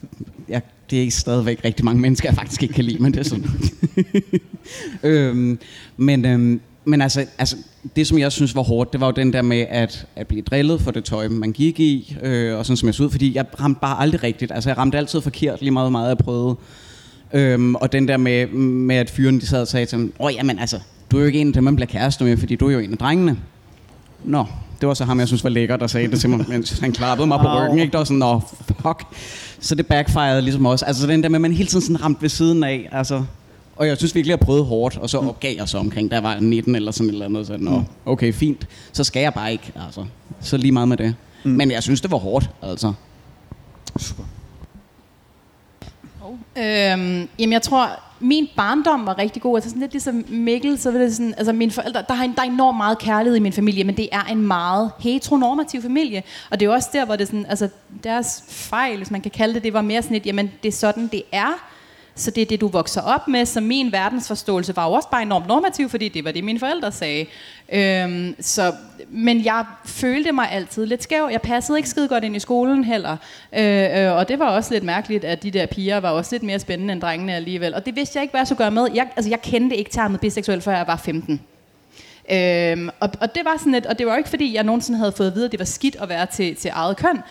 ja, 0.48 0.60
det 0.90 1.04
er 1.04 1.10
stadigvæk 1.10 1.64
rigtig 1.64 1.84
mange 1.84 2.00
mennesker, 2.00 2.28
jeg 2.28 2.36
faktisk 2.36 2.62
ikke 2.62 2.74
kan 2.74 2.84
lide, 2.84 3.02
men 3.02 3.12
det 3.12 3.20
er 3.20 3.24
sådan. 3.24 3.46
øhm, 5.10 5.58
men, 5.96 6.24
øhm, 6.24 6.60
men 6.84 7.02
altså, 7.02 7.26
altså, 7.38 7.56
det 7.96 8.06
som 8.06 8.18
jeg 8.18 8.32
synes 8.32 8.54
var 8.54 8.62
hårdt, 8.62 8.92
det 8.92 9.00
var 9.00 9.06
jo 9.06 9.12
den 9.12 9.32
der 9.32 9.42
med 9.42 9.66
at, 9.70 10.06
at 10.16 10.26
blive 10.26 10.42
drillet 10.42 10.80
for 10.80 10.90
det 10.90 11.04
tøj, 11.04 11.28
man 11.28 11.52
gik 11.52 11.80
i, 11.80 12.16
øh, 12.22 12.58
og 12.58 12.66
sådan 12.66 12.76
som 12.76 12.86
jeg 12.86 12.94
så 12.94 13.04
ud, 13.04 13.10
fordi 13.10 13.36
jeg 13.36 13.44
ramte 13.60 13.80
bare 13.80 14.00
aldrig 14.00 14.22
rigtigt. 14.22 14.52
Altså 14.52 14.70
jeg 14.70 14.78
ramte 14.78 14.98
altid 14.98 15.20
forkert, 15.20 15.60
lige 15.60 15.70
meget 15.70 15.92
meget 15.92 16.08
jeg 16.08 16.18
prøvede. 16.18 16.56
Øhm, 17.32 17.74
og 17.74 17.92
den 17.92 18.08
der 18.08 18.16
med, 18.16 18.46
med 18.46 18.96
at 18.96 19.10
fyren 19.10 19.40
de 19.40 19.46
sad 19.46 19.60
og 19.60 19.68
sagde 19.68 19.86
til 19.86 19.98
ham, 19.98 20.12
åh 20.20 20.34
jamen 20.34 20.58
altså, 20.58 20.78
du 21.10 21.16
er 21.16 21.20
jo 21.20 21.26
ikke 21.26 21.40
en 21.40 21.54
dem, 21.54 21.64
man 21.64 21.76
bliver 21.76 21.86
kæreste 21.86 22.24
med, 22.24 22.36
fordi 22.36 22.56
du 22.56 22.68
er 22.68 22.72
jo 22.72 22.78
en 22.78 22.92
af 22.92 22.98
drengene. 22.98 23.36
Nå, 24.24 24.44
det 24.80 24.88
var 24.88 24.94
så 24.94 25.04
ham, 25.04 25.18
jeg 25.20 25.28
synes 25.28 25.44
var 25.44 25.50
lækker, 25.50 25.76
der 25.76 25.86
sagde 25.86 26.08
det 26.08 26.20
til 26.20 26.30
mig, 26.30 26.44
mens 26.48 26.78
han 26.78 26.92
klappede 26.92 27.26
mig 27.26 27.38
på 27.40 27.46
ryggen. 27.46 27.78
Ikke? 27.78 27.92
Der 27.92 27.98
var 27.98 28.04
sådan, 28.04 28.18
nå, 28.18 28.40
fuck. 28.66 29.02
Så 29.60 29.74
det 29.74 29.86
backfired 29.86 30.42
ligesom 30.42 30.66
også. 30.66 30.84
Altså 30.84 31.06
den 31.06 31.22
der 31.22 31.28
med, 31.28 31.36
at 31.36 31.40
man 31.40 31.52
hele 31.52 31.68
tiden 31.68 31.82
sådan 31.82 32.04
ramte 32.04 32.22
ved 32.22 32.28
siden 32.28 32.64
af. 32.64 32.88
Altså, 32.92 33.24
og 33.76 33.86
jeg 33.86 33.96
synes 33.96 34.14
virkelig, 34.14 34.32
at 34.32 34.40
jeg 34.40 34.46
prøvede 34.46 34.64
hårdt, 34.64 34.96
og 34.96 35.10
så 35.10 35.18
opgav 35.18 35.56
jeg 35.56 35.68
så 35.68 35.78
omkring, 35.78 36.10
jeg 36.12 36.22
var 36.22 36.40
19 36.40 36.74
eller 36.74 36.92
sådan 36.92 37.08
et 37.08 37.12
eller 37.12 37.26
andet. 37.26 37.46
Så, 37.46 37.56
nå, 37.58 37.82
okay, 38.06 38.32
fint. 38.32 38.68
Så 38.92 39.04
skal 39.04 39.20
jeg 39.20 39.34
bare 39.34 39.52
ikke, 39.52 39.72
altså. 39.86 40.04
Så 40.40 40.56
lige 40.56 40.72
meget 40.72 40.88
med 40.88 40.96
det. 40.96 41.14
Mm. 41.44 41.50
Men 41.50 41.70
jeg 41.70 41.82
synes, 41.82 42.00
det 42.00 42.10
var 42.10 42.18
hårdt, 42.18 42.50
altså. 42.62 42.92
Super. 43.98 44.22
Øhm, 46.56 47.28
jamen 47.38 47.52
jeg 47.52 47.62
tror, 47.62 47.88
min 48.20 48.48
barndom 48.56 49.06
var 49.06 49.18
rigtig 49.18 49.42
god. 49.42 49.56
Altså 49.56 49.70
sådan 49.70 49.80
lidt 49.80 49.92
ligesom 49.92 50.24
Mikkel, 50.28 50.78
så 50.78 50.90
var 50.90 50.98
det 50.98 51.16
sådan, 51.16 51.34
altså 51.36 51.52
mine 51.52 51.70
forældre, 51.70 52.04
der, 52.08 52.14
har, 52.14 52.26
der 52.26 52.42
er 52.42 52.46
enormt 52.46 52.76
meget 52.76 52.98
kærlighed 52.98 53.36
i 53.36 53.40
min 53.40 53.52
familie, 53.52 53.84
men 53.84 53.96
det 53.96 54.08
er 54.12 54.24
en 54.24 54.46
meget 54.46 54.90
heteronormativ 54.98 55.82
familie. 55.82 56.22
Og 56.50 56.60
det 56.60 56.66
er 56.66 56.70
jo 56.70 56.74
også 56.74 56.88
der, 56.92 57.04
hvor 57.04 57.16
det 57.16 57.26
sådan, 57.26 57.46
altså 57.48 57.68
deres 58.04 58.44
fejl, 58.48 58.96
hvis 58.96 59.10
man 59.10 59.20
kan 59.20 59.30
kalde 59.30 59.54
det, 59.54 59.62
det 59.62 59.72
var 59.72 59.82
mere 59.82 60.02
sådan 60.02 60.16
et, 60.16 60.26
jamen 60.26 60.52
det 60.62 60.68
er 60.68 60.72
sådan, 60.72 61.06
det 61.06 61.22
er. 61.32 61.69
Så 62.20 62.30
det 62.30 62.42
er 62.42 62.46
det, 62.46 62.60
du 62.60 62.68
vokser 62.68 63.00
op 63.00 63.28
med. 63.28 63.46
Så 63.46 63.60
min 63.60 63.92
verdensforståelse 63.92 64.76
var 64.76 64.86
jo 64.86 64.92
også 64.92 65.08
bare 65.10 65.22
enormt 65.22 65.46
normativ, 65.46 65.88
fordi 65.88 66.08
det 66.08 66.24
var 66.24 66.32
det, 66.32 66.44
mine 66.44 66.58
forældre 66.58 66.92
sagde. 66.92 67.26
Øhm, 67.72 68.34
så, 68.40 68.72
men 69.08 69.44
jeg 69.44 69.64
følte 69.84 70.32
mig 70.32 70.52
altid 70.52 70.86
lidt 70.86 71.02
skæv. 71.02 71.28
Jeg 71.32 71.42
passede 71.42 71.78
ikke 71.78 71.88
skide 71.88 72.08
godt 72.08 72.24
ind 72.24 72.36
i 72.36 72.38
skolen 72.38 72.84
heller. 72.84 73.16
Øh, 73.58 74.04
øh, 74.04 74.12
og 74.12 74.28
det 74.28 74.38
var 74.38 74.46
også 74.46 74.74
lidt 74.74 74.84
mærkeligt, 74.84 75.24
at 75.24 75.42
de 75.42 75.50
der 75.50 75.66
piger 75.66 76.00
var 76.00 76.10
også 76.10 76.34
lidt 76.34 76.42
mere 76.42 76.58
spændende 76.58 76.92
end 76.92 77.00
drengene 77.00 77.34
alligevel. 77.34 77.74
Og 77.74 77.86
det 77.86 77.96
vidste 77.96 78.16
jeg 78.16 78.22
ikke, 78.22 78.32
hvad 78.32 78.40
jeg 78.40 78.46
skulle 78.46 78.58
gøre 78.58 78.70
med. 78.70 78.88
Jeg, 78.94 79.08
altså, 79.16 79.30
jeg 79.30 79.42
kendte 79.42 79.76
ikke 79.76 79.90
termet 79.90 80.20
biseksuel, 80.20 80.60
før 80.60 80.76
jeg 80.76 80.86
var 80.86 80.96
15. 80.96 81.40
Øhm, 82.32 82.88
og, 83.00 83.10
og 83.20 83.34
det 83.34 83.44
var 83.44 83.56
sådan 83.58 83.74
et, 83.74 83.86
og 83.86 83.98
det 83.98 84.06
var 84.06 84.16
ikke 84.16 84.30
fordi, 84.30 84.54
jeg 84.54 84.64
nogensinde 84.64 84.98
havde 84.98 85.12
fået 85.12 85.26
at 85.26 85.34
vide, 85.34 85.44
at 85.44 85.52
det 85.52 85.58
var 85.58 85.64
skidt 85.64 85.96
at 85.96 86.08
være 86.08 86.26
til, 86.26 86.56
til 86.56 86.70
eget 86.74 86.96
køn, 86.96 87.22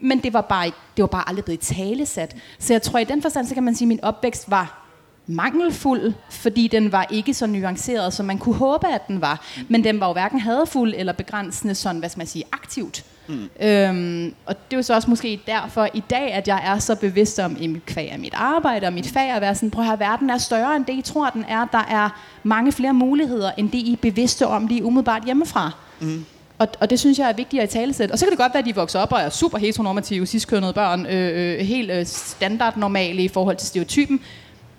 men 0.00 0.22
det 0.22 0.32
var, 0.32 0.40
bare, 0.40 0.66
det 0.66 1.02
var 1.02 1.06
bare 1.06 1.28
aldrig 1.28 1.44
blevet 1.44 1.60
talesat. 1.60 2.36
Så 2.58 2.72
jeg 2.74 2.82
tror, 2.82 2.98
i 2.98 3.04
den 3.04 3.22
forstand, 3.22 3.46
så 3.46 3.54
kan 3.54 3.62
man 3.62 3.74
sige, 3.74 3.86
at 3.86 3.88
min 3.88 4.04
opvækst 4.04 4.50
var 4.50 4.86
mangelfuld, 5.26 6.12
fordi 6.30 6.68
den 6.68 6.92
var 6.92 7.06
ikke 7.10 7.34
så 7.34 7.46
nuanceret, 7.46 8.12
som 8.12 8.26
man 8.26 8.38
kunne 8.38 8.54
håbe, 8.54 8.86
at 8.86 9.08
den 9.08 9.20
var. 9.20 9.46
Men 9.68 9.84
den 9.84 10.00
var 10.00 10.06
jo 10.06 10.12
hverken 10.12 10.40
hadfuld 10.40 10.94
eller 10.96 11.12
begrænsende 11.12 11.74
sådan, 11.74 11.98
hvad 11.98 12.08
skal 12.08 12.20
man 12.20 12.26
sige, 12.26 12.44
aktivt. 12.52 13.04
Mm. 13.30 13.66
Øhm, 13.66 14.34
og 14.46 14.54
det 14.56 14.72
er 14.72 14.76
jo 14.76 14.82
så 14.82 14.94
også 14.94 15.10
måske 15.10 15.40
derfor 15.46 15.88
i 15.94 16.02
dag, 16.10 16.32
at 16.32 16.48
jeg 16.48 16.62
er 16.64 16.78
så 16.78 16.94
bevidst 16.94 17.38
om 17.38 17.56
i 17.60 17.66
mit 17.66 17.86
kvæg 17.86 18.12
af 18.12 18.18
mit 18.18 18.34
arbejde 18.36 18.86
og 18.86 18.92
mit 18.92 19.06
fag, 19.06 19.30
at 19.30 19.40
være 19.40 19.54
sådan, 19.54 19.70
prøv 19.70 19.82
at 19.82 19.88
høre, 19.88 19.98
verden 19.98 20.30
er 20.30 20.38
større 20.38 20.76
end 20.76 20.84
det, 20.84 20.92
I 20.92 21.02
tror, 21.02 21.30
den 21.30 21.44
er. 21.48 21.64
Der 21.72 21.84
er 21.90 22.20
mange 22.42 22.72
flere 22.72 22.94
muligheder, 22.94 23.50
end 23.56 23.70
det, 23.70 23.78
I 23.78 23.92
er 23.92 23.96
bevidste 23.96 24.46
om 24.46 24.66
lige 24.66 24.84
umiddelbart 24.84 25.24
hjemmefra. 25.24 25.70
Mm. 26.00 26.24
Og, 26.58 26.68
og 26.80 26.90
det 26.90 27.00
synes 27.00 27.18
jeg 27.18 27.28
er 27.28 27.32
vigtigt 27.32 27.62
at 27.62 27.70
i 27.70 27.72
talesæt. 27.72 28.10
Og 28.10 28.18
så 28.18 28.24
kan 28.24 28.30
det 28.30 28.38
godt 28.38 28.54
være, 28.54 28.58
at 28.58 28.66
de 28.66 28.74
vokser 28.74 29.00
op 29.00 29.12
og 29.12 29.20
er 29.20 29.28
super 29.28 29.58
heteronormative, 29.58 30.26
ciskønnede 30.26 30.72
børn, 30.72 31.06
øh, 31.06 31.58
øh, 31.58 31.66
helt 31.66 31.90
øh, 31.90 32.06
standardnormale 32.06 33.22
i 33.22 33.28
forhold 33.28 33.56
til 33.56 33.68
stereotypen. 33.68 34.20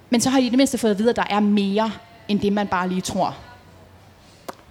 Men 0.09 0.21
så 0.21 0.29
har 0.29 0.39
I 0.39 0.45
i 0.45 0.49
det 0.49 0.57
mindste 0.57 0.77
fået 0.77 0.91
at 0.91 0.99
vide, 0.99 1.09
at 1.09 1.15
der 1.15 1.23
er 1.29 1.39
mere, 1.39 1.91
end 2.27 2.39
det 2.39 2.53
man 2.53 2.67
bare 2.67 2.89
lige 2.89 3.01
tror. 3.01 3.37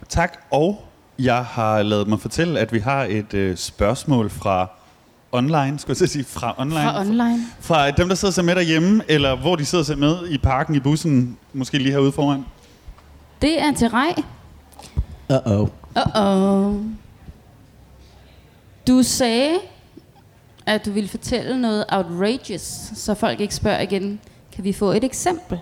Tak, 0.09 0.39
og 0.51 0.85
jeg 1.25 1.45
har 1.45 1.83
lavet 1.83 2.09
mig 2.09 2.21
fortælle, 2.21 2.61
at 2.61 2.73
vi 2.73 2.79
har 2.79 3.05
et 3.05 3.35
øh, 3.35 3.57
spørgsmål 3.57 4.31
fra 4.31 4.69
online, 5.33 5.79
skulle 5.79 5.97
jeg 6.01 6.09
sige, 6.09 6.25
fra 6.25 6.55
online. 6.59 6.81
Fra 6.81 7.01
online. 7.01 7.47
Fra 7.61 7.91
dem, 7.91 8.09
der 8.09 8.15
sidder 8.15 8.33
sig 8.33 8.45
med 8.45 8.55
derhjemme, 8.55 9.03
eller 9.09 9.37
hvor 9.37 9.57
de 9.57 9.65
sidder 9.65 9.85
sig 9.85 9.99
med 9.99 10.29
i 10.29 10.39
parken, 10.39 10.75
i 10.75 10.81
bussen, 10.81 11.39
måske 11.53 11.79
lige 11.79 11.91
herude 11.91 12.13
foran. 12.13 12.45
Det 13.43 13.63
er 13.63 13.75
til 13.75 13.89
Rej. 13.89 14.23
Uh-oh. 15.33 15.69
Uh-oh. 15.99 16.77
Du 18.89 19.03
sagde, 19.03 19.55
at 20.67 20.85
du 20.87 20.91
ville 20.91 21.09
fortælle 21.09 21.61
noget 21.61 21.85
outrageous, 21.93 22.91
så 22.95 23.15
folk 23.15 23.41
ikke 23.41 23.55
spørger 23.55 23.81
igen. 23.81 24.21
Kan 24.53 24.65
vi 24.65 24.73
få 24.73 24.93
et 24.93 25.05
eksempel? 25.05 25.59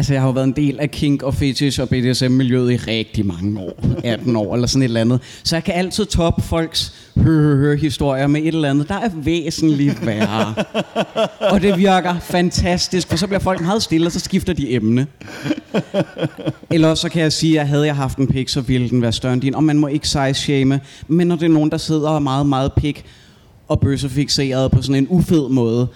Altså, 0.00 0.12
jeg 0.12 0.22
har 0.22 0.28
jo 0.28 0.32
været 0.32 0.46
en 0.46 0.52
del 0.52 0.80
af 0.80 0.90
kink 0.90 1.22
og 1.22 1.34
fetish 1.34 1.80
og 1.80 1.88
BDSM-miljøet 1.88 2.72
i 2.72 2.76
rigtig 2.76 3.26
mange 3.26 3.60
år. 3.60 3.80
18 4.04 4.36
år 4.36 4.54
eller 4.54 4.66
sådan 4.66 4.82
et 4.82 4.84
eller 4.84 5.00
andet. 5.00 5.20
Så 5.44 5.56
jeg 5.56 5.64
kan 5.64 5.74
altid 5.74 6.06
toppe 6.06 6.42
folks 6.42 6.94
hø-hø-hø-historier 7.16 8.26
med 8.26 8.40
et 8.40 8.46
eller 8.46 8.70
andet, 8.70 8.88
der 8.88 8.94
er 8.94 9.08
væsentligt 9.14 10.06
værre. 10.06 10.54
Og 11.40 11.62
det 11.62 11.78
virker 11.78 12.18
fantastisk, 12.18 13.08
for 13.08 13.16
så 13.16 13.26
bliver 13.26 13.40
folk 13.40 13.60
meget 13.60 13.82
stille, 13.82 14.06
og 14.06 14.12
så 14.12 14.20
skifter 14.20 14.52
de 14.52 14.72
emne. 14.72 15.06
Eller 16.70 16.94
så 16.94 17.08
kan 17.08 17.22
jeg 17.22 17.32
sige, 17.32 17.60
at 17.60 17.68
havde 17.68 17.86
jeg 17.86 17.96
haft 17.96 18.18
en 18.18 18.26
pik, 18.26 18.48
så 18.48 18.60
ville 18.60 18.88
den 18.88 19.02
være 19.02 19.12
større 19.12 19.32
end 19.32 19.42
din. 19.42 19.54
Og 19.54 19.64
man 19.64 19.78
må 19.78 19.86
ikke 19.86 20.08
size-shame, 20.08 20.80
men 21.08 21.26
når 21.26 21.36
det 21.36 21.44
er 21.44 21.48
nogen, 21.48 21.70
der 21.70 21.78
sidder 21.78 22.08
og 22.08 22.14
er 22.14 22.20
meget, 22.20 22.46
meget 22.46 22.72
pik 22.72 23.04
og 23.68 23.80
bøssefixeret 23.80 24.70
på 24.70 24.82
sådan 24.82 25.02
en 25.02 25.06
ufed 25.10 25.48
måde, 25.48 25.86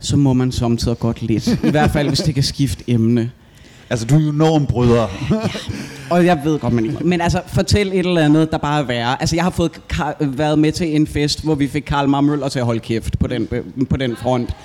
så 0.00 0.16
må 0.16 0.32
man 0.32 0.52
samtidig 0.52 0.98
godt 0.98 1.22
lidt. 1.22 1.48
I 1.64 1.70
hvert 1.70 1.90
fald, 1.90 2.08
hvis 2.08 2.20
det 2.20 2.34
kan 2.34 2.44
skifte 2.44 2.84
emne. 2.86 3.30
Altså, 3.90 4.06
du 4.06 4.18
er 4.18 4.24
jo 4.24 4.32
normbryder. 4.32 5.06
Og 6.10 6.26
jeg 6.26 6.40
ved 6.44 6.58
godt, 6.58 6.72
man 6.72 6.84
ikke. 6.84 6.98
Men 7.04 7.20
altså, 7.20 7.42
fortæl 7.46 7.88
et 7.88 7.98
eller 7.98 8.20
andet, 8.20 8.50
der 8.52 8.58
bare 8.58 8.80
er 8.80 8.84
værre. 8.84 9.20
Altså, 9.20 9.36
jeg 9.36 9.44
har 9.44 9.50
fået 9.50 9.72
været 10.20 10.58
med 10.58 10.72
til 10.72 10.96
en 10.96 11.06
fest, 11.06 11.44
hvor 11.44 11.54
vi 11.54 11.68
fik 11.68 11.82
Karl 11.82 12.08
Marmøller 12.08 12.48
til 12.48 12.58
at 12.58 12.64
holde 12.64 12.80
kæft 12.80 13.18
på 13.18 13.26
den, 13.26 13.48
på 13.90 13.96
den 13.96 14.16
front. 14.16 14.56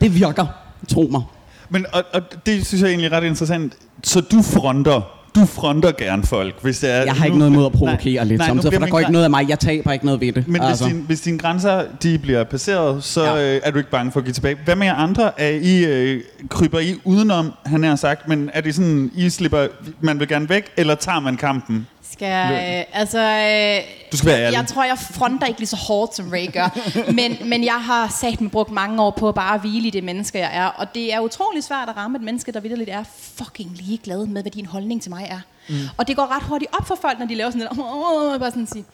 Det 0.00 0.14
virker. 0.14 0.46
Tro 0.88 1.08
mig. 1.10 1.22
Men 1.68 1.86
og, 1.92 2.02
og 2.12 2.22
det 2.46 2.66
synes 2.66 2.82
jeg 2.82 2.88
egentlig 2.88 3.12
er 3.12 3.16
ret 3.16 3.24
interessant. 3.24 3.72
Så 4.02 4.20
du 4.20 4.42
fronter, 4.42 5.00
du 5.34 5.44
fronter 5.46 5.92
gerne 5.92 6.22
folk, 6.22 6.62
hvis 6.62 6.78
det 6.78 6.90
er... 6.90 7.02
Jeg 7.04 7.12
har 7.14 7.24
ikke 7.24 7.36
nu- 7.36 7.38
noget 7.38 7.52
imod 7.52 7.66
at 7.66 7.72
provokere 7.72 8.14
Nej, 8.14 8.24
lidt 8.24 8.38
nej, 8.38 8.46
samtidig, 8.48 8.72
for 8.74 8.80
der 8.80 8.90
går 8.90 8.98
ikke 8.98 9.12
noget 9.12 9.24
af 9.24 9.30
mig. 9.30 9.48
Jeg 9.48 9.58
taber 9.58 9.92
ikke 9.92 10.04
noget 10.04 10.20
ved 10.20 10.32
det. 10.32 10.48
Men 10.48 10.62
altså. 10.62 10.84
hvis, 10.84 10.94
din, 10.94 11.04
hvis 11.06 11.20
dine 11.20 11.38
grænser 11.38 11.82
de 12.02 12.18
bliver 12.18 12.44
passeret, 12.44 13.04
så 13.04 13.24
Ja. 13.24 13.54
øh, 13.56 13.60
er 13.64 13.70
du 13.70 13.78
ikke 13.78 13.90
bange 13.90 14.12
for 14.12 14.20
at 14.20 14.24
give 14.24 14.32
tilbage. 14.34 14.56
Hvad 14.64 14.76
med 14.76 14.86
jer 14.86 14.94
andre? 14.94 15.40
Er 15.40 15.48
I, 15.62 15.84
øh, 15.84 16.20
kryber 16.48 16.78
I 16.78 16.94
udenom, 17.04 17.52
han 17.66 17.82
har 17.82 17.96
sagt, 17.96 18.28
men 18.28 18.50
er 18.52 18.60
det 18.60 18.74
sådan, 18.74 19.10
I 19.16 19.30
slipper, 19.30 19.66
man 20.00 20.20
vil 20.20 20.28
gerne 20.28 20.48
væk, 20.48 20.64
eller 20.76 20.94
tager 20.94 21.20
man 21.20 21.36
kampen? 21.36 21.86
Skal 22.14 22.26
jeg, 22.26 22.86
øh, 22.92 23.00
altså, 23.00 23.18
øh, 23.18 24.10
Du 24.12 24.16
skal 24.16 24.30
være 24.30 24.40
ærlig. 24.40 24.56
jeg 24.56 24.66
tror, 24.66 24.84
jeg 24.84 24.98
fronter 24.98 25.46
ikke 25.46 25.60
lige 25.60 25.68
så 25.68 25.76
hårdt, 25.76 26.16
som 26.16 26.30
Ray 26.30 26.52
gør. 26.52 26.78
men, 27.18 27.36
men 27.48 27.64
jeg 27.64 27.84
har 27.84 28.08
sat 28.20 28.40
mig 28.40 28.50
brugt 28.50 28.70
mange 28.70 29.02
år 29.02 29.10
på 29.10 29.28
at 29.28 29.34
bare 29.34 29.58
hvile 29.58 29.88
i 29.88 29.90
det 29.90 30.04
menneske, 30.04 30.38
jeg 30.38 30.50
er. 30.52 30.66
Og 30.66 30.94
det 30.94 31.14
er 31.14 31.20
utrolig 31.20 31.64
svært 31.64 31.88
at 31.88 31.96
ramme 31.96 32.18
et 32.18 32.24
menneske, 32.24 32.52
der 32.52 32.60
vidderligt 32.60 32.90
er 32.90 33.04
fucking 33.34 33.70
ligeglad 33.74 34.26
med, 34.26 34.42
hvad 34.42 34.52
din 34.52 34.66
holdning 34.66 35.02
til 35.02 35.10
mig 35.10 35.26
er. 35.30 35.40
Mm. 35.68 35.74
Og 35.96 36.08
det 36.08 36.16
går 36.16 36.36
ret 36.36 36.42
hurtigt 36.42 36.70
op 36.78 36.86
for 36.86 36.98
folk, 37.00 37.18
når 37.18 37.26
de 37.26 37.34
laver 37.34 37.50
sådan 37.50 37.68
noget. 37.76 37.94
Oh, 37.94 38.32
oh, 38.32 38.40
bare 38.40 38.50
sådan 38.50 38.66
sige, 38.66 38.84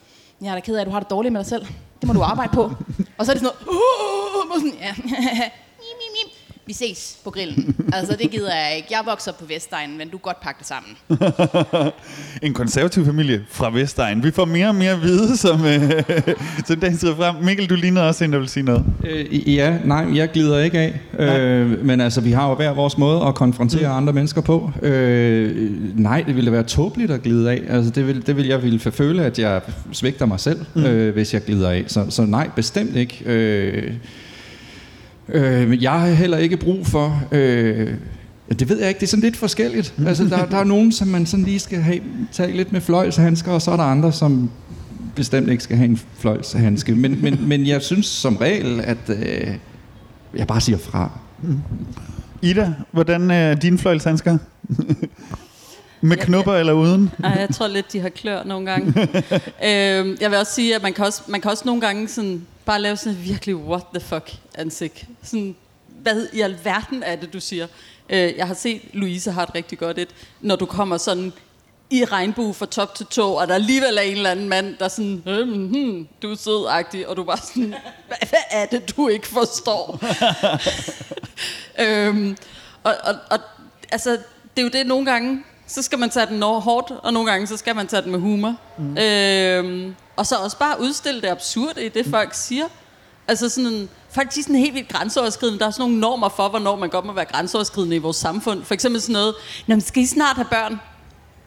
jeg 0.43 0.51
er 0.51 0.55
da 0.55 0.61
ked 0.61 0.77
af, 0.77 0.81
at 0.81 0.87
du 0.87 0.93
har 0.93 1.01
det 1.01 1.11
dårligt 1.11 1.33
med 1.33 1.41
dig 1.41 1.49
selv. 1.49 1.67
Det 2.01 2.07
må 2.07 2.13
du 2.13 2.23
arbejde 2.23 2.53
på. 2.53 2.63
og 3.19 3.27
så 3.27 3.33
er 3.33 3.37
det 3.37 3.43
sådan 3.43 3.51
noget, 3.67 3.81
oh, 4.53 4.61
sådan, 4.61 4.75
ja. 4.81 4.95
Vi 6.71 6.75
ses 6.75 7.19
på 7.25 7.31
grillen. 7.31 7.77
Altså, 7.93 8.17
det 8.23 8.31
gider 8.31 8.55
jeg 8.55 8.77
ikke. 8.77 8.89
Jeg 8.91 9.01
vokser 9.07 9.31
op 9.31 9.39
på 9.39 9.45
Vestegnen, 9.45 9.99
men 9.99 10.09
du 10.09 10.19
kan 10.19 10.23
godt 10.23 10.41
pakke 10.41 10.59
det 10.59 10.67
sammen. 10.67 10.97
En 12.43 12.55
konservativ 12.55 13.07
familie 13.07 13.45
fra 13.51 13.71
Vestegn. 13.71 14.23
Vi 14.23 14.31
får 14.31 14.45
mere 14.45 14.69
og 14.69 14.75
mere 14.75 14.93
at 14.93 15.03
vide, 15.03 15.37
som, 15.37 15.65
øh, 15.65 15.93
som 16.67 16.81
dagen 16.81 16.97
skrider 16.97 17.17
frem. 17.17 17.35
Mikkel, 17.35 17.67
du 17.71 17.75
ligner 17.75 18.03
også 18.03 18.25
en, 18.25 18.33
der 18.33 18.39
vil 18.39 18.49
sige 18.49 18.63
noget. 18.63 18.85
Øh, 19.05 19.55
ja, 19.55 19.79
nej, 19.85 20.17
jeg 20.17 20.31
glider 20.31 20.59
ikke 20.59 20.79
af. 20.79 21.01
Øh, 21.19 21.85
men 21.85 22.01
altså, 22.01 22.21
vi 22.21 22.33
har 22.33 22.49
jo 22.49 22.55
hver 22.55 22.73
vores 22.73 22.99
måde 22.99 23.25
at 23.27 23.35
konfrontere 23.35 23.89
mm. 23.89 23.97
andre 23.97 24.13
mennesker 24.13 24.41
på. 24.41 24.73
Øh, 24.83 25.71
nej, 25.95 26.25
det 26.27 26.37
ville 26.37 26.53
være 26.53 26.63
tåbeligt 26.63 27.11
at 27.11 27.23
glide 27.23 27.51
af. 27.51 27.63
Altså, 27.69 27.91
det 27.91 28.07
vil, 28.07 28.27
det 28.27 28.37
vil 28.37 28.47
jeg 28.47 28.63
ville 28.63 28.79
føle, 28.79 29.25
at 29.25 29.39
jeg 29.39 29.61
svigter 29.93 30.27
mig 30.27 30.41
selv, 30.41 30.65
mm. 30.75 30.85
øh, 30.85 31.15
hvis 31.15 31.35
jeg 31.35 31.45
glider 31.45 31.71
af. 31.71 31.85
Så, 31.87 32.07
så 32.09 32.23
nej, 32.23 32.51
bestemt 32.57 32.97
ikke. 32.97 33.23
Øh, 33.27 33.93
øh, 35.33 35.83
jeg 35.83 35.93
har 35.93 36.07
heller 36.07 36.39
ikke 36.39 36.57
brug 36.57 36.87
for... 36.87 37.23
Øh, 37.33 37.95
Ja, 38.51 38.55
det 38.55 38.69
ved 38.69 38.79
jeg 38.79 38.89
ikke. 38.89 39.01
Det 39.01 39.07
er 39.07 39.11
sådan 39.11 39.23
lidt 39.23 39.37
forskelligt. 39.37 39.95
Altså, 40.07 40.25
der, 40.25 40.47
der 40.47 40.57
er 40.57 40.65
nogen, 40.65 40.93
som 40.93 41.09
man 41.09 41.27
sådan 41.27 41.45
lige 41.45 41.59
skal 41.59 41.79
have, 41.79 42.01
tage 42.33 42.57
lidt 42.57 42.73
med 42.73 42.81
fløjlshandsker, 42.81 43.53
og 43.53 43.63
så 43.63 43.71
er 43.71 43.77
der 43.77 43.85
andre, 43.85 44.13
som 44.13 44.51
bestemt 45.15 45.49
ikke 45.49 45.63
skal 45.63 45.77
have 45.77 45.89
en 45.89 46.01
fløjlshandske. 46.19 46.95
Men, 46.95 47.23
men, 47.23 47.39
men 47.49 47.67
jeg 47.67 47.83
synes 47.83 48.07
som 48.07 48.37
regel, 48.37 48.81
at 48.81 49.09
øh, 49.09 49.55
jeg 50.37 50.47
bare 50.47 50.61
siger 50.61 50.79
fra. 50.79 51.11
Ida, 52.43 52.73
hvordan 52.93 53.31
er 53.31 53.55
dine 53.55 53.79
fløjlshandsker? 53.79 54.39
Med 56.01 56.17
knupper 56.17 56.55
eller 56.55 56.73
uden? 56.73 57.11
Ej, 57.25 57.31
jeg 57.31 57.49
tror 57.49 57.67
lidt, 57.67 57.93
de 57.93 58.01
har 58.01 58.09
klør 58.09 58.45
nogle 58.45 58.71
gange. 58.71 58.87
øhm, 59.69 60.17
jeg 60.21 60.31
vil 60.31 60.39
også 60.39 60.55
sige, 60.55 60.75
at 60.75 60.83
man 60.83 60.93
kan 60.93 61.05
også, 61.05 61.23
man 61.27 61.41
kan 61.41 61.51
også 61.51 61.63
nogle 61.67 61.81
gange 61.81 62.09
sådan, 62.09 62.47
bare 62.65 62.81
lave 62.81 62.97
sådan 62.97 63.13
et 63.13 63.25
virkelig 63.25 63.57
what 63.57 63.83
the 63.95 64.01
fuck 64.01 64.33
ansigt. 64.55 65.05
Sådan, 65.23 65.57
hvad 66.03 66.27
i 66.33 66.41
alverden 66.41 67.03
er 67.03 67.17
det, 67.17 67.33
du 67.33 67.41
siger? 67.41 67.67
Øh, 68.11 68.37
jeg 68.37 68.47
har 68.47 68.55
set, 68.55 68.81
Louise 68.93 69.31
har 69.31 69.43
et 69.43 69.55
rigtig 69.55 69.79
godt 69.79 69.99
et, 69.99 70.09
når 70.41 70.57
du 70.57 70.67
kommer 70.67 70.97
sådan 70.97 71.33
i 71.91 72.05
regnbue 72.05 72.55
fra 72.55 72.67
top 72.67 72.95
til 72.95 73.07
tå, 73.07 73.33
og 73.33 73.49
der 73.49 73.55
alligevel 73.55 73.97
er 73.97 74.03
en 74.03 74.17
eller 74.17 74.31
anden 74.31 74.49
mand, 74.49 74.77
der 74.79 74.85
er 74.85 74.89
sådan, 74.89 75.23
hmm, 75.25 75.67
hmm, 75.67 76.09
du 76.23 76.31
er 76.31 76.37
sød 76.37 77.05
og 77.07 77.17
du 77.17 77.25
bare 77.25 77.39
sådan, 77.39 77.75
hvad, 78.07 78.29
hvad 78.29 78.41
er 78.51 78.67
det, 78.67 78.97
du 78.97 79.09
ikke 79.09 79.27
forstår? 79.27 80.01
øhm, 81.85 82.37
og, 82.83 82.95
og, 83.05 83.15
og 83.31 83.39
altså, 83.93 84.11
det 84.57 84.59
er 84.59 84.63
jo 84.63 84.69
det 84.69 84.87
nogle 84.87 85.07
gange, 85.07 85.45
så 85.71 85.83
skal 85.83 85.99
man 85.99 86.11
tage 86.11 86.27
den 86.27 86.43
hårdt, 86.43 86.91
og 87.03 87.13
nogle 87.13 87.31
gange, 87.31 87.47
så 87.47 87.57
skal 87.57 87.77
man 87.77 87.87
tage 87.87 88.03
den 88.03 88.11
med 88.11 88.19
humor. 88.19 88.55
Mm. 88.79 88.99
Øhm, 88.99 89.95
og 90.17 90.27
så 90.27 90.37
også 90.37 90.59
bare 90.59 90.81
udstille 90.81 91.21
det 91.21 91.29
absurde 91.29 91.87
i 91.87 91.89
det, 91.89 92.07
folk 92.07 92.35
siger. 92.35 92.65
Altså 93.29 93.49
sådan 93.49 93.89
folk 94.11 94.35
de 94.35 94.41
er 94.41 94.43
sådan 94.43 94.57
helt 94.57 94.75
vildt 94.75 94.89
grænseoverskridende. 94.89 95.59
Der 95.59 95.67
er 95.67 95.71
sådan 95.71 95.83
nogle 95.83 96.01
normer 96.01 96.29
for, 96.29 96.49
hvornår 96.49 96.77
man 96.77 96.89
godt 96.89 97.05
må 97.05 97.13
være 97.13 97.25
grænseoverskridende 97.25 97.97
i 97.97 97.99
vores 97.99 98.17
samfund. 98.17 98.65
For 98.65 98.75
eksempel 98.75 99.01
sådan 99.01 99.13
noget, 99.13 99.35
Nå, 99.67 99.75
men 99.75 99.81
skal 99.81 100.03
I 100.03 100.07
snart 100.07 100.37
have 100.37 100.47
børn? 100.51 100.81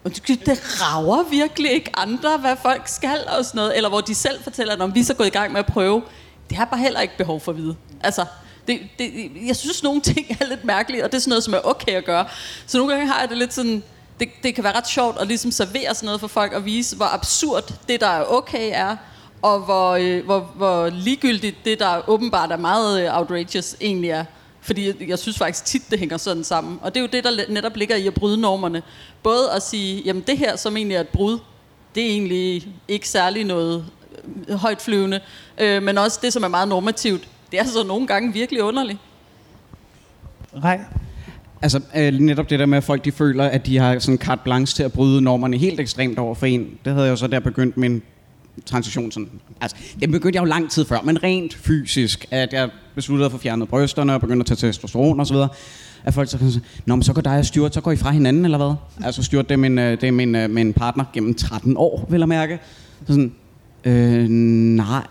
Og 0.04 0.12
det 0.28 0.82
rager 0.82 1.30
virkelig 1.30 1.72
ikke 1.72 1.92
andre, 1.94 2.38
hvad 2.38 2.56
folk 2.62 2.88
skal 2.88 3.18
og 3.38 3.46
sådan 3.46 3.58
noget. 3.58 3.78
Eller 3.78 3.90
hvor 3.90 4.02
de 4.02 4.16
selv 4.16 4.44
fortæller, 4.44 4.84
om 4.84 4.96
vi 4.96 5.00
er 5.00 5.04
så 5.04 5.14
gået 5.14 5.28
i 5.28 5.30
gang 5.30 5.52
med 5.52 5.60
at 5.60 5.66
prøve. 5.66 6.02
Det 6.50 6.58
har 6.58 6.66
bare 6.66 6.80
heller 6.80 7.00
ikke 7.00 7.18
behov 7.18 7.40
for 7.40 7.52
at 7.52 7.58
vide. 7.58 7.76
Altså, 8.02 8.26
det, 8.68 8.80
det, 9.00 9.32
jeg 9.46 9.56
synes, 9.56 9.84
nogle 9.84 10.02
ting 10.02 10.28
er 10.40 10.46
lidt 10.46 10.66
mærkelige, 10.66 11.04
og 11.04 11.12
det 11.12 11.18
er 11.18 11.22
sådan 11.22 11.30
noget, 11.30 11.44
som 11.44 11.54
er 11.54 11.60
okay 11.64 11.92
at 11.92 12.06
gøre. 12.06 12.26
Så 12.66 12.78
nogle 12.78 12.94
gange 12.94 13.08
har 13.08 13.20
jeg 13.20 13.30
det 13.30 13.38
lidt 13.38 13.54
sådan, 13.54 13.84
det, 14.20 14.30
det 14.44 14.56
kan 14.56 14.64
være 14.64 14.78
ret 14.78 14.88
sjovt 14.88 15.18
at 15.20 15.28
ligesom 15.28 15.52
servere 15.52 15.96
sådan 15.96 16.06
noget 16.06 16.20
for 16.20 16.28
folk 16.28 16.54
og 16.54 16.66
vise, 16.66 16.96
hvor 16.96 17.14
absurd 17.14 17.74
det, 17.88 18.02
der 18.02 18.08
er 18.08 18.24
okay, 18.26 18.70
er, 18.74 18.96
og 19.42 19.60
hvor, 19.60 19.92
øh, 19.92 20.26
hvor, 20.26 20.40
hvor 20.40 20.90
ligegyldigt 20.90 21.56
det, 21.66 21.80
der 21.80 22.10
åbenbart 22.10 22.52
er 22.52 22.58
meget 22.58 23.02
øh, 23.02 23.18
outrageous, 23.20 23.76
egentlig 23.82 24.10
er. 24.10 24.26
Fordi 24.62 24.88
jeg, 24.88 25.10
jeg 25.10 25.20
synes 25.20 25.38
faktisk 25.38 25.66
tit, 25.66 25.82
det 25.92 26.00
hænger 26.00 26.18
sådan 26.18 26.44
sammen. 26.44 26.80
Og 26.82 26.94
det 26.94 27.00
er 27.00 27.02
jo 27.02 27.10
det, 27.12 27.24
der 27.24 27.46
netop 27.50 27.76
ligger 27.76 27.96
i 27.96 28.08
at 28.08 28.14
bryde 28.14 28.38
normerne. 28.38 28.84
Både 29.24 29.52
at 29.52 29.62
sige, 29.62 30.02
jamen 30.06 30.24
det 30.28 30.38
her, 30.38 30.56
som 30.56 30.78
egentlig 30.78 30.96
er 30.96 31.02
et 31.02 31.08
brud, 31.08 31.40
det 31.96 32.04
er 32.04 32.08
egentlig 32.08 32.68
ikke 32.88 33.10
særlig 33.10 33.44
noget 33.44 33.86
øh, 34.48 34.56
højt 34.56 34.82
flyvende. 34.82 35.20
Øh, 35.58 35.84
men 35.84 35.98
også 35.98 36.20
det, 36.22 36.34
som 36.34 36.44
er 36.44 36.48
meget 36.48 36.68
normativt, 36.68 37.28
det 37.52 37.60
er 37.60 37.64
så 37.64 37.84
nogle 37.84 38.08
gange 38.08 38.34
virkelig 38.34 38.64
underligt. 38.64 39.00
Nej. 40.54 40.80
Altså 41.64 41.82
øh, 41.96 42.14
netop 42.14 42.50
det 42.50 42.60
der 42.60 42.66
med, 42.66 42.78
at 42.78 42.84
folk 42.84 43.06
de 43.06 43.12
føler, 43.12 43.44
at 43.44 43.66
de 43.66 43.78
har 43.78 44.00
sådan 44.00 44.18
carte 44.18 44.42
blanche 44.44 44.76
til 44.76 44.84
at 44.84 44.94
bryde 44.94 45.22
normerne 45.22 45.58
helt 45.58 45.80
ekstremt 45.80 46.20
over 46.20 46.36
for 46.36 46.46
en. 46.46 46.68
Det 46.86 46.94
havde 46.94 47.06
jeg 47.06 47.12
jo 47.12 47.16
så 47.16 47.28
der 47.28 47.40
begyndt 47.40 47.78
min 47.78 48.02
transition 48.66 49.12
sådan. 49.12 49.30
Altså, 49.62 49.78
det 50.00 50.12
begyndte 50.12 50.38
jeg 50.38 50.42
jo 50.42 50.46
lang 50.46 50.72
tid 50.72 50.86
før, 50.86 51.02
men 51.04 51.24
rent 51.24 51.54
fysisk, 51.54 52.26
at 52.32 52.54
jeg 52.54 52.70
besluttede 52.96 53.26
at 53.26 53.32
få 53.32 53.38
fjernet 53.38 53.68
brysterne 53.68 54.14
og 54.14 54.22
begyndte 54.22 54.42
at 54.52 54.58
tage 54.58 54.72
testosteron 54.72 55.20
og 55.20 55.28
så 55.28 55.34
videre. 55.34 55.50
At 56.04 56.14
folk 56.14 56.30
så 56.30 56.38
kan 56.38 56.52
sige, 56.52 56.64
Nå, 56.86 56.96
men 56.96 57.04
så 57.04 57.14
går 57.14 57.22
dig 57.22 57.38
og 57.38 57.46
Stuart, 57.46 57.74
så 57.74 57.82
går 57.82 57.92
I 57.92 57.96
fra 57.96 58.12
hinanden, 58.12 58.46
eller 58.46 58.58
hvad? 58.58 58.76
Altså 59.06 59.24
Stuart, 59.24 59.46
øh, 59.46 59.50
det 59.50 59.54
er 59.54 59.58
min, 59.58 59.78
det 59.78 60.04
er 60.04 60.12
min, 60.12 60.54
min 60.54 60.74
partner 60.74 61.04
gennem 61.14 61.34
13 61.34 61.78
år, 61.78 62.08
vil 62.10 62.20
jeg 62.20 62.28
mærke. 62.28 62.60
Så 63.08 63.14
sådan, 63.14 63.34
øh, 63.84 64.28
nej, 64.30 65.08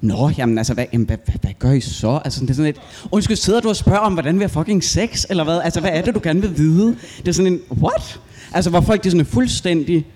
Nå, 0.00 0.30
jamen 0.38 0.58
altså, 0.58 0.74
hvad, 0.74 0.84
jamen, 0.92 1.06
hvad, 1.06 1.16
hvad, 1.24 1.34
hvad 1.40 1.50
gør 1.58 1.72
I 1.72 1.80
så? 1.80 2.20
Altså, 2.24 2.40
det 2.40 2.50
er 2.50 2.54
sådan 2.54 2.70
et, 2.70 2.80
undskyld, 3.10 3.36
sidder 3.36 3.60
du 3.60 3.68
og 3.68 3.76
spørger 3.76 4.00
om, 4.00 4.12
hvordan 4.12 4.38
vi 4.38 4.40
har 4.40 4.48
fucking 4.48 4.84
sex, 4.84 5.24
eller 5.30 5.44
hvad? 5.44 5.60
Altså, 5.64 5.80
hvad 5.80 5.90
er 5.92 6.02
det, 6.02 6.14
du 6.14 6.20
gerne 6.22 6.40
vil 6.40 6.58
vide? 6.58 6.96
Det 7.18 7.28
er 7.28 7.32
sådan 7.32 7.52
en, 7.52 7.60
what? 7.82 8.20
Altså, 8.52 8.70
hvor 8.70 8.80
folk 8.80 9.02
de 9.02 9.08
er 9.08 9.10
sådan 9.10 9.26
fuldstændig, 9.26 10.06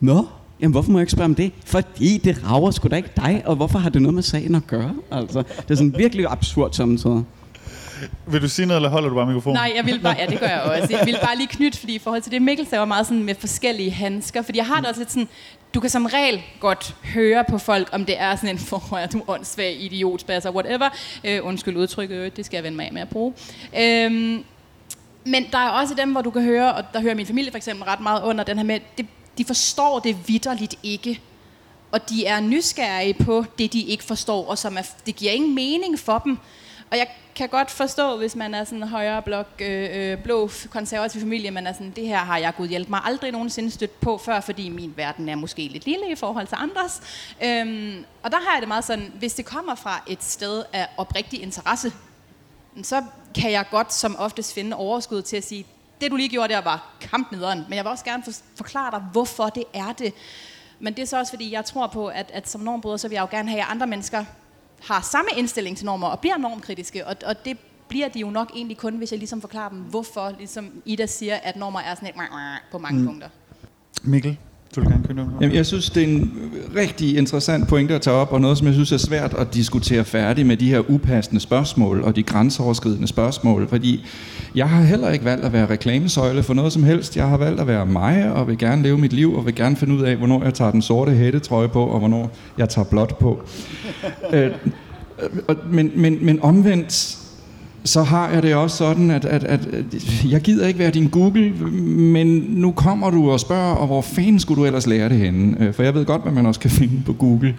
nå, 0.00 0.26
jamen 0.60 0.72
hvorfor 0.72 0.92
må 0.92 0.98
jeg 0.98 1.02
ikke 1.02 1.12
spørge 1.12 1.24
om 1.24 1.34
det? 1.34 1.52
Fordi 1.64 2.20
det 2.24 2.50
rager 2.50 2.70
sgu 2.70 2.88
da 2.88 2.96
ikke 2.96 3.10
dig, 3.16 3.42
og 3.44 3.56
hvorfor 3.56 3.78
har 3.78 3.90
det 3.90 4.02
noget 4.02 4.14
med 4.14 4.22
sagen 4.22 4.54
at 4.54 4.66
gøre? 4.66 4.94
Altså, 5.10 5.42
det 5.62 5.70
er 5.70 5.74
sådan 5.74 5.94
virkelig 5.98 6.26
absurd 6.28 6.72
samtidig. 6.72 7.22
Vil 8.26 8.42
du 8.42 8.48
sige 8.48 8.66
noget, 8.66 8.78
eller 8.78 8.88
holder 8.88 9.08
du 9.08 9.14
bare 9.14 9.26
mikrofonen? 9.26 9.54
Nej, 9.54 9.72
jeg 9.76 9.86
vil 9.86 10.00
bare, 10.00 10.16
ja, 10.18 10.26
det 10.26 10.40
gør 10.40 10.46
jeg 10.46 10.62
også. 10.62 10.96
Jeg 10.96 11.06
vil 11.06 11.18
bare 11.22 11.36
lige 11.36 11.46
knytte, 11.46 11.78
fordi 11.78 11.94
i 11.94 11.98
forhold 11.98 12.22
til 12.22 12.32
det, 12.32 12.42
Mikkel 12.42 12.66
sagde, 12.66 12.80
var 12.80 12.86
meget 12.86 13.06
sådan 13.06 13.24
med 13.24 13.34
forskellige 13.34 13.90
handsker. 13.90 14.42
Fordi 14.42 14.58
jeg 14.58 14.66
har 14.66 14.76
det 14.80 14.86
også 14.86 15.00
lidt 15.00 15.10
sådan, 15.10 15.28
du 15.74 15.80
kan 15.80 15.90
som 15.90 16.06
regel 16.06 16.42
godt 16.60 16.94
høre 17.04 17.44
på 17.50 17.58
folk, 17.58 17.88
om 17.92 18.04
det 18.04 18.20
er 18.20 18.36
sådan 18.36 18.48
en 18.48 18.58
for, 18.70 18.96
at 18.96 19.12
du 19.12 19.22
åndssvag, 19.28 19.76
idiot, 19.80 20.30
altså 20.30 20.50
whatever. 20.50 20.88
Øh, 21.24 21.40
undskyld 21.42 21.76
udtrykket, 21.76 22.36
det 22.36 22.46
skal 22.46 22.56
jeg 22.56 22.64
vende 22.64 22.76
mig 22.76 22.86
af 22.86 22.92
med 22.92 23.02
at 23.02 23.08
bruge. 23.08 23.34
Øhm, 23.80 24.44
men 25.24 25.46
der 25.52 25.58
er 25.58 25.68
også 25.68 25.94
dem, 25.94 26.12
hvor 26.12 26.22
du 26.22 26.30
kan 26.30 26.42
høre, 26.42 26.74
og 26.74 26.84
der 26.92 27.00
hører 27.00 27.14
min 27.14 27.26
familie 27.26 27.50
for 27.50 27.56
eksempel 27.56 27.84
ret 27.84 28.00
meget 28.00 28.22
under 28.22 28.44
den 28.44 28.56
her 28.56 28.64
med, 28.64 28.80
det, 28.98 29.06
de 29.38 29.44
forstår 29.44 29.98
det 29.98 30.16
vidderligt 30.28 30.74
ikke. 30.82 31.20
Og 31.92 32.10
de 32.10 32.26
er 32.26 32.40
nysgerrige 32.40 33.14
på 33.14 33.44
det, 33.58 33.72
de 33.72 33.80
ikke 33.80 34.04
forstår, 34.04 34.46
og 34.46 34.58
som 34.58 34.76
er, 34.76 34.82
det 35.06 35.16
giver 35.16 35.32
ingen 35.32 35.54
mening 35.54 35.98
for 35.98 36.18
dem. 36.18 36.38
Og 36.90 36.98
jeg 36.98 37.06
kan 37.34 37.48
godt 37.48 37.70
forstå, 37.70 38.16
hvis 38.16 38.36
man 38.36 38.54
er 38.54 38.64
sådan 38.64 38.82
en 38.82 38.88
højre 38.88 39.22
blok, 39.22 39.46
øh, 39.58 39.88
øh, 39.92 40.18
blå 40.22 40.50
konservativ 40.70 41.20
familie, 41.20 41.50
men 41.50 41.66
er 41.66 41.72
sådan, 41.72 41.92
det 41.96 42.06
her 42.06 42.18
har 42.18 42.38
jeg 42.38 42.54
gud 42.56 42.68
hjælp 42.68 42.88
mig 42.88 43.00
aldrig 43.04 43.32
nogensinde 43.32 43.70
stødt 43.70 44.00
på 44.00 44.18
før, 44.18 44.40
fordi 44.40 44.68
min 44.68 44.94
verden 44.96 45.28
er 45.28 45.34
måske 45.34 45.68
lidt 45.68 45.84
lille 45.84 46.10
i 46.10 46.14
forhold 46.14 46.46
til 46.46 46.56
andres. 46.60 47.02
Øhm, 47.44 48.04
og 48.22 48.30
der 48.30 48.36
har 48.36 48.52
jeg 48.54 48.60
det 48.60 48.68
meget 48.68 48.84
sådan, 48.84 49.12
hvis 49.18 49.34
det 49.34 49.44
kommer 49.44 49.74
fra 49.74 50.02
et 50.06 50.24
sted 50.24 50.64
af 50.72 50.88
oprigtig 50.96 51.42
interesse, 51.42 51.92
så 52.82 53.04
kan 53.34 53.52
jeg 53.52 53.64
godt 53.70 53.94
som 53.94 54.16
oftest 54.18 54.54
finde 54.54 54.76
overskud 54.76 55.22
til 55.22 55.36
at 55.36 55.44
sige, 55.44 55.66
det 56.00 56.10
du 56.10 56.16
lige 56.16 56.28
gjorde 56.28 56.52
der 56.52 56.60
var 56.60 56.96
kampnederen, 57.00 57.64
men 57.68 57.76
jeg 57.76 57.84
vil 57.84 57.90
også 57.90 58.04
gerne 58.04 58.22
forklare 58.56 58.90
dig, 58.90 59.00
hvorfor 59.12 59.48
det 59.48 59.64
er 59.74 59.92
det. 59.92 60.14
Men 60.80 60.94
det 60.94 61.02
er 61.02 61.06
så 61.06 61.18
også, 61.18 61.32
fordi 61.32 61.52
jeg 61.52 61.64
tror 61.64 61.86
på, 61.86 62.06
at, 62.06 62.30
at 62.34 62.48
som 62.48 62.60
normbryder, 62.60 62.96
så 62.96 63.08
vil 63.08 63.14
jeg 63.14 63.22
jo 63.22 63.36
gerne 63.36 63.50
have, 63.50 63.62
at 63.62 63.68
andre 63.70 63.86
mennesker 63.86 64.24
har 64.82 65.00
samme 65.00 65.30
indstilling 65.36 65.76
til 65.76 65.86
normer 65.86 66.06
og 66.06 66.20
bliver 66.20 66.36
normkritiske, 66.36 67.06
og, 67.06 67.16
og 67.26 67.44
det 67.44 67.58
bliver 67.88 68.08
de 68.08 68.20
jo 68.20 68.30
nok 68.30 68.50
egentlig 68.54 68.76
kun, 68.76 68.96
hvis 68.96 69.12
jeg 69.12 69.18
ligesom 69.18 69.40
forklarer 69.40 69.68
dem, 69.68 69.78
hvorfor 69.78 70.34
ligesom 70.38 70.82
Ida 70.84 71.06
siger, 71.06 71.36
at 71.36 71.56
normer 71.56 71.80
er 71.80 71.94
sådan 71.94 72.08
et 72.08 72.14
på 72.70 72.78
mange 72.78 73.00
mm. 73.00 73.06
punkter. 73.06 73.28
Mikkel? 74.02 74.38
Du 74.76 74.80
vil 74.80 74.90
gerne 74.90 75.04
købe 75.06 75.22
Jamen, 75.40 75.56
jeg 75.56 75.66
synes, 75.66 75.90
det 75.90 76.02
er 76.02 76.06
en 76.06 76.32
rigtig 76.76 77.16
interessant 77.16 77.68
pointe 77.68 77.94
at 77.94 78.00
tage 78.00 78.16
op, 78.16 78.32
og 78.32 78.40
noget, 78.40 78.58
som 78.58 78.66
jeg 78.66 78.74
synes 78.74 78.92
er 78.92 78.96
svært 78.96 79.34
at 79.34 79.54
diskutere 79.54 80.04
færdigt 80.04 80.46
med 80.46 80.56
de 80.56 80.68
her 80.68 80.90
upassende 80.90 81.40
spørgsmål 81.40 82.02
og 82.02 82.16
de 82.16 82.22
grænseoverskridende 82.22 83.08
spørgsmål, 83.08 83.68
fordi 83.68 84.04
jeg 84.54 84.68
har 84.68 84.82
heller 84.82 85.10
ikke 85.10 85.24
valgt 85.24 85.44
at 85.44 85.52
være 85.52 85.66
reklamesøjle 85.70 86.42
for 86.42 86.54
noget 86.54 86.72
som 86.72 86.82
helst. 86.82 87.16
Jeg 87.16 87.28
har 87.28 87.36
valgt 87.36 87.60
at 87.60 87.66
være 87.66 87.86
mig 87.86 88.32
og 88.32 88.48
vil 88.48 88.58
gerne 88.58 88.82
leve 88.82 88.98
mit 88.98 89.12
liv 89.12 89.34
og 89.34 89.46
vil 89.46 89.54
gerne 89.54 89.76
finde 89.76 89.94
ud 89.94 90.02
af, 90.02 90.16
hvornår 90.16 90.44
jeg 90.44 90.54
tager 90.54 90.70
den 90.70 90.82
sorte 90.82 91.10
hættetrøje 91.10 91.68
på, 91.68 91.84
og 91.84 91.98
hvornår 91.98 92.30
jeg 92.58 92.68
tager 92.68 92.84
blåt 92.84 93.18
på. 93.18 93.42
øh, 94.32 94.50
men, 95.70 95.92
men, 95.94 96.18
men 96.24 96.42
omvendt, 96.42 97.18
så 97.84 98.02
har 98.02 98.30
jeg 98.30 98.42
det 98.42 98.54
også 98.54 98.76
sådan, 98.76 99.10
at, 99.10 99.24
at, 99.24 99.44
at, 99.44 99.66
at 99.66 100.24
jeg 100.30 100.40
gider 100.40 100.66
ikke 100.66 100.78
være 100.78 100.90
din 100.90 101.08
Google, 101.08 101.50
men 101.90 102.26
nu 102.48 102.72
kommer 102.72 103.10
du 103.10 103.30
og 103.30 103.40
spørger, 103.40 103.74
og 103.74 103.86
hvor 103.86 104.00
fanden 104.00 104.38
skulle 104.40 104.60
du 104.60 104.66
ellers 104.66 104.86
lære 104.86 105.08
det 105.08 105.18
henne? 105.18 105.56
Øh, 105.60 105.74
for 105.74 105.82
jeg 105.82 105.94
ved 105.94 106.04
godt, 106.04 106.22
hvad 106.22 106.32
man 106.32 106.46
også 106.46 106.60
kan 106.60 106.70
finde 106.80 107.02
på 107.06 107.12
Google. 107.12 107.54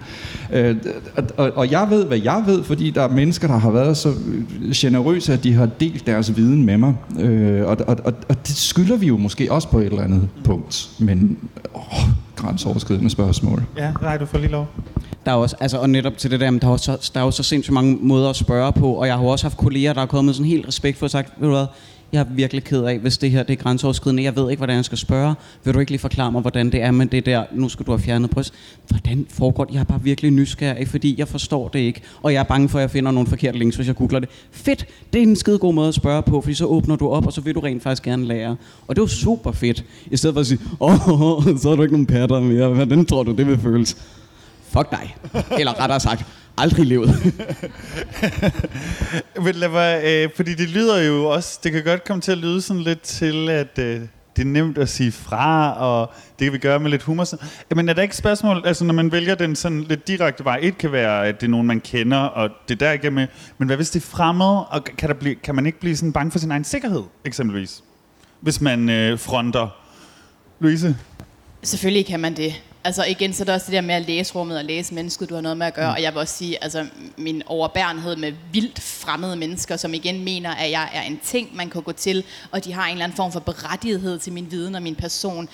Øh, 0.53 0.76
og, 1.38 1.51
og 1.55 1.72
jeg 1.72 1.88
ved, 1.89 2.05
hvad 2.05 2.17
jeg 2.24 2.43
ved, 2.45 2.63
fordi 2.63 2.89
der 2.89 3.01
er 3.01 3.09
mennesker, 3.09 3.47
der 3.47 3.57
har 3.57 3.72
været 3.72 3.97
så 3.97 4.13
generøse, 4.76 5.34
at 5.34 5.43
de 5.43 5.53
har 5.53 5.65
delt 5.80 6.07
deres 6.07 6.38
viden 6.38 6.65
med 6.65 6.78
mig. 6.78 6.95
Øh, 7.20 7.65
og, 7.65 7.78
og, 7.88 7.97
og, 8.03 8.13
og 8.30 8.47
det 8.47 8.55
skylder 8.55 8.97
vi 8.97 9.07
jo 9.07 9.17
måske 9.17 9.51
også 9.51 9.67
på 9.67 9.80
et 9.80 9.86
eller 9.86 10.03
andet 10.03 10.30
punkt. 10.43 10.89
Men 10.99 11.38
åh, 11.76 11.82
grænseoverskridende 12.36 13.09
spørgsmål. 13.09 13.63
Ja, 13.78 13.91
nej, 14.01 14.17
du 14.17 14.26
får 14.26 14.38
lige 14.38 14.51
lov. 14.51 14.67
Der 15.26 15.32
er 15.32 15.36
også, 15.36 15.55
altså, 15.59 15.78
og 15.78 15.89
netop 15.89 16.17
til 16.17 16.32
det 16.32 16.39
der, 16.39 16.51
der 16.51 16.67
er, 16.67 16.72
også, 16.72 17.11
der 17.13 17.20
er 17.20 17.24
jo 17.24 17.32
så 17.32 17.43
sindssygt 17.43 17.74
mange 17.74 17.97
måder 18.01 18.30
at 18.30 18.36
spørge 18.36 18.74
på, 18.74 18.93
og 18.93 19.07
jeg 19.07 19.15
har 19.15 19.24
også 19.24 19.45
haft 19.45 19.57
kolleger, 19.57 19.93
der 19.93 20.01
er 20.01 20.05
kommet 20.05 20.26
med 20.26 20.34
sådan 20.34 20.49
helt 20.49 20.67
respekt 20.67 20.97
for 20.97 21.05
at 21.05 21.11
sagt, 21.11 21.34
ved 21.38 21.47
du 21.47 21.53
hvad, 21.53 21.65
jeg 22.11 22.20
er 22.20 22.26
virkelig 22.30 22.63
ked 22.63 22.84
af, 22.84 22.99
hvis 22.99 23.17
det 23.17 23.32
her 23.32 23.43
det 23.43 23.53
er 23.53 23.57
grænseoverskridende. 23.57 24.24
Jeg 24.24 24.36
ved 24.36 24.49
ikke, 24.49 24.59
hvordan 24.59 24.76
jeg 24.76 24.86
skal 24.86 24.97
spørge. 24.97 25.36
Vil 25.63 25.74
du 25.74 25.80
ikke 25.80 25.91
lige 25.91 25.99
forklare 25.99 26.32
mig, 26.32 26.41
hvordan 26.41 26.72
det 26.72 26.82
er 26.82 26.91
med 26.91 27.05
det 27.05 27.26
der, 27.26 27.43
nu 27.53 27.70
skal 27.70 27.86
du 27.86 27.91
have 27.91 27.99
fjernet 27.99 28.30
bryst. 28.30 28.53
Hvordan 28.88 29.26
foregår 29.30 29.65
det? 29.65 29.74
Jeg 29.74 29.80
er 29.80 29.84
bare 29.84 30.03
virkelig 30.03 30.32
nysgerrig, 30.32 30.88
fordi 30.88 31.15
jeg 31.17 31.28
forstår 31.28 31.67
det 31.67 31.80
ikke. 31.80 32.01
Og 32.22 32.34
jeg 32.34 32.39
er 32.39 32.43
bange 32.43 32.70
for, 32.70 32.80
at 32.80 32.82
jeg 32.82 32.91
finder 32.91 33.11
nogle 33.11 33.30
forkerte 33.30 33.57
links, 33.57 33.76
hvis 33.76 33.88
jeg 33.88 33.95
googler 33.95 34.20
det. 34.20 34.30
Fedt! 34.51 34.86
Det 35.13 35.20
er 35.20 35.24
en 35.24 35.36
skide 35.36 35.59
god 35.59 35.74
måde 35.74 35.88
at 35.88 35.93
spørge 35.93 36.22
på, 36.22 36.41
fordi 36.41 36.53
så 36.53 36.65
åbner 36.65 36.95
du 36.95 37.09
op, 37.09 37.26
og 37.26 37.34
så 37.34 37.41
vil 37.41 37.55
du 37.55 37.59
rent 37.59 37.84
faktisk 37.84 38.03
gerne 38.03 38.26
lære. 38.26 38.55
Og 38.88 38.95
det 38.95 39.01
er 39.01 39.03
jo 39.03 39.07
super 39.07 39.51
fedt. 39.51 39.84
I 40.11 40.17
stedet 40.17 40.34
for 40.34 40.41
at 40.41 40.47
sige, 40.47 40.59
åh, 40.80 41.09
oh, 41.09 41.43
så 41.61 41.70
er 41.70 41.76
du 41.76 41.82
ikke 41.82 41.93
nogen 41.93 42.05
patter 42.05 42.39
mere. 42.39 42.70
Hvordan 42.70 43.05
tror 43.05 43.24
du, 43.24 43.32
det 43.32 43.47
vil 43.47 43.59
føles? 43.59 43.97
Fuck 44.70 44.91
dig. 44.91 45.15
Eller 45.59 45.80
rettere 45.80 45.99
sagt, 45.99 46.26
aldrig 46.57 46.86
levet. 46.86 47.09
Men 49.43 49.55
lad 49.55 49.70
mig, 49.70 50.01
øh, 50.03 50.30
fordi 50.36 50.53
det 50.53 50.70
lyder 50.70 51.01
jo 51.01 51.26
også, 51.26 51.59
det 51.63 51.72
kan 51.72 51.84
godt 51.84 52.03
komme 52.03 52.22
til 52.22 52.32
at 52.32 52.38
lyde 52.38 52.61
sådan 52.61 52.82
lidt 52.82 53.01
til, 53.01 53.49
at 53.49 53.80
øh, 53.80 54.01
det 54.36 54.41
er 54.41 54.51
nemt 54.51 54.78
at 54.78 54.89
sige 54.89 55.11
fra, 55.11 55.74
og 55.78 56.13
det 56.39 56.45
kan 56.45 56.53
vi 56.53 56.57
gøre 56.57 56.80
med 56.80 56.91
lidt 56.91 57.03
humor. 57.03 57.26
Men 57.76 57.89
er 57.89 57.93
der 57.93 58.01
ikke 58.01 58.15
spørgsmål, 58.15 58.61
altså 58.65 58.86
når 58.86 58.93
man 58.93 59.11
vælger 59.11 59.36
den 59.36 59.55
sådan 59.55 59.84
lidt 59.84 60.07
direkte 60.07 60.45
vej, 60.45 60.59
et 60.61 60.78
kan 60.78 60.91
være, 60.91 61.28
at 61.28 61.41
det 61.41 61.47
er 61.47 61.51
nogen, 61.51 61.67
man 61.67 61.82
kender, 61.82 62.17
og 62.17 62.49
det 62.67 62.80
der 62.80 62.91
ikke 62.91 63.11
med, 63.11 63.28
men 63.57 63.67
hvad 63.67 63.76
hvis 63.76 63.89
det 63.89 64.03
er 64.03 64.07
fremmed, 64.07 64.63
og 64.70 64.84
kan, 64.97 65.09
der 65.09 65.15
blive, 65.15 65.36
kan 65.36 65.55
man 65.55 65.65
ikke 65.65 65.80
blive 65.80 65.95
sådan 65.95 66.13
bange 66.13 66.32
for 66.32 66.39
sin 66.39 66.51
egen 66.51 66.63
sikkerhed, 66.63 67.03
eksempelvis? 67.26 67.84
Hvis 68.41 68.61
man 68.61 68.89
øh, 68.89 69.20
fronter. 69.20 69.67
Louise? 70.59 70.97
Selvfølgelig 71.63 72.05
kan 72.05 72.20
man 72.20 72.36
det 72.38 72.53
altså 72.84 73.05
igen, 73.05 73.34
så 73.34 73.43
er 73.43 73.45
der 73.45 73.53
også 73.53 73.65
det 73.65 73.73
der 73.73 73.82
med 73.82 73.95
at 73.95 74.01
læse 74.01 74.36
rummet 74.36 74.57
og 74.57 74.65
læse 74.65 74.93
mennesket, 74.93 75.30
du 75.30 75.36
har 75.36 75.41
noget 75.41 75.57
med 75.57 75.67
at 75.67 75.73
gøre. 75.73 75.89
Mm. 75.89 75.93
Og 75.95 76.01
jeg 76.01 76.13
vil 76.13 76.19
også 76.19 76.38
sige, 76.38 76.63
altså 76.63 76.88
min 77.17 77.43
overbærenhed 77.45 78.15
med 78.15 78.34
vildt 78.51 78.82
fremmede 78.82 79.36
mennesker, 79.36 79.77
som 79.77 79.93
igen 79.93 80.23
mener, 80.23 80.55
at 80.55 80.71
jeg 80.71 80.89
er 80.93 81.01
en 81.01 81.19
ting, 81.23 81.55
man 81.55 81.69
kan 81.69 81.82
gå 81.82 81.91
til, 81.91 82.23
og 82.51 82.65
de 82.65 82.73
har 82.73 82.86
en 82.86 82.91
eller 82.91 83.03
anden 83.03 83.15
form 83.15 83.32
for 83.32 83.39
berettighed 83.39 84.19
til 84.19 84.34
min 84.34 84.51
viden 84.51 84.75
og 84.75 84.82
min 84.82 84.95
person. 84.95 85.49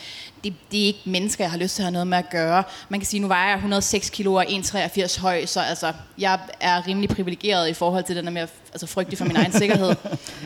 Det, 0.46 0.54
det 0.72 0.82
er 0.82 0.86
ikke 0.86 1.02
mennesker, 1.06 1.44
jeg 1.44 1.52
har 1.52 1.58
lyst 1.58 1.76
til 1.76 1.82
at 1.82 1.86
have 1.86 1.92
noget 1.92 2.08
med 2.08 2.18
at 2.18 2.30
gøre. 2.30 2.64
Man 2.90 3.00
kan 3.00 3.08
sige, 3.08 3.20
nu 3.20 3.28
vejer 3.28 3.48
jeg 3.48 3.56
106 3.56 4.10
kilo 4.10 4.34
og 4.34 4.46
1,83 4.46 5.22
høj, 5.22 5.46
så 5.46 5.60
altså, 5.60 5.94
jeg 6.18 6.40
er 6.60 6.88
rimelig 6.88 7.10
privilegeret 7.10 7.70
i 7.70 7.74
forhold 7.74 8.04
til 8.04 8.16
den 8.16 8.26
der 8.26 8.32
med 8.32 8.42
at 8.42 8.50
altså 8.74 8.88
frygtelig 8.88 9.18
for 9.18 9.26
min 9.26 9.36
egen 9.36 9.52
sikkerhed. 9.52 9.96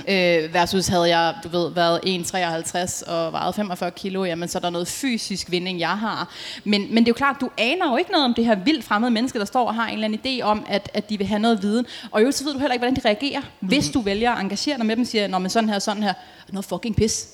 Øh, 0.08 0.54
versus 0.54 0.88
havde 0.88 1.18
jeg, 1.18 1.36
du 1.44 1.50
ved, 1.50 1.72
været 1.74 2.00
1,53 2.06 3.12
og 3.12 3.34
vejet 3.34 3.56
45 3.56 3.92
kilo, 3.92 4.24
jamen 4.24 4.50
så 4.50 4.58
er 4.58 4.60
der 4.60 4.70
noget 4.70 4.88
fysisk 4.88 5.52
vinding, 5.52 5.80
jeg 5.80 5.98
har. 5.98 6.34
Men, 6.64 6.82
men 6.94 6.98
det 6.98 7.08
er 7.08 7.12
jo 7.12 7.14
klart, 7.14 7.36
du 7.42 7.50
aner 7.58 7.92
jo 7.92 7.98
ikke 7.98 8.12
noget 8.12 8.26
om 8.26 8.34
det 8.34 8.46
her 8.46 8.56
vildt 8.56 8.86
fremmede 8.86 9.12
menneske, 9.12 9.40
der 9.40 9.46
står 9.46 9.68
og 9.68 9.76
har 9.76 9.88
en 9.88 9.94
eller 9.94 10.06
anden 10.06 10.20
idé 10.26 10.44
om, 10.44 10.66
at, 10.70 10.92
at 10.94 11.10
de 11.10 11.18
vil 11.18 11.28
have 11.28 11.40
noget 11.40 11.62
viden. 11.62 11.86
Og 12.12 12.24
jo, 12.24 12.32
så 12.32 12.44
ved 12.44 12.54
du 12.54 12.60
heller 12.60 12.74
ikke, 12.74 12.86
hvordan 12.86 12.96
de 12.96 13.02
reagerer, 13.06 13.42
hvis 13.60 13.90
du 13.90 14.02
vælger 14.02 14.32
at 14.32 14.42
engagere 14.42 14.78
dig 14.78 14.86
med 14.86 14.96
dem 14.96 15.02
og 15.02 15.08
siger, 15.08 15.28
når 15.28 15.40
man 15.40 15.50
sådan 15.50 15.70
her, 15.70 15.80
sådan 15.80 16.04
her, 16.04 16.14
noget 16.52 16.66
fucking 16.66 16.96
pis 16.96 17.28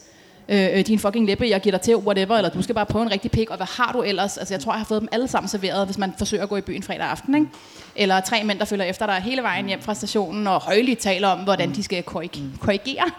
øh, 0.49 0.77
øh, 0.77 0.85
din 0.85 0.99
fucking 0.99 1.25
læbe, 1.25 1.47
jeg 1.47 1.61
giver 1.61 1.71
dig 1.71 1.81
til, 1.81 1.95
whatever, 1.95 2.37
eller 2.37 2.49
du 2.49 2.61
skal 2.61 2.75
bare 2.75 2.85
prøve 2.85 3.03
en 3.05 3.11
rigtig 3.11 3.31
pik, 3.31 3.49
og 3.49 3.57
hvad 3.57 3.67
har 3.77 3.91
du 3.91 4.01
ellers? 4.01 4.37
Altså, 4.37 4.53
jeg 4.53 4.61
tror, 4.61 4.71
jeg 4.71 4.79
har 4.79 4.85
fået 4.85 5.01
dem 5.01 5.09
alle 5.11 5.27
sammen 5.27 5.49
serveret, 5.49 5.85
hvis 5.85 5.97
man 5.97 6.13
forsøger 6.17 6.43
at 6.43 6.49
gå 6.49 6.57
i 6.57 6.61
byen 6.61 6.83
fredag 6.83 7.07
aften, 7.07 7.35
ikke? 7.35 7.47
Eller 7.95 8.21
tre 8.21 8.43
mænd, 8.43 8.59
der 8.59 8.65
følger 8.65 8.85
efter 8.85 9.05
dig 9.05 9.15
hele 9.15 9.41
vejen 9.41 9.65
hjem 9.65 9.81
fra 9.81 9.93
stationen, 9.93 10.47
og 10.47 10.61
højligt 10.61 10.99
taler 10.99 11.27
om, 11.27 11.39
hvordan 11.39 11.75
de 11.75 11.83
skal 11.83 12.03
korrigere 12.03 13.11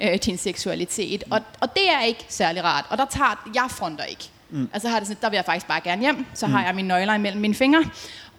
øh, 0.00 0.18
din 0.24 0.38
seksualitet. 0.38 1.24
Og, 1.30 1.40
og 1.60 1.74
det 1.74 1.90
er 1.90 2.04
ikke 2.04 2.24
særlig 2.28 2.64
rart, 2.64 2.84
og 2.90 2.98
der 2.98 3.06
tager, 3.10 3.50
jeg 3.54 3.66
fronter 3.70 4.04
ikke. 4.04 4.28
Mm. 4.50 4.70
Altså 4.72 4.88
har 4.88 4.98
det 4.98 5.08
sådan, 5.08 5.22
der 5.22 5.30
vil 5.30 5.36
jeg 5.36 5.44
faktisk 5.44 5.66
bare 5.66 5.80
gerne 5.80 6.02
hjem, 6.02 6.26
så 6.34 6.46
har 6.46 6.64
jeg 6.64 6.74
mine 6.74 6.88
nøgler 6.88 7.14
imellem 7.14 7.40
mine 7.40 7.54
fingre, 7.54 7.84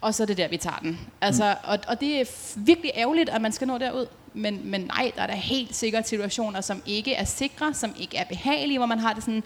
og 0.03 0.13
så 0.13 0.23
er 0.23 0.27
det 0.27 0.37
der, 0.37 0.47
vi 0.47 0.57
tager 0.57 0.79
den. 0.81 0.99
Altså, 1.21 1.43
mm. 1.43 1.69
og, 1.69 1.79
og 1.87 1.99
det 1.99 2.21
er 2.21 2.25
virkelig 2.55 2.91
ærgerligt, 2.95 3.29
at 3.29 3.41
man 3.41 3.51
skal 3.51 3.67
nå 3.67 3.77
derud. 3.77 4.05
Men, 4.33 4.61
men 4.63 4.81
nej, 4.81 5.11
der 5.15 5.21
er 5.21 5.27
da 5.27 5.33
helt 5.33 5.75
sikkert 5.75 6.07
situationer, 6.07 6.61
som 6.61 6.81
ikke 6.85 7.13
er 7.13 7.23
sikre, 7.23 7.73
som 7.73 7.93
ikke 7.99 8.17
er 8.17 8.23
behagelige, 8.23 8.77
hvor 8.77 8.87
man 8.87 8.99
har 8.99 9.13
det 9.13 9.23
sådan, 9.23 9.43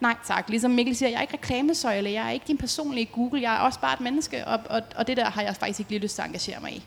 nej 0.00 0.14
tak. 0.26 0.48
Ligesom 0.48 0.70
Mikkel 0.70 0.96
siger, 0.96 1.10
jeg 1.10 1.16
er 1.16 1.20
ikke 1.22 1.34
reklamesøjle, 1.34 2.10
jeg 2.10 2.26
er 2.26 2.30
ikke 2.30 2.44
din 2.48 2.58
personlige 2.58 3.06
Google, 3.06 3.42
jeg 3.42 3.54
er 3.54 3.58
også 3.58 3.80
bare 3.80 3.94
et 3.94 4.00
menneske, 4.00 4.46
og, 4.46 4.60
og, 4.70 4.82
og 4.96 5.06
det 5.06 5.16
der 5.16 5.30
har 5.30 5.42
jeg 5.42 5.56
faktisk 5.56 5.80
ikke 5.80 5.90
lige 5.90 6.00
lyst 6.02 6.14
til 6.14 6.22
at 6.22 6.26
engagere 6.28 6.56
mig 6.62 6.72
i. 6.72 6.82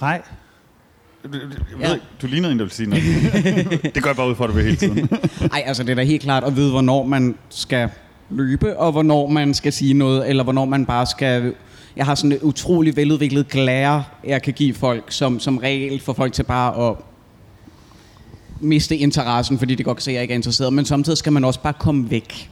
Nej. 0.00 0.22
du, 1.24 1.28
Ja. 1.80 1.90
ja. 1.90 1.96
du 2.22 2.26
lignede 2.26 2.52
en, 2.52 2.58
der 2.58 2.64
ville 2.64 2.74
sige 2.74 2.88
noget. 2.88 3.04
det 3.94 4.02
går 4.02 4.08
jeg 4.08 4.16
bare 4.16 4.28
ud 4.28 4.34
for, 4.34 4.44
at 4.44 4.50
du 4.50 4.54
vil 4.54 4.64
hele 4.64 4.76
tiden. 4.76 5.08
Ej, 5.52 5.62
altså 5.66 5.82
det 5.82 5.90
er 5.90 5.94
da 5.94 6.02
helt 6.02 6.22
klart 6.22 6.44
at 6.44 6.56
vide, 6.56 6.70
hvornår 6.70 7.02
man 7.04 7.34
skal 7.48 7.90
løbe, 8.30 8.78
og 8.78 8.92
hvornår 8.92 9.26
man 9.26 9.54
skal 9.54 9.72
sige 9.72 9.94
noget, 9.94 10.28
eller 10.28 10.44
hvornår 10.44 10.64
man 10.64 10.86
bare 10.86 11.06
skal... 11.06 11.54
Jeg 11.96 12.06
har 12.06 12.14
sådan 12.14 12.32
et 12.32 12.42
utrolig 12.42 12.96
veludviklet 12.96 13.48
glære, 13.48 14.04
jeg 14.24 14.42
kan 14.42 14.52
give 14.52 14.74
folk, 14.74 15.12
som, 15.12 15.40
som 15.40 15.58
regel 15.58 16.00
får 16.00 16.12
folk 16.12 16.32
til 16.32 16.42
bare 16.42 16.90
at 16.90 16.96
miste 18.60 18.96
interessen, 18.96 19.58
fordi 19.58 19.74
de 19.74 19.82
godt 19.82 19.96
kan 19.96 20.02
se, 20.02 20.10
at 20.10 20.14
jeg 20.14 20.22
ikke 20.22 20.32
er 20.32 20.36
interesseret. 20.36 20.72
Men 20.72 20.84
samtidig 20.84 21.18
skal 21.18 21.32
man 21.32 21.44
også 21.44 21.60
bare 21.60 21.72
komme 21.72 22.10
væk. 22.10 22.50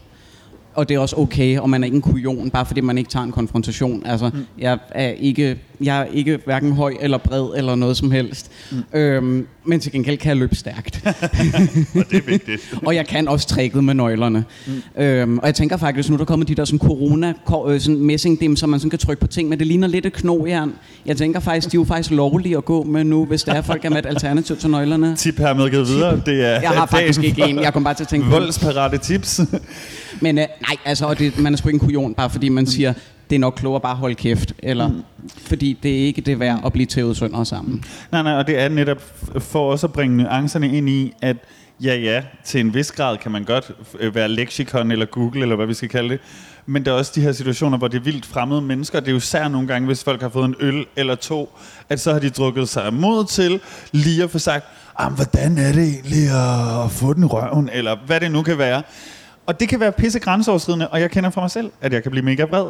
Og 0.75 0.89
det 0.89 0.95
er 0.95 0.99
også 0.99 1.17
okay, 1.17 1.59
og 1.59 1.71
man 1.71 1.83
er 1.83 1.85
ikke 1.85 1.95
en 1.95 2.03
kujon, 2.03 2.51
bare 2.51 2.67
fordi 2.67 2.81
man 2.81 2.99
ikke 2.99 3.11
tager 3.11 3.25
en 3.25 3.33
konfrontation. 3.33 4.07
Altså, 4.07 4.31
mm. 4.35 4.45
jeg, 4.59 4.79
er 4.91 5.09
ikke, 5.09 5.59
jeg 5.81 6.01
er 6.01 6.05
ikke 6.05 6.39
hverken 6.45 6.73
høj 6.73 6.95
eller 7.01 7.19
bred 7.19 7.49
eller 7.57 7.75
noget 7.75 7.97
som 7.97 8.11
helst. 8.11 8.51
Mm. 8.71 8.99
Øhm, 8.99 9.47
men 9.65 9.81
til 9.81 9.93
gengæld 9.93 10.19
kan 10.19 10.29
jeg 10.29 10.37
løbe 10.37 10.55
stærkt. 10.55 11.03
og 11.99 12.05
det 12.11 12.17
er 12.17 12.27
vigtigt. 12.27 12.75
og 12.87 12.95
jeg 12.95 13.07
kan 13.07 13.29
også 13.29 13.49
tricket 13.49 13.85
med 13.85 13.95
nøglerne. 13.95 14.45
Mm. 14.67 15.03
Øhm, 15.03 15.39
og 15.39 15.47
jeg 15.47 15.55
tænker 15.55 15.77
faktisk, 15.77 16.09
nu 16.09 16.15
er 16.15 16.19
der 16.19 16.25
kommet 16.25 16.49
de 16.49 16.55
der 16.55 16.65
sådan 16.65 16.79
corona 16.79 17.35
øh, 17.69 17.81
sådan 17.81 17.99
messingdim, 17.99 18.57
så 18.57 18.67
man 18.67 18.81
sådan 18.81 18.91
kan 18.91 18.99
trykke 18.99 19.21
på 19.21 19.27
ting, 19.27 19.49
men 19.49 19.59
det 19.59 19.67
ligner 19.67 19.89
lidt 19.89 20.07
et 20.07 20.13
knogjern. 20.13 20.73
Jeg 21.07 21.17
tænker 21.17 21.41
faktisk, 21.41 21.73
de 21.73 21.77
er 21.77 21.81
jo 21.81 21.85
faktisk 21.85 22.11
lovlige 22.11 22.57
at 22.57 22.65
gå 22.65 22.83
med 22.83 23.05
nu, 23.05 23.25
hvis 23.25 23.43
der 23.43 23.53
er 23.53 23.63
folk 23.63 23.85
er 23.85 23.91
med 23.91 23.99
et 23.99 24.07
alternativ 24.15 24.57
til 24.57 24.71
nøglerne. 24.71 25.17
Tip 25.17 25.39
her 25.39 25.55
med 25.55 25.71
videre. 25.71 26.21
Det 26.27 26.45
er 26.45 26.61
Jeg 26.61 26.71
har 26.71 26.87
faktisk 26.87 27.23
ikke 27.23 27.43
en. 27.43 27.59
Jeg 27.59 27.73
kom 27.73 27.85
bare 27.85 27.95
til 27.95 28.05
at 28.05 28.09
tænke 28.09 28.27
Voldsparate 28.27 28.99
tips. 28.99 29.41
Men 30.21 30.39
øh, 30.39 30.45
nej, 30.61 30.77
altså, 30.85 31.07
og 31.07 31.19
det, 31.19 31.39
man 31.39 31.53
er 31.53 31.57
sgu 31.57 31.69
ikke 31.69 31.77
en 31.77 31.81
kujon, 31.81 32.15
bare 32.15 32.31
fordi 32.31 32.49
man 32.49 32.67
siger, 32.67 32.93
det 33.31 33.37
er 33.37 33.41
nok 33.41 33.55
klogere 33.57 33.81
bare 33.81 33.93
at 33.93 33.99
holde 33.99 34.15
kæft. 34.15 34.53
Eller, 34.59 34.89
mm. 34.89 35.03
Fordi 35.39 35.79
det 35.83 35.91
er 36.01 36.07
ikke 36.07 36.21
det 36.21 36.41
værd 36.41 36.61
at 36.67 36.73
blive 36.73 36.87
tævet 36.87 37.17
sønder 37.17 37.45
sammen. 37.45 37.85
nej, 38.13 38.23
nej, 38.23 38.33
og 38.33 38.47
det 38.47 38.59
er 38.59 38.69
netop 38.69 39.03
for 39.39 39.71
også 39.71 39.87
at 39.87 39.93
bringe 39.93 40.17
nuancerne 40.17 40.77
ind 40.77 40.89
i, 40.89 41.13
at 41.23 41.37
ja, 41.83 41.95
ja, 41.95 42.23
til 42.45 42.61
en 42.61 42.75
vis 42.75 42.93
grad 42.93 43.17
kan 43.19 43.33
man 43.33 43.45
godt 43.45 43.71
øh, 44.01 44.15
være 44.15 44.29
leksikon 44.29 44.91
eller 44.91 45.07
Google, 45.07 45.43
eller 45.43 45.57
hvad 45.57 45.67
vi 45.67 45.75
skal 45.75 45.89
kalde 45.89 46.09
det. 46.09 46.19
Men 46.67 46.85
der 46.85 46.93
er 46.93 46.97
også 46.97 47.13
de 47.15 47.21
her 47.21 47.33
situationer, 47.33 47.79
hvor 47.79 47.89
det 47.89 47.99
er 47.99 48.03
vildt 48.03 48.27
fremmede 48.27 48.63
mennesker. 48.63 49.01
Det 49.01 49.09
er 49.09 49.13
jo 49.13 49.21
sær 49.21 49.49
nogle 49.49 49.69
gange, 49.69 49.87
hvis 49.87 50.05
folk 50.05 50.21
har 50.23 50.29
fået 50.29 50.45
en 50.45 50.55
øl 50.61 50.87
eller 50.97 51.15
to, 51.15 51.59
at 51.89 52.01
så 52.01 52.13
har 52.13 52.21
de 52.21 52.31
drukket 52.31 52.69
sig 52.69 52.95
mod 52.95 53.27
til 53.27 53.61
lige 53.93 54.23
at 54.23 54.31
få 54.31 54.39
sagt, 54.39 54.65
"Ah, 54.99 55.11
men 55.11 55.17
hvordan 55.17 55.59
er 55.59 55.73
det 55.73 55.83
egentlig 55.83 56.29
at, 56.31 56.85
at 56.85 56.91
få 56.91 57.13
den 57.13 57.23
i 57.23 57.27
røven, 57.27 57.71
eller 57.73 57.97
hvad 58.07 58.21
det 58.21 58.31
nu 58.31 58.43
kan 58.43 58.59
være. 58.59 58.83
Og 59.47 59.61
det 59.61 59.69
kan 59.69 59.81
være 59.81 59.93
pisse 59.93 60.19
grænseoverskridende, 60.19 60.89
og 60.89 61.01
jeg 61.01 61.11
kender 61.11 61.31
fra 61.31 61.41
mig 61.41 61.51
selv, 61.51 61.71
at 61.81 61.93
jeg 61.93 62.03
kan 62.03 62.11
blive 62.11 62.25
mega 62.25 62.45
vred. 62.45 62.67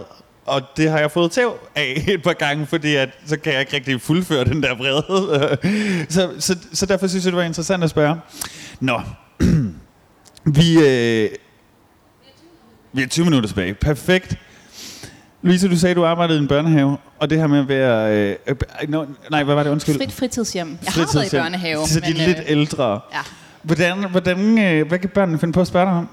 Og 0.48 0.62
det 0.76 0.90
har 0.90 0.98
jeg 0.98 1.10
fået 1.10 1.30
tæv 1.30 1.58
af 1.74 2.04
et 2.08 2.22
par 2.22 2.32
gange, 2.32 2.66
fordi 2.66 2.94
at, 2.94 3.08
så 3.26 3.38
kan 3.38 3.52
jeg 3.52 3.60
ikke 3.60 3.76
rigtig 3.76 4.00
fuldføre 4.00 4.44
den 4.44 4.62
der 4.62 4.74
vrede. 4.74 5.58
så, 6.14 6.30
så, 6.38 6.56
så 6.72 6.86
derfor 6.86 7.06
synes 7.06 7.24
jeg, 7.24 7.32
det 7.32 7.36
var 7.36 7.44
interessant 7.44 7.84
at 7.84 7.90
spørge. 7.90 8.16
Nå, 8.80 9.00
vi, 10.58 10.78
øh, 10.78 11.30
vi 12.92 13.02
er 13.02 13.06
20 13.10 13.24
minutter 13.24 13.48
tilbage. 13.48 13.74
Perfekt. 13.74 14.38
Louise, 15.42 15.68
du 15.68 15.76
sagde, 15.76 15.94
du 15.94 16.04
arbejdede 16.04 16.38
i 16.38 16.42
en 16.42 16.48
børnehave, 16.48 16.96
og 17.18 17.30
det 17.30 17.38
her 17.38 17.46
med 17.46 17.58
at 17.58 17.68
være... 17.68 18.16
Øh, 18.16 18.36
øh, 18.46 18.56
no, 18.88 19.04
nej, 19.30 19.44
hvad 19.44 19.54
var 19.54 19.62
det? 19.62 19.70
Undskyld. 19.70 19.96
Frit 19.96 20.12
fritidshjem. 20.12 20.68
Jeg 20.68 20.92
har 20.92 21.00
været 21.00 21.08
i 21.08 21.12
Fritidshjem. 21.12 21.42
børnehave. 21.42 21.86
Så 21.86 22.00
de 22.00 22.04
er 22.06 22.14
men, 22.14 22.16
lidt 22.16 22.38
øh, 22.38 22.44
ældre. 22.48 23.00
Ja. 23.12 23.18
Hvordan, 23.62 24.10
hvordan, 24.10 24.58
øh, 24.58 24.88
hvad 24.88 24.98
kan 24.98 25.10
børnene 25.10 25.38
finde 25.38 25.52
på 25.52 25.60
at 25.60 25.66
spørge 25.66 25.86
dig 25.86 25.94
om? 25.94 26.08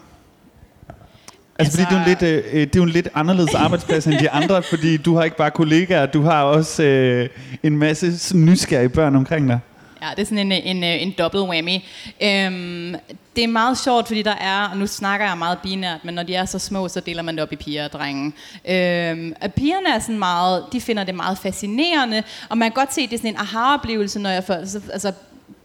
Altså, 1.59 1.81
altså, 1.81 1.93
fordi 1.93 1.95
det 1.95 1.95
er, 1.95 1.97
jo 1.97 2.03
en 2.03 2.09
Altså- 2.09 2.25
lidt, 2.43 2.53
øh, 2.53 2.61
det 2.61 2.75
er 2.75 2.79
jo 2.79 2.83
en 2.83 2.89
lidt 2.89 3.07
anderledes 3.15 3.53
arbejdsplads 3.65 4.05
end 4.07 4.19
de 4.19 4.29
andre, 4.29 4.63
fordi 4.63 4.97
du 4.97 5.15
har 5.15 5.23
ikke 5.23 5.37
bare 5.37 5.51
kollegaer, 5.51 6.05
du 6.05 6.21
har 6.23 6.43
også 6.43 6.83
øh, 6.83 7.29
en 7.63 7.77
masse 7.77 8.37
nysgerrige 8.37 8.89
børn 8.89 9.15
omkring 9.15 9.49
dig. 9.49 9.59
Ja, 10.01 10.09
det 10.15 10.21
er 10.21 10.25
sådan 10.25 10.51
en, 10.51 10.51
en, 10.51 10.83
en 10.83 11.11
double 11.17 11.41
whammy. 11.41 11.75
Øhm, 12.23 12.95
det 13.35 13.43
er 13.43 13.47
meget 13.47 13.77
sjovt, 13.77 14.07
fordi 14.07 14.21
der 14.21 14.35
er, 14.35 14.69
og 14.71 14.77
nu 14.77 14.87
snakker 14.87 15.25
jeg 15.27 15.37
meget 15.37 15.57
binært, 15.63 16.05
men 16.05 16.13
når 16.15 16.23
de 16.23 16.35
er 16.35 16.45
så 16.45 16.59
små, 16.59 16.87
så 16.87 16.99
deler 16.99 17.21
man 17.21 17.35
det 17.35 17.43
op 17.43 17.51
i 17.53 17.55
piger 17.55 17.85
og 17.85 17.91
drenge. 17.91 18.25
Øhm, 18.69 19.33
pigerne 19.55 19.95
er 19.95 19.99
sådan 19.99 20.19
meget, 20.19 20.63
de 20.73 20.81
finder 20.81 21.03
det 21.03 21.15
meget 21.15 21.37
fascinerende, 21.37 22.23
og 22.49 22.57
man 22.57 22.71
kan 22.71 22.75
godt 22.75 22.93
se, 22.93 23.01
at 23.01 23.09
det 23.09 23.15
er 23.15 23.19
sådan 23.19 23.31
en 23.31 23.37
aha-oplevelse, 23.37 24.19
når 24.19 24.29
jeg 24.29 24.43
får, 24.43 24.53
altså, 24.53 24.81
altså 24.93 25.11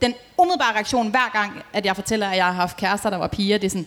den 0.02 0.14
umiddelbare 0.38 0.74
reaktion 0.74 1.08
hver 1.10 1.30
gang, 1.32 1.52
at 1.72 1.86
jeg 1.86 1.94
fortæller, 1.94 2.28
at 2.28 2.36
jeg 2.36 2.44
har 2.44 2.52
haft 2.52 2.76
kærester, 2.76 3.10
der 3.10 3.16
var 3.16 3.26
piger, 3.26 3.58
det 3.58 3.66
er 3.66 3.70
sådan, 3.70 3.86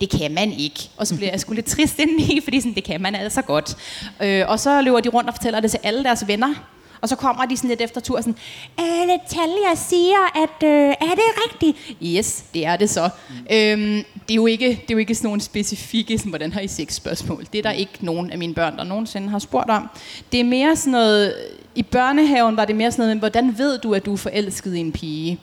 det 0.00 0.10
kan 0.10 0.34
man 0.34 0.52
ikke. 0.52 0.90
Og 0.96 1.06
så 1.06 1.16
bliver 1.16 1.30
jeg 1.30 1.40
sgu 1.40 1.52
lidt 1.52 1.66
trist 1.66 1.98
indeni, 1.98 2.40
fordi 2.44 2.60
sådan, 2.60 2.74
det 2.74 2.84
kan 2.84 3.00
man 3.00 3.14
altså 3.14 3.42
godt. 3.42 3.76
Øh, 4.22 4.44
og 4.48 4.60
så 4.60 4.82
løber 4.82 5.00
de 5.00 5.08
rundt 5.08 5.28
og 5.28 5.34
fortæller 5.34 5.60
det 5.60 5.70
til 5.70 5.80
alle 5.82 6.04
deres 6.04 6.28
venner. 6.28 6.54
Og 7.00 7.08
så 7.08 7.16
kommer 7.16 7.46
de 7.46 7.56
sådan 7.56 7.68
lidt 7.68 7.80
efter 7.80 8.00
tur 8.00 8.20
sådan, 8.20 8.36
øh, 8.80 9.06
Natalia 9.06 9.74
siger, 9.74 10.42
at 10.42 10.68
øh, 10.68 10.88
er 10.88 11.14
det 11.14 11.24
rigtigt? 11.44 11.96
Yes, 12.02 12.44
det 12.54 12.66
er 12.66 12.76
det 12.76 12.90
så. 12.90 13.10
Mm. 13.28 13.34
Øhm, 13.56 14.04
det, 14.28 14.30
er 14.30 14.34
jo 14.34 14.46
ikke, 14.46 14.68
det 14.68 14.90
er 14.90 14.94
jo 14.94 14.98
ikke 14.98 15.14
sådan 15.14 15.28
nogle 15.28 15.40
specifikke, 15.40 16.18
sådan, 16.18 16.30
hvordan 16.30 16.52
har 16.52 16.60
I 16.60 16.68
sex 16.68 16.94
spørgsmål. 16.94 17.46
Det 17.52 17.58
er 17.58 17.62
der 17.62 17.70
ikke 17.70 17.92
nogen 18.00 18.30
af 18.30 18.38
mine 18.38 18.54
børn, 18.54 18.76
der 18.76 18.84
nogensinde 18.84 19.28
har 19.28 19.38
spurgt 19.38 19.70
om. 19.70 19.88
Det 20.32 20.40
er 20.40 20.44
mere 20.44 20.76
sådan 20.76 20.90
noget, 20.90 21.34
i 21.74 21.82
børnehaven 21.82 22.56
var 22.56 22.64
det 22.64 22.76
mere 22.76 22.92
sådan 22.92 23.02
noget, 23.02 23.18
hvordan 23.18 23.58
ved 23.58 23.78
du, 23.78 23.94
at 23.94 24.06
du 24.06 24.12
er 24.12 24.16
forelsket 24.16 24.74
i 24.74 24.78
en 24.78 24.92
pige? 24.92 25.38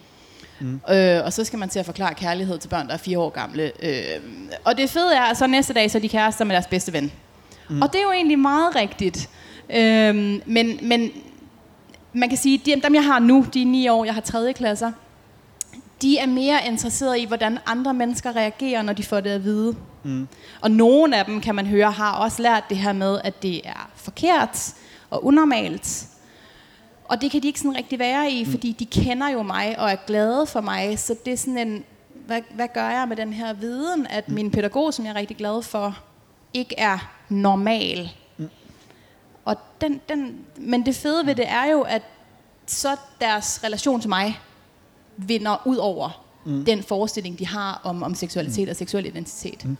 Mm. 0.59 0.81
Øh, 0.89 1.25
og 1.25 1.33
så 1.33 1.43
skal 1.43 1.59
man 1.59 1.69
til 1.69 1.79
at 1.79 1.85
forklare 1.85 2.13
kærlighed 2.13 2.57
til 2.57 2.69
børn, 2.69 2.87
der 2.87 2.93
er 2.93 2.97
fire 2.97 3.19
år 3.19 3.29
gamle. 3.29 3.71
Øh, 3.83 4.21
og 4.63 4.77
det 4.77 4.89
fede 4.89 5.15
er, 5.15 5.21
at 5.21 5.37
så 5.37 5.47
næste 5.47 5.73
dag, 5.73 5.91
så 5.91 5.97
er 5.97 6.01
de 6.01 6.09
kærester 6.09 6.45
med 6.45 6.53
deres 6.55 6.67
bedste 6.67 6.93
ven. 6.93 7.11
Mm. 7.69 7.81
Og 7.81 7.93
det 7.93 7.99
er 7.99 8.03
jo 8.03 8.11
egentlig 8.11 8.39
meget 8.39 8.75
rigtigt. 8.75 9.29
Øh, 9.69 10.15
men, 10.45 10.79
men 10.81 11.11
man 12.13 12.29
kan 12.29 12.37
sige, 12.37 12.73
at 12.73 12.83
dem 12.83 12.95
jeg 12.95 13.05
har 13.05 13.19
nu, 13.19 13.45
de 13.53 13.61
er 13.61 13.65
ni 13.65 13.87
år, 13.87 14.05
jeg 14.05 14.13
har 14.13 14.21
tredje 14.21 14.53
klasser, 14.53 14.91
de 16.01 16.17
er 16.17 16.25
mere 16.25 16.59
interesserede 16.67 17.19
i, 17.19 17.25
hvordan 17.25 17.59
andre 17.65 17.93
mennesker 17.93 18.35
reagerer, 18.35 18.81
når 18.81 18.93
de 18.93 19.03
får 19.03 19.19
det 19.19 19.29
at 19.29 19.43
vide. 19.43 19.75
Mm. 20.03 20.27
Og 20.61 20.71
nogle 20.71 21.17
af 21.17 21.25
dem, 21.25 21.41
kan 21.41 21.55
man 21.55 21.65
høre, 21.65 21.91
har 21.91 22.11
også 22.11 22.41
lært 22.41 22.63
det 22.69 22.77
her 22.77 22.93
med, 22.93 23.19
at 23.23 23.41
det 23.41 23.67
er 23.67 23.89
forkert 23.95 24.73
og 25.09 25.25
unormalt. 25.25 26.07
Og 27.07 27.21
det 27.21 27.31
kan 27.31 27.41
de 27.41 27.47
ikke 27.47 27.59
sådan 27.59 27.77
rigtig 27.77 27.99
være 27.99 28.31
i, 28.31 28.45
fordi 28.45 28.71
de 28.71 28.85
kender 28.85 29.29
jo 29.29 29.43
mig 29.43 29.79
og 29.79 29.91
er 29.91 29.95
glade 30.07 30.45
for 30.45 30.61
mig. 30.61 30.99
Så 30.99 31.15
det 31.25 31.33
er 31.33 31.37
sådan 31.37 31.57
en, 31.57 31.83
hvad, 32.25 32.41
hvad 32.55 32.67
gør 32.73 32.89
jeg 32.89 33.07
med 33.07 33.17
den 33.17 33.33
her 33.33 33.53
viden, 33.53 34.07
at 34.09 34.29
min 34.29 34.51
pædagog, 34.51 34.93
som 34.93 35.05
jeg 35.05 35.11
er 35.11 35.15
rigtig 35.15 35.37
glad 35.37 35.61
for, 35.61 35.97
ikke 36.53 36.75
er 36.77 37.11
normal. 37.29 38.09
Og 39.45 39.55
den, 39.81 40.01
den, 40.09 40.37
men 40.57 40.85
det 40.85 40.95
fede 40.95 41.25
ved 41.25 41.35
det 41.35 41.45
er 41.47 41.65
jo, 41.71 41.81
at 41.81 42.01
så 42.65 42.95
deres 43.21 43.63
relation 43.63 44.01
til 44.01 44.09
mig 44.09 44.39
vinder 45.17 45.61
ud 45.65 45.77
over 45.77 46.25
mm. 46.45 46.65
den 46.65 46.83
forestilling, 46.83 47.39
de 47.39 47.47
har 47.47 47.81
om, 47.83 48.03
om 48.03 48.15
seksualitet 48.15 48.69
og 48.69 48.75
seksuel 48.75 49.05
identitet. 49.05 49.65
Mm. 49.65 49.77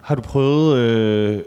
Har 0.00 0.14
du 0.14 0.22
prøvet, 0.22 0.78
øh, 0.78 1.42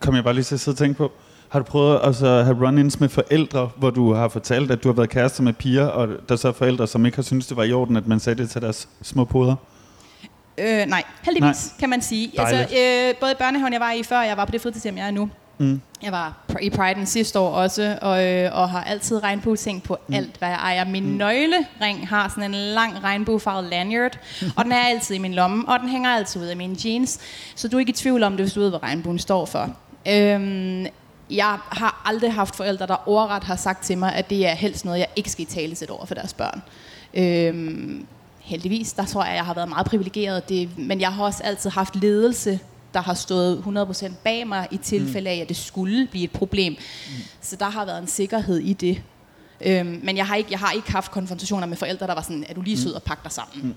kom 0.00 0.14
jeg 0.14 0.24
bare 0.24 0.34
lige 0.34 0.44
til 0.44 0.54
at 0.54 0.60
sidde 0.60 0.74
og 0.74 0.78
tænke 0.78 0.98
på, 0.98 1.12
har 1.52 1.58
du 1.58 1.64
prøvet 1.64 2.00
også 2.00 2.26
at 2.26 2.44
have 2.44 2.68
run-ins 2.68 3.00
med 3.00 3.08
forældre, 3.08 3.70
hvor 3.76 3.90
du 3.90 4.12
har 4.12 4.28
fortalt, 4.28 4.70
at 4.70 4.82
du 4.82 4.88
har 4.88 4.94
været 4.94 5.10
kærester 5.10 5.42
med 5.42 5.52
piger, 5.52 5.86
og 5.86 6.08
der 6.28 6.36
så 6.36 6.48
er 6.48 6.52
forældre, 6.52 6.86
som 6.86 7.06
ikke 7.06 7.16
har 7.16 7.22
syntes, 7.22 7.46
det 7.46 7.56
var 7.56 7.62
i 7.62 7.72
orden, 7.72 7.96
at 7.96 8.06
man 8.06 8.20
sagde 8.20 8.42
det 8.42 8.50
til 8.50 8.62
deres 8.62 8.88
små 9.02 9.24
poder? 9.24 9.54
Øh, 10.58 10.86
nej, 10.86 11.02
heldigvis 11.22 11.66
Nej. 11.66 11.78
kan 11.78 11.90
man 11.90 12.02
sige. 12.02 12.32
Dejligt. 12.36 12.60
Altså, 12.60 12.76
øh, 12.76 13.14
både 13.20 13.32
i 13.32 13.34
børnehaven, 13.38 13.72
jeg 13.72 13.80
var 13.80 13.92
i 13.92 14.02
før, 14.02 14.20
jeg 14.20 14.36
var 14.36 14.44
på 14.44 14.52
det 14.52 14.60
fritidshjem, 14.60 14.96
jeg 14.96 15.06
er 15.06 15.10
nu. 15.10 15.30
Mm. 15.58 15.80
Jeg 16.02 16.12
var 16.12 16.34
i 16.60 16.70
Pride'en 16.70 17.04
sidste 17.04 17.38
år 17.38 17.50
også, 17.50 17.98
og, 18.02 18.26
øh, 18.26 18.50
og 18.52 18.70
har 18.70 18.84
altid 18.84 19.22
regnbueting 19.22 19.82
på 19.82 19.98
mm. 20.08 20.14
alt, 20.14 20.36
hvad 20.38 20.48
jeg 20.48 20.58
ejer. 20.58 20.84
Min 20.84 21.06
mm. 21.06 21.16
nøglering 21.16 22.08
har 22.08 22.28
sådan 22.28 22.44
en 22.44 22.54
lang 22.54 23.04
regnbuefarvet 23.04 23.64
lanyard, 23.64 24.18
og 24.56 24.64
den 24.64 24.72
er 24.72 24.80
altid 24.80 25.14
i 25.14 25.18
min 25.18 25.34
lomme, 25.34 25.68
og 25.68 25.80
den 25.80 25.88
hænger 25.88 26.10
altid 26.10 26.40
ud 26.42 26.46
af 26.46 26.56
mine 26.56 26.76
jeans. 26.84 27.20
Så 27.54 27.68
du 27.68 27.76
er 27.76 27.80
ikke 27.80 27.90
i 27.90 27.96
tvivl 27.96 28.22
om 28.22 28.32
det, 28.32 28.40
hvis 28.40 28.52
du 28.52 28.60
ved, 28.60 28.70
hvad 28.70 28.82
regnbuen 28.82 29.18
står 29.18 29.46
for. 29.46 29.76
Øhm, 30.08 30.86
jeg 31.36 31.58
har 31.68 32.02
aldrig 32.04 32.32
haft 32.32 32.56
forældre, 32.56 32.86
der 32.86 33.08
overret 33.08 33.44
har 33.44 33.56
sagt 33.56 33.84
til 33.84 33.98
mig, 33.98 34.14
at 34.14 34.30
det 34.30 34.46
er 34.46 34.54
helst 34.54 34.84
noget, 34.84 34.98
jeg 34.98 35.08
ikke 35.16 35.30
skal 35.30 35.46
tale 35.46 35.74
sæt 35.74 35.90
over 35.90 36.06
for 36.06 36.14
deres 36.14 36.34
børn. 36.34 36.62
Øhm, 37.14 38.06
heldigvis, 38.40 38.92
der 38.92 39.04
tror 39.04 39.24
jeg, 39.24 39.34
jeg 39.34 39.44
har 39.44 39.54
været 39.54 39.68
meget 39.68 39.86
privilegeret. 39.86 40.48
Det, 40.48 40.78
men 40.78 41.00
jeg 41.00 41.12
har 41.12 41.24
også 41.24 41.42
altid 41.42 41.70
haft 41.70 41.96
ledelse, 41.96 42.60
der 42.94 43.00
har 43.00 43.14
stået 43.14 43.64
100% 43.66 44.12
bag 44.24 44.46
mig 44.46 44.68
i 44.70 44.76
tilfælde 44.76 45.30
af, 45.30 45.36
at 45.36 45.48
det 45.48 45.56
skulle 45.56 46.06
blive 46.06 46.24
et 46.24 46.30
problem. 46.30 46.72
Mm. 46.72 47.14
Så 47.40 47.56
der 47.56 47.68
har 47.68 47.84
været 47.84 48.02
en 48.02 48.08
sikkerhed 48.08 48.58
i 48.58 48.72
det. 48.72 49.02
Øhm, 49.60 50.00
men 50.02 50.16
jeg 50.16 50.26
har, 50.26 50.36
ikke, 50.36 50.50
jeg 50.50 50.58
har 50.58 50.72
ikke 50.72 50.92
haft 50.92 51.10
konfrontationer 51.10 51.66
med 51.66 51.76
forældre, 51.76 52.06
der 52.06 52.14
var 52.14 52.22
sådan, 52.22 52.44
er 52.48 52.54
du 52.54 52.60
lige 52.60 52.78
sød 52.78 52.92
og 52.92 53.02
pakke 53.02 53.22
dig 53.22 53.32
sammen? 53.32 53.66
Mm. 53.66 53.74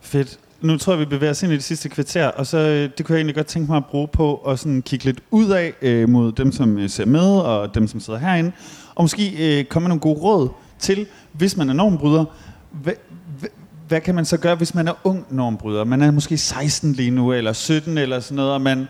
Fedt. 0.00 0.38
Nu 0.60 0.78
tror 0.78 0.92
jeg, 0.92 1.00
vi 1.00 1.04
bevæger 1.04 1.30
os 1.30 1.42
ind 1.42 1.52
i 1.52 1.54
det 1.54 1.64
sidste 1.64 1.88
kvarter, 1.88 2.26
og 2.26 2.46
så 2.46 2.58
øh, 2.58 2.90
det 2.98 3.06
kunne 3.06 3.14
jeg 3.14 3.18
egentlig 3.18 3.34
godt 3.34 3.46
tænke 3.46 3.70
mig 3.70 3.76
at 3.76 3.86
bruge 3.86 4.08
på 4.08 4.34
at 4.36 4.58
sådan 4.58 4.82
kigge 4.82 5.04
lidt 5.04 5.20
ud 5.30 5.50
af 5.50 5.72
øh, 5.82 6.08
mod 6.08 6.32
dem, 6.32 6.52
som 6.52 6.78
øh, 6.78 6.90
ser 6.90 7.06
med, 7.06 7.38
og 7.38 7.74
dem, 7.74 7.88
som 7.88 8.00
sidder 8.00 8.18
herinde, 8.18 8.52
og 8.94 9.04
måske 9.04 9.58
øh, 9.58 9.64
komme 9.64 9.84
med 9.84 9.88
nogle 9.88 10.00
gode 10.00 10.18
råd 10.20 10.48
til, 10.78 11.06
hvis 11.32 11.56
man 11.56 11.68
er 11.68 11.72
normbryder, 11.72 12.24
hvad, 12.70 12.92
hvad, 13.38 13.48
hvad 13.88 14.00
kan 14.00 14.14
man 14.14 14.24
så 14.24 14.36
gøre, 14.36 14.54
hvis 14.54 14.74
man 14.74 14.88
er 14.88 14.92
ung 15.04 15.26
normbryder? 15.30 15.84
Man 15.84 16.02
er 16.02 16.10
måske 16.10 16.36
16 16.36 16.92
lige 16.92 17.10
nu, 17.10 17.32
eller 17.32 17.52
17 17.52 17.98
eller 17.98 18.20
sådan 18.20 18.36
noget, 18.36 18.52
og 18.52 18.60
man, 18.60 18.88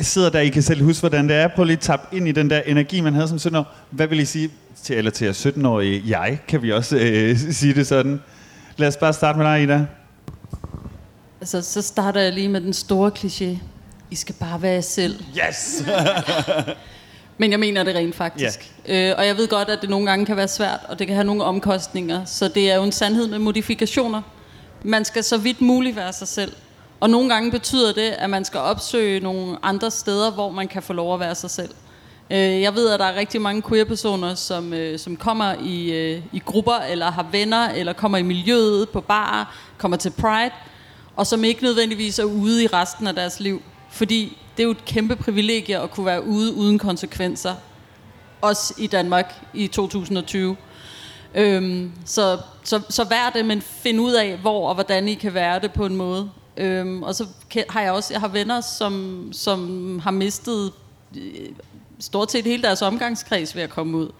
sidder 0.00 0.30
der, 0.30 0.40
I 0.40 0.48
kan 0.48 0.62
selv 0.62 0.84
huske, 0.84 1.00
hvordan 1.00 1.28
det 1.28 1.36
er. 1.36 1.48
Prøv 1.48 1.64
lige 1.64 1.76
at 1.76 1.80
tappe 1.80 2.16
ind 2.16 2.28
i 2.28 2.32
den 2.32 2.50
der 2.50 2.60
energi, 2.60 3.00
man 3.00 3.14
havde 3.14 3.28
som 3.28 3.38
17 3.38 3.56
år. 3.56 3.74
Hvad 3.90 4.06
vil 4.06 4.20
I 4.20 4.24
sige 4.24 4.50
til, 4.82 4.96
eller 4.96 5.10
til 5.10 5.30
17-årige 5.30 6.02
jeg? 6.06 6.38
Kan 6.48 6.62
vi 6.62 6.72
også 6.72 6.96
øh, 6.96 7.36
sige 7.60 7.74
det 7.74 7.86
sådan? 7.86 8.20
Lad 8.76 8.88
os 8.88 8.96
bare 8.96 9.12
starte 9.12 9.38
med 9.38 9.46
dig, 9.46 9.62
Ida. 9.62 9.86
Altså, 11.40 11.62
så 11.62 11.82
starter 11.82 12.20
jeg 12.20 12.32
lige 12.32 12.48
med 12.48 12.60
den 12.60 12.72
store 12.72 13.10
kliché. 13.18 13.58
I 14.10 14.14
skal 14.14 14.34
bare 14.34 14.62
være 14.62 14.72
jer 14.72 14.80
selv. 14.80 15.24
Yes! 15.48 15.82
Men 17.38 17.50
jeg 17.50 17.60
mener 17.60 17.82
det 17.82 17.94
rent 17.94 18.14
faktisk. 18.14 18.72
Yeah. 18.90 19.10
Øh, 19.10 19.18
og 19.18 19.26
jeg 19.26 19.36
ved 19.36 19.48
godt, 19.48 19.68
at 19.68 19.78
det 19.80 19.90
nogle 19.90 20.06
gange 20.06 20.26
kan 20.26 20.36
være 20.36 20.48
svært, 20.48 20.80
og 20.88 20.98
det 20.98 21.06
kan 21.06 21.16
have 21.16 21.26
nogle 21.26 21.44
omkostninger. 21.44 22.24
Så 22.24 22.48
det 22.48 22.70
er 22.70 22.76
jo 22.76 22.82
en 22.82 22.92
sandhed 22.92 23.28
med 23.28 23.38
modifikationer. 23.38 24.22
Man 24.82 25.04
skal 25.04 25.24
så 25.24 25.38
vidt 25.38 25.60
muligt 25.60 25.96
være 25.96 26.12
sig 26.12 26.28
selv. 26.28 26.52
Og 27.00 27.10
nogle 27.10 27.28
gange 27.28 27.50
betyder 27.50 27.92
det, 27.92 28.10
at 28.10 28.30
man 28.30 28.44
skal 28.44 28.60
opsøge 28.60 29.20
nogle 29.20 29.56
andre 29.62 29.90
steder, 29.90 30.30
hvor 30.30 30.50
man 30.50 30.68
kan 30.68 30.82
få 30.82 30.92
lov 30.92 31.14
at 31.14 31.20
være 31.20 31.34
sig 31.34 31.50
selv. 31.50 31.70
Øh, 32.30 32.60
jeg 32.62 32.74
ved, 32.74 32.90
at 32.90 33.00
der 33.00 33.06
er 33.06 33.16
rigtig 33.16 33.40
mange 33.40 33.62
queer-personer, 33.62 34.34
som, 34.34 34.72
øh, 34.72 34.98
som 34.98 35.16
kommer 35.16 35.54
i, 35.64 35.92
øh, 35.92 36.22
i 36.32 36.38
grupper, 36.38 36.78
eller 36.90 37.10
har 37.10 37.26
venner, 37.32 37.68
eller 37.68 37.92
kommer 37.92 38.18
i 38.18 38.22
miljøet 38.22 38.88
på 38.88 39.00
bar, 39.00 39.56
kommer 39.78 39.96
til 39.96 40.10
Pride, 40.10 40.50
og 41.20 41.26
som 41.26 41.44
ikke 41.44 41.62
nødvendigvis 41.62 42.18
er 42.18 42.24
ude 42.24 42.64
i 42.64 42.66
resten 42.66 43.06
af 43.06 43.14
deres 43.14 43.40
liv. 43.40 43.62
Fordi 43.90 44.38
det 44.56 44.62
er 44.62 44.64
jo 44.64 44.70
et 44.70 44.84
kæmpe 44.84 45.16
privilegie 45.16 45.78
at 45.78 45.90
kunne 45.90 46.06
være 46.06 46.24
ude 46.24 46.54
uden 46.54 46.78
konsekvenser. 46.78 47.54
Også 48.40 48.74
i 48.78 48.86
Danmark 48.86 49.34
i 49.54 49.66
2020. 49.66 50.56
Øhm, 51.34 51.92
så, 52.04 52.38
så, 52.64 52.80
så 52.88 53.04
vær 53.04 53.30
det, 53.34 53.44
men 53.44 53.60
find 53.62 54.00
ud 54.00 54.12
af, 54.12 54.36
hvor 54.36 54.68
og 54.68 54.74
hvordan 54.74 55.08
I 55.08 55.14
kan 55.14 55.34
være 55.34 55.60
det 55.60 55.72
på 55.72 55.86
en 55.86 55.96
måde. 55.96 56.30
Øhm, 56.56 57.02
og 57.02 57.14
så 57.14 57.26
har 57.68 57.80
jeg 57.80 57.92
også 57.92 58.14
jeg 58.14 58.20
har 58.20 58.28
venner, 58.28 58.60
som, 58.60 59.28
som 59.32 59.98
har 59.98 60.10
mistet 60.10 60.72
øh, 61.16 61.48
stort 61.98 62.32
set 62.32 62.44
hele 62.44 62.62
deres 62.62 62.82
omgangskreds 62.82 63.56
ved 63.56 63.62
at 63.62 63.70
komme 63.70 63.96
ud. 63.96 64.10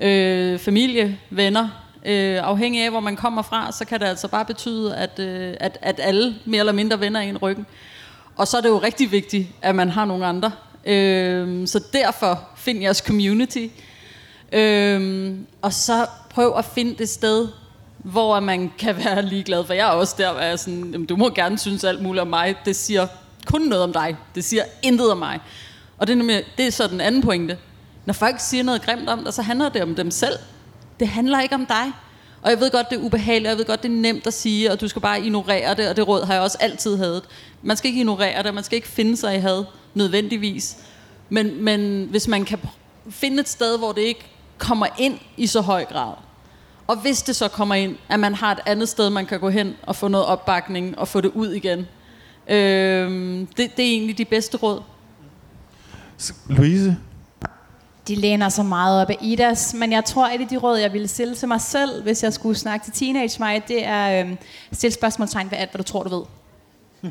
Øh, 0.00 0.58
familie, 0.58 1.18
venner, 1.30 1.68
øh, 2.06 2.40
afhængig 2.42 2.84
af 2.84 2.90
hvor 2.90 3.00
man 3.00 3.16
kommer 3.16 3.42
fra, 3.42 3.72
så 3.72 3.84
kan 3.84 4.00
det 4.00 4.06
altså 4.06 4.28
bare 4.28 4.44
betyde, 4.44 4.96
at, 4.96 5.18
øh, 5.18 5.54
at, 5.60 5.78
at 5.82 6.00
alle 6.02 6.36
mere 6.44 6.58
eller 6.58 6.72
mindre 6.72 7.00
vender 7.00 7.20
en 7.20 7.38
ryggen. 7.38 7.66
Og 8.36 8.48
så 8.48 8.56
er 8.56 8.60
det 8.60 8.68
jo 8.68 8.78
rigtig 8.78 9.12
vigtigt, 9.12 9.48
at 9.62 9.74
man 9.74 9.90
har 9.90 10.04
nogle 10.04 10.26
andre. 10.26 10.52
Øh, 10.84 11.66
så 11.66 11.84
derfor 11.92 12.48
find 12.56 12.80
jeres 12.80 12.98
community. 12.98 13.66
Øh, 14.52 15.30
og 15.62 15.72
så 15.72 16.06
prøv 16.30 16.54
at 16.58 16.64
finde 16.64 16.94
det 16.94 17.08
sted, 17.08 17.48
hvor 17.98 18.40
man 18.40 18.72
kan 18.78 18.96
være 19.04 19.22
ligeglad. 19.22 19.64
For 19.64 19.74
jeg 19.74 19.88
er 19.88 19.92
også 19.92 20.14
der, 20.18 20.32
hvor 20.32 20.40
jeg 20.40 20.52
er 20.52 20.56
sådan, 20.56 20.90
jamen, 20.92 21.06
du 21.06 21.16
må 21.16 21.30
gerne 21.30 21.58
synes 21.58 21.84
alt 21.84 22.02
muligt 22.02 22.22
om 22.22 22.28
mig. 22.28 22.54
Det 22.64 22.76
siger 22.76 23.06
kun 23.46 23.60
noget 23.60 23.84
om 23.84 23.92
dig. 23.92 24.16
Det 24.34 24.44
siger 24.44 24.62
intet 24.82 25.10
om 25.10 25.18
mig. 25.18 25.40
Og 25.98 26.06
det 26.06 26.12
er, 26.12 26.16
nemlig, 26.16 26.42
det 26.58 26.66
er 26.66 26.70
så 26.70 26.86
den 26.86 27.00
anden 27.00 27.22
pointe. 27.22 27.58
Når 28.04 28.14
folk 28.14 28.36
siger 28.38 28.62
noget 28.62 28.82
grimt 28.82 29.08
om 29.08 29.24
dig, 29.24 29.34
så 29.34 29.42
handler 29.42 29.68
det 29.68 29.82
om 29.82 29.94
dem 29.94 30.10
selv. 30.10 30.38
Det 31.00 31.08
handler 31.08 31.40
ikke 31.40 31.54
om 31.54 31.66
dig. 31.66 31.92
Og 32.42 32.50
jeg 32.50 32.60
ved 32.60 32.70
godt, 32.70 32.90
det 32.90 32.98
er 32.98 33.02
ubehageligt, 33.02 33.46
og 33.46 33.50
jeg 33.50 33.58
ved 33.58 33.64
godt, 33.64 33.82
det 33.82 33.88
er 33.88 33.92
nemt 33.92 34.26
at 34.26 34.34
sige, 34.34 34.72
og 34.72 34.80
du 34.80 34.88
skal 34.88 35.02
bare 35.02 35.20
ignorere 35.20 35.74
det, 35.74 35.88
og 35.88 35.96
det 35.96 36.08
råd 36.08 36.24
har 36.24 36.34
jeg 36.34 36.42
også 36.42 36.58
altid 36.60 36.96
hadet. 36.96 37.22
Man 37.62 37.76
skal 37.76 37.88
ikke 37.88 38.00
ignorere 38.00 38.42
det, 38.42 38.54
man 38.54 38.64
skal 38.64 38.76
ikke 38.76 38.88
finde 38.88 39.16
sig 39.16 39.36
i 39.36 39.38
had, 39.38 39.64
nødvendigvis. 39.94 40.76
Men, 41.28 41.64
men 41.64 42.06
hvis 42.10 42.28
man 42.28 42.44
kan 42.44 42.58
finde 43.10 43.40
et 43.40 43.48
sted, 43.48 43.78
hvor 43.78 43.92
det 43.92 44.00
ikke 44.00 44.26
kommer 44.58 44.86
ind 44.98 45.18
i 45.36 45.46
så 45.46 45.60
høj 45.60 45.84
grad, 45.84 46.12
og 46.86 46.96
hvis 46.96 47.22
det 47.22 47.36
så 47.36 47.48
kommer 47.48 47.74
ind, 47.74 47.96
at 48.08 48.20
man 48.20 48.34
har 48.34 48.52
et 48.52 48.58
andet 48.66 48.88
sted, 48.88 49.10
man 49.10 49.26
kan 49.26 49.40
gå 49.40 49.48
hen 49.48 49.74
og 49.82 49.96
få 49.96 50.08
noget 50.08 50.26
opbakning 50.26 50.98
og 50.98 51.08
få 51.08 51.20
det 51.20 51.30
ud 51.34 51.52
igen. 51.52 51.86
Øh, 52.48 53.40
det, 53.40 53.56
det 53.56 53.84
er 53.84 53.90
egentlig 53.90 54.18
de 54.18 54.24
bedste 54.24 54.56
råd. 54.56 54.82
Louise? 56.48 56.96
De 58.08 58.14
læner 58.14 58.48
så 58.48 58.62
meget 58.62 59.02
op 59.02 59.10
af 59.10 59.18
Idas, 59.20 59.74
men 59.74 59.92
jeg 59.92 60.04
tror, 60.04 60.26
at 60.26 60.40
de 60.50 60.56
råd, 60.56 60.78
jeg 60.78 60.92
ville 60.92 61.08
stille 61.08 61.34
til 61.34 61.48
mig 61.48 61.60
selv, 61.60 62.02
hvis 62.02 62.22
jeg 62.22 62.32
skulle 62.32 62.58
snakke 62.58 62.84
til 62.84 62.92
teenage 62.92 63.36
mig, 63.38 63.68
det 63.68 63.86
er 63.86 64.24
øh, 64.24 64.36
stille 64.72 64.94
spørgsmålstegn 64.94 65.50
ved 65.50 65.58
alt, 65.58 65.70
hvad 65.70 65.78
du 65.78 65.82
tror, 65.84 66.02
du 66.02 66.08
ved. 66.08 66.24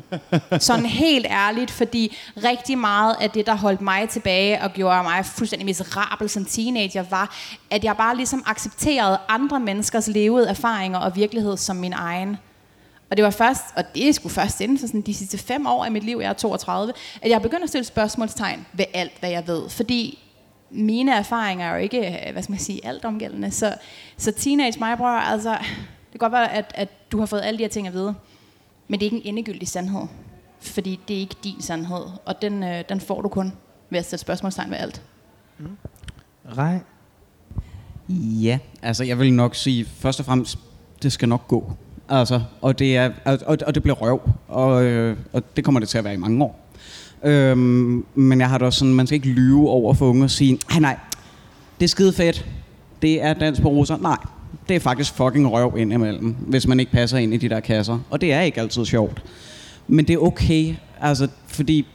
Sådan 0.58 0.86
helt 0.86 1.26
ærligt, 1.30 1.70
fordi 1.70 2.16
rigtig 2.44 2.78
meget 2.78 3.16
af 3.20 3.30
det, 3.30 3.46
der 3.46 3.54
holdt 3.54 3.80
mig 3.80 4.08
tilbage 4.08 4.62
og 4.62 4.72
gjorde 4.72 5.02
mig 5.02 5.26
fuldstændig 5.26 5.66
miserabel 5.66 6.28
som 6.28 6.44
teenager, 6.44 7.04
var, 7.10 7.36
at 7.70 7.84
jeg 7.84 7.96
bare 7.96 8.16
ligesom 8.16 8.42
accepterede 8.46 9.18
andre 9.28 9.60
menneskers 9.60 10.08
levede 10.08 10.48
erfaringer 10.48 10.98
og 10.98 11.16
virkelighed 11.16 11.56
som 11.56 11.76
min 11.76 11.92
egen. 11.92 12.36
Og 13.10 13.16
det 13.16 13.24
var 13.24 13.30
først, 13.30 13.62
og 13.76 13.84
det 13.94 14.14
sgu 14.14 14.28
først 14.28 14.60
inden 14.60 14.78
for 14.78 14.86
sådan 14.86 15.00
de 15.00 15.14
sidste 15.14 15.38
fem 15.38 15.66
år 15.66 15.84
af 15.84 15.92
mit 15.92 16.04
liv, 16.04 16.18
jeg 16.20 16.28
er 16.28 16.32
32, 16.32 16.92
at 17.22 17.30
jeg 17.30 17.42
begyndte 17.42 17.62
at 17.62 17.68
stille 17.68 17.84
spørgsmålstegn 17.84 18.66
ved 18.72 18.84
alt, 18.94 19.12
hvad 19.20 19.30
jeg 19.30 19.46
ved. 19.46 19.68
Fordi 19.68 20.18
mine 20.70 21.12
erfaringer 21.12 21.66
er 21.66 21.70
jo 21.76 21.82
ikke, 21.82 22.26
øh, 22.26 22.32
hvad 22.32 22.42
skal 22.42 22.52
man 22.52 22.60
sige, 22.60 22.86
alt 22.86 23.04
omgældende. 23.04 23.50
Så, 23.50 23.74
så 24.16 24.32
teenage 24.32 24.78
mig, 24.78 24.96
bror, 24.96 25.08
altså, 25.08 25.50
det 25.52 26.10
kan 26.10 26.18
godt 26.18 26.32
være, 26.32 26.52
at, 26.52 26.72
at 26.74 26.88
du 27.12 27.18
har 27.18 27.26
fået 27.26 27.42
alle 27.44 27.58
de 27.58 27.62
her 27.62 27.68
ting 27.68 27.86
at 27.86 27.92
vide. 27.92 28.14
Men 28.88 29.00
det 29.00 29.06
er 29.06 29.10
ikke 29.12 29.16
en 29.16 29.38
endegyldig 29.38 29.68
sandhed. 29.68 30.06
Fordi 30.60 31.00
det 31.08 31.16
er 31.16 31.20
ikke 31.20 31.36
din 31.44 31.60
sandhed. 31.60 32.04
Og 32.24 32.42
den, 32.42 32.62
øh, 32.62 32.84
den 32.88 33.00
får 33.00 33.20
du 33.20 33.28
kun 33.28 33.52
ved 33.90 33.98
at 33.98 34.04
sætte 34.04 34.20
spørgsmålstegn 34.20 34.70
ved 34.70 34.76
alt. 34.76 35.02
Mm. 35.58 35.76
Rej? 36.56 36.78
Ja, 38.08 38.58
altså 38.82 39.04
jeg 39.04 39.18
vil 39.18 39.32
nok 39.32 39.54
sige, 39.54 39.84
først 39.84 40.20
og 40.20 40.26
fremmest, 40.26 40.58
det 41.02 41.12
skal 41.12 41.28
nok 41.28 41.48
gå. 41.48 41.72
Altså, 42.08 42.42
og 42.60 42.78
det, 42.78 42.96
er, 42.96 43.12
og, 43.24 43.58
og 43.66 43.74
det 43.74 43.82
bliver 43.82 43.96
røv, 43.96 44.30
og, 44.48 44.84
øh, 44.84 45.16
og 45.32 45.56
det 45.56 45.64
kommer 45.64 45.80
det 45.80 45.88
til 45.88 45.98
at 45.98 46.04
være 46.04 46.14
i 46.14 46.16
mange 46.16 46.44
år. 46.44 46.65
Øhm, 47.26 48.04
men 48.14 48.40
jeg 48.40 48.48
har 48.48 48.58
da 48.58 48.64
også 48.64 48.78
sådan, 48.78 48.94
man 48.94 49.06
skal 49.06 49.14
ikke 49.14 49.28
lyve 49.28 49.70
over 49.70 49.94
for 49.94 50.06
unge 50.06 50.24
og 50.24 50.30
sige, 50.30 50.58
nej 50.70 50.80
nej, 50.80 50.96
det 51.80 51.84
er 51.84 51.88
skide 51.88 52.12
fedt, 52.12 52.46
det 53.02 53.22
er 53.22 53.34
dans 53.34 53.60
på 53.60 53.68
russer. 53.68 53.96
Nej, 53.96 54.16
det 54.68 54.76
er 54.76 54.80
faktisk 54.80 55.14
fucking 55.14 55.52
røv 55.52 55.74
ind 55.78 55.92
imellem, 55.92 56.36
hvis 56.38 56.66
man 56.66 56.80
ikke 56.80 56.92
passer 56.92 57.18
ind 57.18 57.34
i 57.34 57.36
de 57.36 57.48
der 57.48 57.60
kasser. 57.60 57.98
Og 58.10 58.20
det 58.20 58.32
er 58.32 58.40
ikke 58.40 58.60
altid 58.60 58.84
sjovt. 58.84 59.22
Men 59.88 60.04
det 60.04 60.14
er 60.14 60.18
okay, 60.18 60.74
altså, 61.00 61.28
fordi 61.46 61.86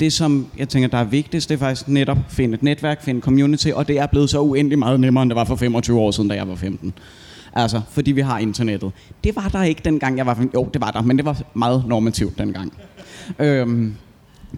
det, 0.00 0.12
som 0.12 0.46
jeg 0.58 0.68
tænker, 0.68 0.88
der 0.88 0.98
er 0.98 1.04
vigtigst, 1.04 1.48
det 1.48 1.54
er 1.54 1.58
faktisk 1.58 1.88
netop 1.88 2.16
at 2.16 2.24
finde 2.28 2.54
et 2.54 2.62
netværk, 2.62 3.04
finde 3.04 3.20
community, 3.20 3.68
og 3.68 3.88
det 3.88 3.98
er 3.98 4.06
blevet 4.06 4.30
så 4.30 4.40
uendelig 4.40 4.78
meget 4.78 5.00
nemmere, 5.00 5.22
end 5.22 5.30
det 5.30 5.36
var 5.36 5.44
for 5.44 5.56
25 5.56 6.00
år 6.00 6.10
siden, 6.10 6.30
da 6.30 6.36
jeg 6.36 6.48
var 6.48 6.54
15. 6.54 6.92
Altså, 7.52 7.80
fordi 7.90 8.12
vi 8.12 8.20
har 8.20 8.38
internettet. 8.38 8.92
Det 9.24 9.36
var 9.36 9.48
der 9.48 9.62
ikke 9.62 9.80
dengang, 9.84 10.18
jeg 10.18 10.26
var 10.26 10.34
15. 10.34 10.60
Jo, 10.60 10.68
det 10.74 10.80
var 10.80 10.90
der, 10.90 11.02
men 11.02 11.16
det 11.16 11.24
var 11.24 11.42
meget 11.54 11.84
normativt 11.86 12.38
dengang. 12.38 12.72
Øhm, 13.38 13.94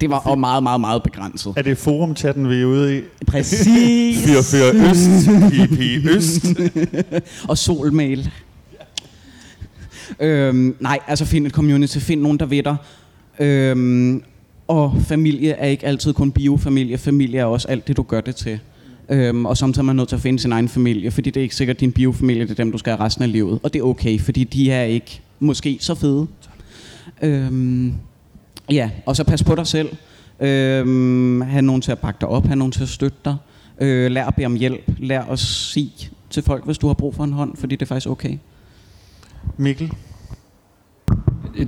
det 0.00 0.10
var 0.10 0.18
og 0.18 0.38
meget, 0.38 0.62
meget, 0.62 0.80
meget 0.80 1.02
begrænset. 1.02 1.52
Er 1.56 1.62
det 1.62 1.78
forumchatten, 1.78 2.50
vi 2.50 2.60
er 2.60 2.64
ude 2.64 2.98
i? 2.98 3.00
Præcis. 3.26 4.26
fyr, 4.26 4.42
fyr, 4.42 4.90
øst, 4.90 5.28
pipi, 5.50 6.08
øst. 6.08 6.46
og 7.50 7.58
solmail. 7.58 8.30
Øhm, 10.20 10.76
nej, 10.80 10.98
altså 11.06 11.24
find 11.24 11.46
et 11.46 11.52
community, 11.52 11.98
find 11.98 12.20
nogen, 12.20 12.38
der 12.38 12.46
ved 12.46 12.62
dig. 12.62 12.76
Øhm, 13.38 14.22
og 14.68 14.94
familie 15.06 15.50
er 15.50 15.66
ikke 15.66 15.86
altid 15.86 16.12
kun 16.12 16.32
biofamilie. 16.32 16.98
Familie 16.98 17.40
er 17.40 17.44
også 17.44 17.68
alt 17.68 17.88
det, 17.88 17.96
du 17.96 18.02
gør 18.02 18.20
det 18.20 18.36
til. 18.36 18.58
Øhm, 19.08 19.46
og 19.46 19.56
samtidig 19.56 19.82
er 19.82 19.86
man 19.86 19.96
nødt 19.96 20.08
til 20.08 20.16
at 20.16 20.22
finde 20.22 20.38
sin 20.38 20.52
egen 20.52 20.68
familie, 20.68 21.10
fordi 21.10 21.30
det 21.30 21.40
er 21.40 21.42
ikke 21.42 21.54
sikkert, 21.56 21.76
at 21.76 21.80
din 21.80 21.92
biofamilie 21.92 22.42
det 22.42 22.50
er 22.50 22.54
dem, 22.54 22.72
du 22.72 22.78
skal 22.78 22.96
have 22.96 23.04
resten 23.04 23.24
af 23.24 23.32
livet. 23.32 23.60
Og 23.62 23.72
det 23.72 23.78
er 23.78 23.84
okay, 23.84 24.20
fordi 24.20 24.44
de 24.44 24.70
er 24.70 24.82
ikke 24.82 25.20
måske 25.40 25.78
så 25.80 25.94
fede. 25.94 26.26
Øhm, 27.22 27.94
ja, 28.70 28.90
og 29.06 29.16
så 29.16 29.24
pas 29.24 29.44
på 29.44 29.54
dig 29.54 29.66
selv. 29.66 29.88
Øhm, 30.40 31.40
have 31.40 31.62
nogen 31.62 31.82
til 31.82 31.92
at 31.92 31.98
bakke 31.98 32.18
dig 32.20 32.28
op, 32.28 32.46
have 32.46 32.56
nogen 32.56 32.72
til 32.72 32.82
at 32.82 32.88
støtte 32.88 33.18
dig. 33.24 33.36
Øh, 33.80 34.10
lær 34.10 34.26
at 34.26 34.34
bede 34.34 34.46
om 34.46 34.54
hjælp. 34.54 34.92
Lær 34.98 35.22
at 35.22 35.38
sige 35.38 36.10
til 36.30 36.42
folk, 36.42 36.64
hvis 36.64 36.78
du 36.78 36.86
har 36.86 36.94
brug 36.94 37.14
for 37.14 37.24
en 37.24 37.32
hånd, 37.32 37.56
fordi 37.56 37.76
det 37.76 37.82
er 37.82 37.86
faktisk 37.86 38.08
okay. 38.08 38.38
Mikkel? 39.56 39.92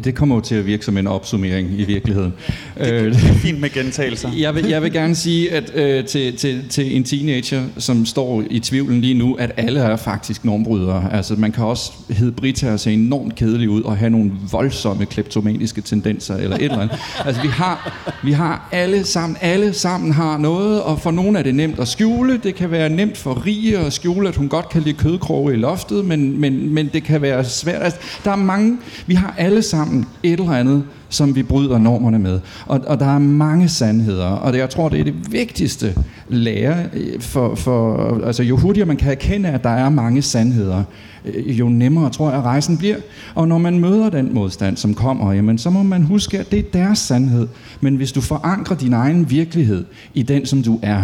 Det 0.04 0.14
kommer 0.14 0.34
jo 0.34 0.40
til 0.40 0.54
at 0.54 0.66
virke 0.66 0.84
som 0.84 0.96
en 0.96 1.06
opsummering 1.06 1.80
i 1.80 1.84
virkeligheden. 1.84 2.32
Det, 2.78 2.86
det 2.86 3.30
er 3.30 3.34
fint 3.34 3.60
med 3.60 3.70
gentagelser. 3.70 4.30
Jeg 4.46 4.54
vil, 4.54 4.66
jeg 4.66 4.82
vil 4.82 4.92
gerne 4.92 5.14
sige 5.14 5.52
at 5.52 5.72
øh, 5.74 6.04
til, 6.04 6.36
til, 6.36 6.68
til 6.68 6.96
en 6.96 7.04
teenager, 7.04 7.62
som 7.78 8.06
står 8.06 8.42
i 8.50 8.60
tvivlen 8.60 9.00
lige 9.00 9.14
nu, 9.14 9.34
at 9.34 9.52
alle 9.56 9.80
er 9.80 9.96
faktisk 9.96 10.44
normbrydere. 10.44 11.12
Altså 11.12 11.34
man 11.34 11.52
kan 11.52 11.64
også 11.64 11.92
hedde 12.10 12.32
Brita 12.32 12.72
og 12.72 12.80
se 12.80 12.92
enormt 12.92 13.34
kedelig 13.34 13.68
ud 13.68 13.82
og 13.82 13.96
have 13.96 14.10
nogle 14.10 14.32
voldsomme 14.50 15.06
kleptomaniske 15.06 15.80
tendenser 15.80 16.36
eller 16.36 16.56
et 16.56 16.62
eller 16.62 16.80
andet. 16.80 16.98
Altså 17.24 17.42
vi 17.42 17.48
har, 17.48 18.12
vi 18.24 18.32
har 18.32 18.68
alle 18.72 19.04
sammen, 19.04 19.36
alle 19.40 19.72
sammen 19.72 20.12
har 20.12 20.38
noget, 20.38 20.82
og 20.82 21.00
for 21.00 21.10
nogle 21.10 21.38
er 21.38 21.42
det 21.42 21.54
nemt 21.54 21.78
at 21.78 21.88
skjule. 21.88 22.40
Det 22.42 22.54
kan 22.54 22.70
være 22.70 22.88
nemt 22.88 23.16
for 23.16 23.46
Rie 23.46 23.78
at 23.78 23.92
skjule, 23.92 24.28
at 24.28 24.36
hun 24.36 24.48
godt 24.48 24.68
kan 24.68 24.82
lide 24.82 24.96
kødkroge 24.96 25.52
i 25.52 25.56
loftet, 25.56 26.04
men, 26.04 26.40
men, 26.40 26.74
men 26.74 26.90
det 26.92 27.04
kan 27.04 27.22
være 27.22 27.44
svært. 27.44 27.82
Altså, 27.82 27.98
der 28.24 28.30
er 28.30 28.36
mange, 28.36 28.78
vi 29.06 29.14
har 29.14 29.34
alle 29.38 29.62
sammen 29.62 29.85
sammen 29.86 30.06
et 30.22 30.40
eller 30.40 30.52
andet, 30.52 30.84
som 31.08 31.34
vi 31.34 31.42
bryder 31.42 31.78
normerne 31.78 32.18
med. 32.18 32.40
Og, 32.66 32.80
og 32.86 33.00
der 33.00 33.06
er 33.06 33.18
mange 33.18 33.68
sandheder, 33.68 34.26
og 34.26 34.52
det, 34.52 34.58
jeg 34.58 34.70
tror, 34.70 34.88
det 34.88 35.00
er 35.00 35.04
det 35.04 35.32
vigtigste 35.32 35.94
lære, 36.28 36.84
øh, 36.94 37.20
for, 37.20 37.54
for, 37.54 38.20
altså 38.26 38.42
jo 38.42 38.56
hurtigere 38.56 38.86
man 38.86 38.96
kan 38.96 39.10
erkende, 39.10 39.48
at 39.48 39.64
der 39.64 39.70
er 39.70 39.88
mange 39.88 40.22
sandheder, 40.22 40.82
øh, 41.24 41.58
jo 41.58 41.68
nemmere 41.68 42.10
tror 42.10 42.28
jeg, 42.28 42.38
at 42.38 42.44
rejsen 42.44 42.78
bliver. 42.78 42.96
Og 43.34 43.48
når 43.48 43.58
man 43.58 43.80
møder 43.80 44.10
den 44.10 44.34
modstand, 44.34 44.76
som 44.76 44.94
kommer, 44.94 45.32
jamen, 45.32 45.58
så 45.58 45.70
må 45.70 45.82
man 45.82 46.02
huske, 46.02 46.38
at 46.38 46.50
det 46.50 46.58
er 46.58 46.70
deres 46.72 46.98
sandhed. 46.98 47.48
Men 47.80 47.96
hvis 47.96 48.12
du 48.12 48.20
forankrer 48.20 48.76
din 48.76 48.92
egen 48.92 49.30
virkelighed 49.30 49.84
i 50.14 50.22
den, 50.22 50.46
som 50.46 50.62
du 50.62 50.78
er, 50.82 51.02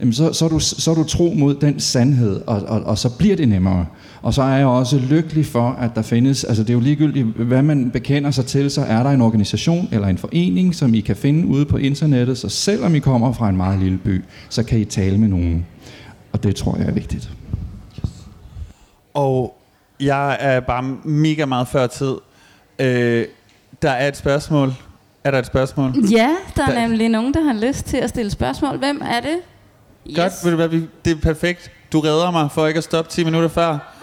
jamen 0.00 0.12
så, 0.12 0.32
så, 0.32 0.44
er 0.44 0.48
du, 0.48 0.58
så 0.58 0.90
er 0.90 0.94
du 0.94 1.04
tro 1.04 1.34
mod 1.36 1.54
den 1.54 1.80
sandhed, 1.80 2.40
og, 2.46 2.62
og, 2.66 2.82
og 2.82 2.98
så 2.98 3.08
bliver 3.18 3.36
det 3.36 3.48
nemmere. 3.48 3.86
Og 4.24 4.34
så 4.34 4.42
er 4.42 4.56
jeg 4.56 4.66
også 4.66 4.98
lykkelig 4.98 5.46
for, 5.46 5.70
at 5.70 5.90
der 5.94 6.02
findes, 6.02 6.44
altså 6.44 6.62
det 6.62 6.70
er 6.70 6.74
jo 6.74 6.80
ligegyldigt, 6.80 7.26
hvad 7.26 7.62
man 7.62 7.90
bekender 7.90 8.30
sig 8.30 8.46
til, 8.46 8.70
så 8.70 8.80
er 8.80 9.02
der 9.02 9.10
en 9.10 9.20
organisation 9.20 9.88
eller 9.92 10.08
en 10.08 10.18
forening, 10.18 10.74
som 10.74 10.94
I 10.94 11.00
kan 11.00 11.16
finde 11.16 11.46
ude 11.46 11.64
på 11.66 11.76
internettet, 11.76 12.38
så 12.38 12.48
selvom 12.48 12.94
I 12.94 12.98
kommer 12.98 13.32
fra 13.32 13.48
en 13.48 13.56
meget 13.56 13.78
lille 13.78 13.98
by, 13.98 14.24
så 14.48 14.62
kan 14.62 14.78
I 14.78 14.84
tale 14.84 15.18
med 15.18 15.28
nogen. 15.28 15.66
Og 16.32 16.42
det 16.42 16.56
tror 16.56 16.76
jeg 16.76 16.86
er 16.86 16.92
vigtigt. 16.92 17.30
Og 19.14 19.56
jeg 20.00 20.36
er 20.40 20.60
bare 20.60 20.82
mega 21.04 21.44
meget 21.46 21.68
før 21.68 21.86
tid. 21.86 22.14
Øh, 22.78 23.24
der 23.82 23.90
er 23.90 24.08
et 24.08 24.16
spørgsmål. 24.16 24.72
Er 25.24 25.30
der 25.30 25.38
et 25.38 25.46
spørgsmål? 25.46 25.92
Ja, 26.10 26.30
der 26.56 26.62
er 26.62 26.66
Der- 26.70 26.80
nemlig 26.88 27.08
nogen, 27.08 27.34
der 27.34 27.40
har 27.44 27.66
lyst 27.66 27.84
til 27.86 27.96
at 27.96 28.08
stille 28.08 28.30
spørgsmål. 28.30 28.78
Hvem 28.78 29.02
er 29.04 29.20
det? 29.20 29.36
Yes. 30.08 30.16
Godt, 30.16 30.32
ved 30.44 30.50
du 30.50 30.56
hvad, 30.56 30.68
vi, 30.68 30.82
det 31.04 31.10
er 31.16 31.20
perfekt. 31.20 31.70
Du 31.92 32.00
redder 32.00 32.30
mig 32.30 32.50
for 32.50 32.66
ikke 32.66 32.78
at 32.78 32.84
stoppe 32.84 33.10
10 33.10 33.24
minutter 33.24 33.48
før. 33.48 33.93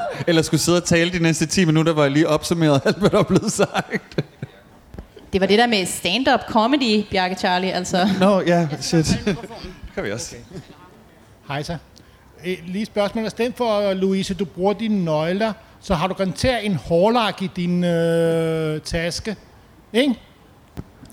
Eller 0.28 0.42
skulle 0.42 0.60
sidde 0.60 0.78
og 0.78 0.84
tale 0.84 1.12
de 1.12 1.18
næste 1.18 1.46
10 1.46 1.64
minutter, 1.64 1.92
hvor 1.92 2.02
jeg 2.02 2.12
lige 2.12 2.28
opsummerede 2.28 2.80
alt, 2.84 2.96
hvad 2.96 3.10
der 3.10 3.18
er 3.18 3.22
blevet 3.22 3.52
sagt. 3.52 4.20
Det 5.32 5.40
var 5.40 5.46
det 5.46 5.58
der 5.58 5.66
med 5.66 5.86
stand-up 5.86 6.40
comedy, 6.48 7.04
Bjarke 7.10 7.34
Charlie, 7.34 7.72
altså. 7.72 8.08
Nå, 8.20 8.40
ja, 8.40 8.68
shit. 8.80 9.06
Kan 9.94 10.04
vi 10.04 10.12
også. 10.12 10.34
Hej 11.48 11.62
så. 11.62 11.76
Øh, 12.46 12.56
Lige 12.66 12.82
et 12.82 12.86
spørgsmål. 12.86 13.26
I 13.26 13.30
stedet 13.30 13.54
for, 13.56 13.94
Louise, 13.94 14.34
du 14.34 14.44
bruger 14.44 14.72
dine 14.72 15.04
nøgler, 15.04 15.52
så 15.80 15.94
har 15.94 16.06
du 16.06 16.14
garanteret 16.14 16.66
en 16.66 16.74
hårlak 16.74 17.42
i 17.42 17.50
din 17.56 17.84
øh, 17.84 18.80
taske. 18.80 19.36
Ikke? 19.92 20.14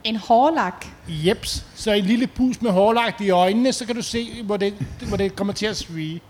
En 0.03 0.15
hårlak. 0.15 0.85
Jeps. 1.07 1.65
Så 1.75 1.91
en 1.91 2.05
lille 2.05 2.27
pus 2.27 2.61
med 2.61 2.71
hårlak 2.71 3.21
i 3.21 3.29
øjnene, 3.29 3.73
så 3.73 3.85
kan 3.85 3.95
du 3.95 4.01
se, 4.01 4.43
hvor 4.43 4.57
det, 4.57 4.73
hvor 5.07 5.17
det 5.17 5.35
kommer 5.35 5.53
til 5.53 5.65
at 5.65 5.77
svige. 5.77 6.21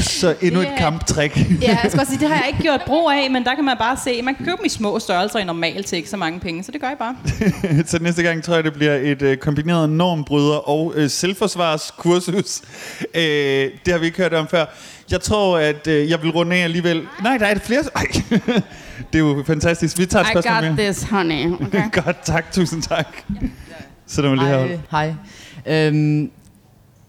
Så 0.00 0.34
endnu 0.42 0.60
et 0.60 0.66
Det 0.66 0.72
er- 0.72 0.78
kamptrik. 0.78 1.36
Ja, 1.62 1.78
jeg 1.82 1.84
skal 1.88 2.00
også 2.00 2.12
sige, 2.12 2.20
det 2.20 2.28
har 2.28 2.34
jeg 2.36 2.44
ikke 2.48 2.62
gjort 2.62 2.80
brug 2.86 3.10
af, 3.10 3.30
men 3.30 3.44
der 3.44 3.54
kan 3.54 3.64
man 3.64 3.76
bare 3.78 3.96
se, 4.04 4.22
man 4.22 4.34
kan 4.34 4.44
købe 4.44 4.56
dem 4.56 4.66
i 4.66 4.68
små 4.68 4.98
størrelser 4.98 5.38
i 5.38 5.44
normalt 5.44 5.86
til 5.86 5.96
ikke 5.96 6.10
så 6.10 6.16
mange 6.16 6.40
penge, 6.40 6.62
så 6.64 6.72
det 6.72 6.80
gør 6.80 6.88
jeg 6.88 6.96
bare. 6.98 7.16
så 7.86 7.98
næste 8.02 8.22
gang 8.22 8.42
tror 8.44 8.54
jeg, 8.54 8.64
det 8.64 8.72
bliver 8.72 8.94
et 9.02 9.22
øh, 9.22 9.36
kombineret 9.36 9.90
normbryder 9.90 10.68
og 10.68 10.92
øh, 10.96 11.10
selvforsvarskursus. 11.10 12.60
Øh, 13.14 13.22
det 13.84 13.92
har 13.92 13.98
vi 13.98 14.06
ikke 14.06 14.18
hørt 14.18 14.34
om 14.34 14.48
før. 14.48 14.64
Jeg 15.10 15.20
tror, 15.20 15.58
at 15.58 15.86
øh, 15.86 16.10
jeg 16.10 16.22
vil 16.22 16.30
runde 16.30 16.56
af 16.56 16.64
alligevel. 16.64 17.02
Nej, 17.22 17.38
der 17.38 17.46
er 17.46 17.54
et 17.54 17.62
flere. 17.62 17.82
Ej. 17.96 18.06
det 19.12 19.14
er 19.14 19.18
jo 19.18 19.42
fantastisk. 19.46 19.98
Vi 19.98 20.06
tager 20.06 20.24
et 20.24 20.28
I 20.28 20.32
spørgsmål 20.32 20.54
got 20.68 20.76
mere. 20.76 20.84
this, 20.92 21.02
honey. 21.02 21.52
Okay. 21.66 21.82
Godt, 22.04 22.16
tak. 22.24 22.52
Tusind 22.52 22.82
tak. 22.82 23.06
Så 24.06 24.22
der 24.22 24.28
må 24.28 24.34
lige 24.34 24.46
have 24.46 24.80
Hej. 24.90 25.14
Hej. 25.66 25.86
Øhm, 25.86 26.30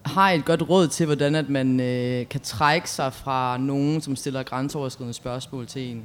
har 0.06 0.32
et 0.32 0.46
godt 0.46 0.70
råd 0.70 0.88
til, 0.88 1.06
hvordan 1.06 1.36
at 1.36 1.50
man 1.50 1.80
øh, 1.80 2.28
kan 2.28 2.42
trække 2.42 2.90
sig 2.90 3.14
fra 3.14 3.58
nogen, 3.58 4.02
som 4.02 4.16
stiller 4.16 4.44
grænseoverskridende 4.44 5.14
spørgsmål 5.14 5.68
til 5.68 5.92
en? 5.92 6.04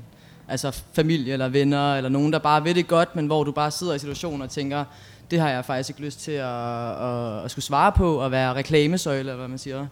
Altså 0.48 0.82
familie 0.92 1.32
eller 1.32 1.48
venner, 1.48 1.94
eller 1.94 2.10
nogen, 2.10 2.32
der 2.32 2.38
bare 2.38 2.64
ved 2.64 2.74
det 2.74 2.88
godt, 2.88 3.16
men 3.16 3.26
hvor 3.26 3.44
du 3.44 3.52
bare 3.52 3.70
sidder 3.70 3.94
i 3.94 3.98
situationer 3.98 4.44
og 4.44 4.50
tænker, 4.50 4.84
det 5.30 5.40
har 5.40 5.50
jeg 5.50 5.64
faktisk 5.64 5.90
ikke 5.90 6.00
lyst 6.00 6.20
til 6.20 6.32
at, 6.32 7.02
at, 7.02 7.44
at 7.44 7.50
skulle 7.50 7.64
svare 7.64 7.92
på, 7.92 8.14
og 8.14 8.30
være 8.30 8.54
reklamesøjle, 8.54 9.18
eller 9.18 9.36
hvad 9.36 9.48
man 9.48 9.58
siger. 9.58 9.86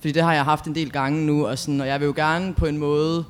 Fordi 0.00 0.12
det 0.12 0.22
har 0.22 0.34
jeg 0.34 0.44
haft 0.44 0.64
en 0.64 0.74
del 0.74 0.90
gange 0.90 1.26
nu, 1.26 1.46
og, 1.46 1.58
sådan, 1.58 1.80
og 1.80 1.86
jeg 1.86 2.00
vil 2.00 2.06
jo 2.06 2.12
gerne 2.16 2.54
på 2.54 2.66
en 2.66 2.78
måde... 2.78 3.24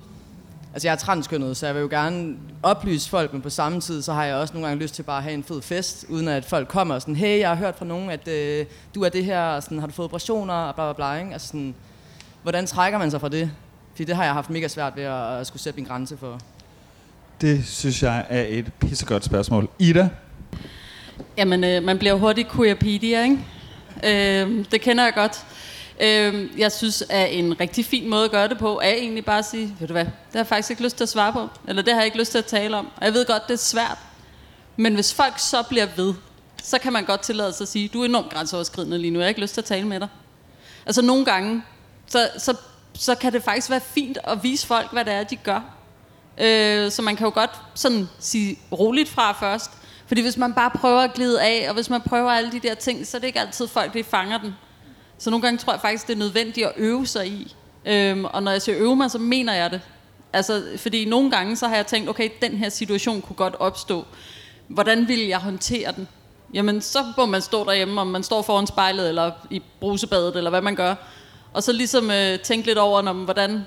Altså 0.75 0.89
jeg 0.89 0.93
er 0.93 0.99
transkønnet, 0.99 1.57
så 1.57 1.67
jeg 1.67 1.75
vil 1.75 1.81
jo 1.81 1.89
gerne 1.91 2.37
oplyse 2.63 3.11
folk, 3.11 3.33
men 3.33 3.43
på 3.43 3.51
samme 3.51 3.81
tid, 3.81 4.03
så 4.03 4.13
har 4.13 4.25
jeg 4.25 4.35
også 4.35 4.55
nogle 4.55 4.69
gange 4.69 4.83
lyst 4.83 4.95
til 4.95 5.03
bare 5.03 5.17
at 5.17 5.23
have 5.23 5.35
en 5.35 5.45
fed 5.45 5.63
fest, 5.63 6.05
uden 6.09 6.29
at 6.29 6.45
folk 6.45 6.69
kommer 6.69 6.95
og 6.95 7.01
sådan, 7.01 7.17
hey, 7.17 7.39
jeg 7.39 7.49
har 7.49 7.57
hørt 7.57 7.77
fra 7.79 7.85
nogen, 7.85 8.11
at 8.11 8.29
øh, 8.29 8.67
du 8.95 9.03
er 9.03 9.09
det 9.09 9.25
her, 9.25 9.41
og 9.41 9.63
sådan, 9.63 9.79
har 9.79 9.87
du 9.87 9.93
fået 9.93 10.05
operationer, 10.05 10.55
og 10.55 10.75
bla 10.75 10.93
bla 10.93 10.93
bla, 10.93 11.21
ikke? 11.21 11.33
Altså 11.33 11.47
sådan, 11.47 11.75
hvordan 12.43 12.67
trækker 12.67 12.99
man 12.99 13.11
sig 13.11 13.21
fra 13.21 13.29
det? 13.29 13.51
Fordi 13.93 14.05
det 14.05 14.17
har 14.17 14.25
jeg 14.25 14.33
haft 14.33 14.51
mega 14.51 14.69
svært 14.69 14.97
ved 14.97 15.03
at, 15.03 15.41
at 15.41 15.47
skulle 15.47 15.63
sætte 15.63 15.77
min 15.77 15.87
grænse 15.87 16.17
for. 16.17 16.41
Det 17.41 17.67
synes 17.67 18.03
jeg 18.03 18.27
er 18.29 18.45
et 18.49 18.73
pissegodt 18.81 19.25
spørgsmål. 19.25 19.69
Ida? 19.79 20.09
Jamen, 21.37 21.65
øh, 21.65 21.83
man 21.83 21.99
bliver 21.99 22.15
hurtigt 22.15 22.53
queerpedia, 22.53 23.23
ikke? 23.23 23.39
Øh, 24.05 24.65
det 24.71 24.81
kender 24.81 25.05
jeg 25.05 25.13
godt. 25.15 25.45
Øh, 26.01 26.61
jeg 26.61 26.73
synes, 26.73 27.03
at 27.09 27.39
en 27.39 27.61
rigtig 27.61 27.85
fin 27.85 28.11
måde 28.11 28.25
at 28.25 28.31
gøre 28.31 28.49
det 28.49 28.59
på, 28.59 28.81
er 28.81 28.91
egentlig 28.91 29.25
bare 29.25 29.39
at 29.39 29.45
sige, 29.45 29.77
ved 29.81 29.89
du 29.89 29.93
hvad, 29.93 30.05
det 30.05 30.13
har 30.33 30.39
jeg 30.39 30.47
faktisk 30.47 30.71
ikke 30.71 30.83
lyst 30.83 30.97
til 30.97 31.05
at 31.05 31.09
svare 31.09 31.33
på, 31.33 31.49
eller 31.69 31.83
det 31.83 31.93
har 31.93 32.01
jeg 32.01 32.07
ikke 32.07 32.19
lyst 32.19 32.31
til 32.31 32.39
at 32.39 32.45
tale 32.45 32.77
om. 32.77 32.89
Og 32.97 33.05
jeg 33.05 33.15
ved 33.15 33.27
godt, 33.27 33.43
det 33.49 33.55
er 33.55 33.59
svært. 33.59 33.99
Men 34.77 34.95
hvis 34.95 35.15
folk 35.15 35.39
så 35.39 35.63
bliver 35.63 35.87
ved, 35.97 36.15
så 36.63 36.79
kan 36.79 36.93
man 36.93 37.05
godt 37.05 37.21
tillade 37.21 37.53
sig 37.53 37.65
at 37.65 37.69
sige, 37.69 37.89
du 37.89 38.01
er 38.01 38.05
enormt 38.05 38.31
grænseoverskridende 38.31 38.99
lige 38.99 39.11
nu, 39.11 39.19
jeg 39.19 39.25
har 39.25 39.29
ikke 39.29 39.41
lyst 39.41 39.55
til 39.55 39.61
at 39.61 39.65
tale 39.65 39.87
med 39.87 40.01
dig. 40.01 40.09
Altså 40.87 41.03
nogle 41.03 41.25
gange, 41.25 41.63
så, 42.07 42.31
så, 42.39 42.57
så 42.95 43.15
kan 43.15 43.33
det 43.33 43.43
faktisk 43.43 43.71
være 43.71 43.81
fint 43.81 44.19
at 44.25 44.43
vise 44.43 44.67
folk, 44.67 44.93
hvad 44.93 45.05
det 45.05 45.13
er, 45.13 45.25
de 45.25 45.37
gør. 45.37 45.61
Øh, 46.39 46.91
så 46.91 47.03
man 47.03 47.17
kan 47.17 47.25
jo 47.25 47.33
godt 47.35 47.51
sådan 47.75 48.09
sige 48.19 48.59
roligt 48.73 49.09
fra 49.09 49.33
først. 49.33 49.71
Fordi 50.07 50.21
hvis 50.21 50.37
man 50.37 50.55
bare 50.55 50.71
prøver 50.71 51.01
at 51.01 51.15
glide 51.15 51.43
af, 51.43 51.67
og 51.69 51.75
hvis 51.75 51.91
man 51.91 52.01
prøver 52.01 52.31
alle 52.31 52.53
de 52.53 52.61
der 52.61 52.75
ting, 52.75 53.07
så 53.07 53.17
er 53.17 53.19
det 53.19 53.27
ikke 53.27 53.41
altid 53.41 53.69
folk, 53.69 53.95
der 53.95 54.03
fanger 54.03 54.39
den. 54.39 54.55
Så 55.19 55.31
nogle 55.31 55.43
gange 55.43 55.59
tror 55.59 55.73
jeg 55.73 55.81
faktisk, 55.81 56.07
det 56.07 56.13
er 56.13 56.19
nødvendigt 56.19 56.67
at 56.67 56.73
øve 56.77 57.07
sig 57.07 57.29
i. 57.29 57.55
Øhm, 57.87 58.25
og 58.25 58.43
når 58.43 58.51
jeg 58.51 58.63
siger 58.63 58.79
øve 58.79 58.97
mig, 58.97 59.11
så 59.11 59.19
mener 59.19 59.55
jeg 59.55 59.71
det. 59.71 59.81
Altså, 60.33 60.63
fordi 60.77 61.05
nogle 61.05 61.31
gange, 61.31 61.57
så 61.57 61.69
har 61.69 61.77
jeg 61.77 61.87
tænkt, 61.87 62.09
okay, 62.09 62.31
den 62.43 62.53
her 62.53 62.69
situation 62.69 63.23
kunne 63.23 63.37
godt 63.37 63.55
opstå. 63.55 64.05
Hvordan 64.69 65.09
ville 65.09 65.29
jeg 65.29 65.39
håndtere 65.39 65.93
den? 65.93 66.09
Jamen, 66.55 66.81
så 66.81 67.05
må 67.17 67.27
man 67.27 67.43
stå 67.43 67.65
derhjemme, 67.65 68.01
om 68.01 68.07
man 68.07 68.23
står 68.23 68.43
foran 68.43 68.67
spejlet, 68.67 69.09
eller 69.09 69.31
i 69.51 69.63
brusebadet, 69.81 70.37
eller 70.37 70.51
hvad 70.51 70.61
man 70.61 70.75
gør. 70.75 70.95
Og 71.53 71.63
så 71.63 71.73
ligesom 71.73 72.11
øh, 72.11 72.39
tænke 72.39 72.67
lidt 72.67 72.79
over, 72.79 73.03
når, 73.03 73.13
hvordan, 73.13 73.63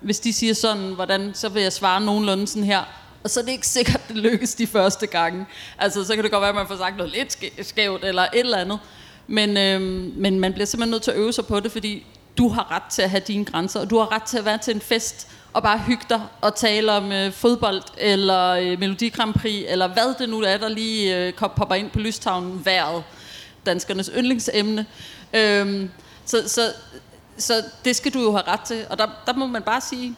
hvis 0.00 0.20
de 0.20 0.32
siger 0.32 0.54
sådan, 0.54 0.94
hvordan, 0.94 1.30
så 1.34 1.48
vil 1.48 1.62
jeg 1.62 1.72
svare 1.72 2.00
nogenlunde 2.00 2.46
sådan 2.46 2.64
her. 2.64 2.82
Og 3.24 3.30
så 3.30 3.40
er 3.40 3.44
det 3.44 3.52
ikke 3.52 3.66
sikkert, 3.66 4.08
det 4.08 4.16
lykkes 4.16 4.54
de 4.54 4.66
første 4.66 5.06
gange. 5.06 5.46
Altså, 5.78 6.04
så 6.04 6.14
kan 6.14 6.24
det 6.24 6.32
godt 6.32 6.40
være, 6.40 6.48
at 6.48 6.54
man 6.54 6.66
får 6.66 6.76
sagt 6.76 6.96
noget 6.96 7.12
lidt 7.12 7.66
skævt, 7.66 8.04
eller 8.04 8.22
et 8.22 8.28
eller 8.34 8.58
andet. 8.58 8.78
Men, 9.26 9.56
øhm, 9.56 10.12
men 10.16 10.40
man 10.40 10.52
bliver 10.52 10.66
simpelthen 10.66 10.90
nødt 10.90 11.02
til 11.02 11.10
at 11.10 11.16
øve 11.16 11.32
sig 11.32 11.46
på 11.46 11.60
det, 11.60 11.72
fordi 11.72 12.06
du 12.38 12.48
har 12.48 12.70
ret 12.70 12.82
til 12.90 13.02
at 13.02 13.10
have 13.10 13.22
dine 13.26 13.44
grænser, 13.44 13.80
og 13.80 13.90
du 13.90 13.98
har 13.98 14.12
ret 14.12 14.22
til 14.22 14.38
at 14.38 14.44
være 14.44 14.58
til 14.58 14.74
en 14.74 14.80
fest, 14.80 15.28
og 15.52 15.62
bare 15.62 15.78
hygge 15.78 16.04
dig 16.08 16.20
og 16.40 16.54
tale 16.54 16.92
om 16.92 17.12
øh, 17.12 17.32
fodbold, 17.32 17.82
eller 17.98 18.48
øh, 18.48 18.78
Melodi 18.78 19.08
Grand 19.08 19.34
Prix, 19.34 19.64
eller 19.68 19.86
hvad 19.92 20.18
det 20.18 20.28
nu 20.28 20.40
er, 20.40 20.56
der 20.56 20.68
lige 20.68 21.18
øh, 21.18 21.32
popper 21.56 21.74
ind 21.74 21.90
på 21.90 21.98
lystavnen 21.98 22.64
vejret. 22.64 23.04
Danskernes 23.66 24.10
yndlingsemne. 24.16 24.86
Øhm, 25.34 25.90
så, 26.24 26.48
så, 26.48 26.60
så 27.38 27.54
det 27.84 27.96
skal 27.96 28.14
du 28.14 28.20
jo 28.20 28.30
have 28.30 28.42
ret 28.48 28.60
til, 28.60 28.86
og 28.90 28.98
der, 28.98 29.06
der 29.26 29.32
må 29.34 29.46
man 29.46 29.62
bare 29.62 29.80
sige, 29.80 30.16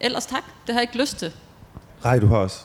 ellers 0.00 0.26
tak, 0.26 0.44
det 0.66 0.74
har 0.74 0.80
jeg 0.80 0.82
ikke 0.82 0.98
lyst 1.00 1.16
til. 1.16 1.32
Rej, 2.04 2.18
du 2.18 2.26
har 2.26 2.36
også. 2.36 2.58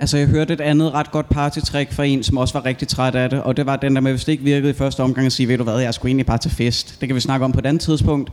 Altså, 0.00 0.16
jeg 0.16 0.26
hørte 0.26 0.52
et 0.52 0.60
andet 0.60 0.92
ret 0.92 1.10
godt 1.10 1.28
partytrick 1.28 1.92
fra 1.92 2.04
en, 2.04 2.22
som 2.22 2.36
også 2.36 2.54
var 2.54 2.64
rigtig 2.64 2.88
træt 2.88 3.14
af 3.14 3.30
det, 3.30 3.42
og 3.42 3.56
det 3.56 3.66
var 3.66 3.76
den 3.76 3.94
der 3.94 4.00
med, 4.00 4.12
hvis 4.12 4.24
det 4.24 4.32
ikke 4.32 4.44
virkede 4.44 4.70
i 4.70 4.74
første 4.74 5.02
omgang, 5.02 5.26
at 5.26 5.32
sige, 5.32 5.48
ved 5.48 5.58
du 5.58 5.64
hvad, 5.64 5.78
jeg 5.78 5.94
skulle 5.94 6.10
egentlig 6.10 6.26
bare 6.26 6.38
til 6.38 6.50
fest. 6.50 7.00
Det 7.00 7.08
kan 7.08 7.14
vi 7.16 7.20
snakke 7.20 7.44
om 7.44 7.52
på 7.52 7.58
et 7.58 7.66
andet 7.66 7.82
tidspunkt. 7.82 8.30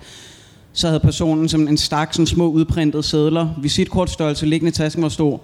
Så 0.73 0.87
havde 0.87 0.99
personen 0.99 1.49
som 1.49 1.67
en 1.67 1.77
stak 1.77 2.13
sådan 2.13 2.27
små 2.27 2.47
udprintede 2.49 3.03
sædler, 3.03 3.49
visitkortstørrelse 3.61 4.45
liggende 4.45 4.69
i 4.69 4.71
tasken, 4.71 5.01
hvor 5.01 5.09
stod, 5.09 5.39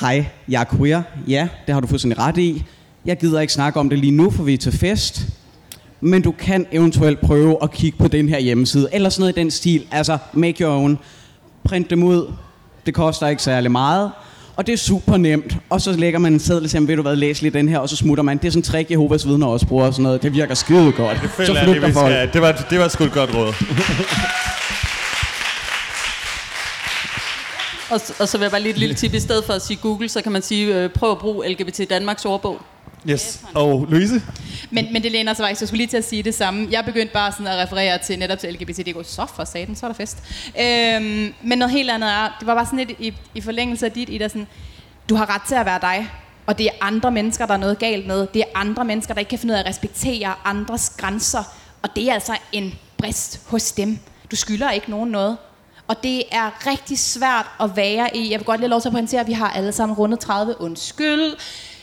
Hej, 0.00 0.26
jeg 0.48 0.60
er 0.60 0.76
queer. 0.76 1.02
Ja, 1.28 1.48
det 1.66 1.74
har 1.74 1.80
du 1.80 1.86
fuldstændig 1.86 2.18
ret 2.18 2.38
i. 2.38 2.64
Jeg 3.04 3.18
gider 3.18 3.40
ikke 3.40 3.52
snakke 3.52 3.80
om 3.80 3.88
det 3.88 3.98
lige 3.98 4.10
nu, 4.10 4.30
for 4.30 4.42
vi 4.42 4.54
er 4.54 4.58
til 4.58 4.72
fest. 4.72 5.26
Men 6.00 6.22
du 6.22 6.32
kan 6.32 6.66
eventuelt 6.72 7.20
prøve 7.20 7.56
at 7.62 7.70
kigge 7.70 7.98
på 7.98 8.08
den 8.08 8.28
her 8.28 8.38
hjemmeside, 8.38 8.88
eller 8.92 9.08
sådan 9.08 9.22
noget 9.22 9.36
i 9.36 9.40
den 9.40 9.50
stil. 9.50 9.86
Altså, 9.90 10.18
make 10.32 10.64
your 10.64 10.72
own. 10.72 10.98
Print 11.64 11.90
dem 11.90 12.02
ud. 12.02 12.32
Det 12.86 12.94
koster 12.94 13.26
ikke 13.26 13.42
særlig 13.42 13.70
meget. 13.70 14.10
Og 14.56 14.66
det 14.66 14.72
er 14.72 14.76
super 14.76 15.16
nemt. 15.16 15.56
Og 15.70 15.80
så 15.80 15.92
lægger 15.92 16.18
man 16.18 16.32
en 16.32 16.40
seddel 16.40 16.68
til, 16.68 16.88
ved 16.88 16.96
du 16.96 17.02
hvad, 17.02 17.16
læs 17.16 17.42
lige 17.42 17.52
den 17.52 17.68
her, 17.68 17.78
og 17.78 17.88
så 17.88 17.96
smutter 17.96 18.24
man. 18.24 18.38
Det 18.38 18.44
er 18.46 18.50
sådan 18.50 18.58
en 18.58 18.62
trick, 18.62 18.90
Jehovas 18.90 19.26
vidner 19.26 19.46
også 19.46 19.66
bruger 19.66 19.86
og 19.86 19.92
sådan 19.92 20.02
noget. 20.02 20.22
Det 20.22 20.34
virker 20.34 20.54
skide 20.54 20.92
godt. 20.92 21.18
Det 21.22 21.30
så 21.30 21.36
føler 21.36 21.54
jeg, 21.54 21.64
flygter 21.64 21.80
det, 21.80 21.88
vi 21.88 21.92
folk. 21.92 22.12
skal. 22.12 22.32
Det 22.32 22.42
var, 22.42 22.52
det 22.70 22.78
var 22.78 22.88
sgu 22.88 23.04
et 23.04 23.12
godt 23.12 23.34
råd. 23.34 23.54
Og, 27.90 28.00
og 28.18 28.28
så 28.28 28.38
vil 28.38 28.44
jeg 28.44 28.50
bare 28.50 28.60
lige 28.60 28.72
et 28.72 28.78
lille 28.78 28.94
tip. 28.94 29.14
I 29.14 29.20
stedet 29.20 29.44
for 29.44 29.52
at 29.52 29.62
sige 29.62 29.76
Google, 29.76 30.08
så 30.08 30.22
kan 30.22 30.32
man 30.32 30.42
sige, 30.42 30.76
øh, 30.76 30.90
prøv 30.90 31.10
at 31.10 31.18
bruge 31.18 31.48
LGBT 31.48 31.80
Danmarks 31.90 32.24
ordbog. 32.24 32.60
Yes. 33.10 33.40
Og 33.54 33.86
Louise? 33.90 34.22
Men, 34.70 34.92
men 34.92 35.02
det 35.02 35.12
læner 35.12 35.34
sig 35.34 35.44
faktisk, 35.44 35.60
jeg 35.60 35.68
skulle 35.68 35.78
lige 35.78 35.88
til 35.88 35.96
at 35.96 36.04
sige 36.04 36.22
det 36.22 36.34
samme. 36.34 36.68
Jeg 36.70 36.84
begyndte 36.84 37.12
bare 37.12 37.32
sådan 37.32 37.46
at 37.46 37.58
referere 37.58 37.98
til 37.98 38.18
netop 38.18 38.38
til 38.38 38.52
LGBTQ. 38.54 38.96
Så 39.04 39.26
for 39.36 39.44
satan, 39.44 39.76
så 39.76 39.86
er 39.86 39.90
der 39.90 39.96
fest. 39.96 40.18
Øhm, 40.60 41.34
men 41.42 41.58
noget 41.58 41.72
helt 41.72 41.90
andet 41.90 42.10
er, 42.10 42.36
det 42.38 42.46
var 42.46 42.54
bare 42.54 42.66
sådan 42.66 42.78
lidt 42.78 42.90
i, 42.98 43.14
i 43.34 43.40
forlængelse 43.40 43.86
af 43.86 43.92
dit, 43.92 44.08
Ida, 44.08 44.28
sådan, 44.28 44.46
du 45.08 45.14
har 45.14 45.34
ret 45.34 45.42
til 45.48 45.54
at 45.54 45.66
være 45.66 45.80
dig. 45.80 46.10
Og 46.46 46.58
det 46.58 46.66
er 46.66 46.70
andre 46.80 47.10
mennesker, 47.10 47.46
der 47.46 47.54
er 47.54 47.58
noget 47.58 47.78
galt 47.78 48.06
med. 48.06 48.26
Det 48.34 48.40
er 48.40 48.46
andre 48.54 48.84
mennesker, 48.84 49.14
der 49.14 49.18
ikke 49.18 49.30
kan 49.30 49.38
finde 49.38 49.52
ud 49.52 49.56
af 49.56 49.60
at 49.62 49.68
respektere 49.68 50.34
andres 50.44 50.92
grænser. 50.98 51.54
Og 51.82 51.88
det 51.96 52.08
er 52.08 52.14
altså 52.14 52.36
en 52.52 52.74
brist 52.98 53.40
hos 53.46 53.72
dem. 53.72 53.98
Du 54.30 54.36
skylder 54.36 54.70
ikke 54.70 54.90
nogen 54.90 55.10
noget. 55.10 55.36
Og 55.88 56.02
det 56.02 56.22
er 56.30 56.66
rigtig 56.70 56.98
svært 56.98 57.46
at 57.60 57.76
være 57.76 58.16
i. 58.16 58.30
Jeg 58.30 58.38
vil 58.40 58.46
godt 58.46 58.60
lige 58.60 58.70
lov 58.70 58.80
til 58.80 58.88
at 58.88 58.92
pointere, 58.92 59.20
at 59.20 59.26
vi 59.26 59.32
har 59.32 59.50
alle 59.50 59.72
sammen 59.72 59.96
rundet 59.96 60.18
30. 60.20 60.60
Undskyld. 60.60 61.34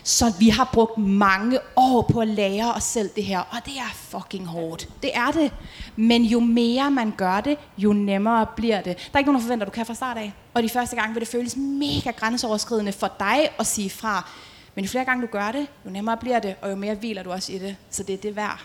Så 0.03 0.33
vi 0.39 0.49
har 0.49 0.69
brugt 0.73 0.97
mange 0.97 1.59
år 1.75 2.09
på 2.13 2.19
at 2.19 2.27
lære 2.27 2.73
os 2.73 2.83
selv 2.83 3.09
det 3.15 3.23
her, 3.23 3.39
og 3.39 3.57
det 3.65 3.73
er 3.77 3.91
fucking 3.93 4.47
hårdt. 4.47 4.89
Det 5.03 5.11
er 5.13 5.31
det. 5.31 5.51
Men 5.95 6.23
jo 6.23 6.39
mere 6.39 6.91
man 6.91 7.13
gør 7.17 7.41
det, 7.41 7.57
jo 7.77 7.93
nemmere 7.93 8.45
bliver 8.55 8.81
det. 8.81 8.97
Der 8.97 9.03
er 9.13 9.19
ikke 9.19 9.31
nogen, 9.31 9.41
der 9.41 9.45
forventer, 9.45 9.65
at 9.65 9.73
du 9.73 9.75
kan 9.75 9.85
fra 9.85 9.93
start 9.93 10.17
af. 10.17 10.33
Og 10.53 10.63
de 10.63 10.69
første 10.69 10.95
gange 10.95 11.13
vil 11.13 11.21
det 11.21 11.29
føles 11.29 11.55
mega 11.57 12.11
grænseoverskridende 12.11 12.91
for 12.91 13.11
dig 13.19 13.49
at 13.59 13.67
sige 13.67 13.89
fra. 13.89 14.29
Men 14.75 14.85
jo 14.85 14.89
flere 14.89 15.05
gange 15.05 15.21
du 15.21 15.27
gør 15.31 15.51
det, 15.51 15.67
jo 15.85 15.89
nemmere 15.89 16.17
bliver 16.17 16.39
det, 16.39 16.55
og 16.61 16.71
jo 16.71 16.75
mere 16.75 16.95
hviler 16.95 17.23
du 17.23 17.31
også 17.31 17.53
i 17.53 17.57
det. 17.57 17.75
Så 17.89 18.03
det 18.03 18.13
er 18.13 18.17
det 18.17 18.35
værd. 18.35 18.59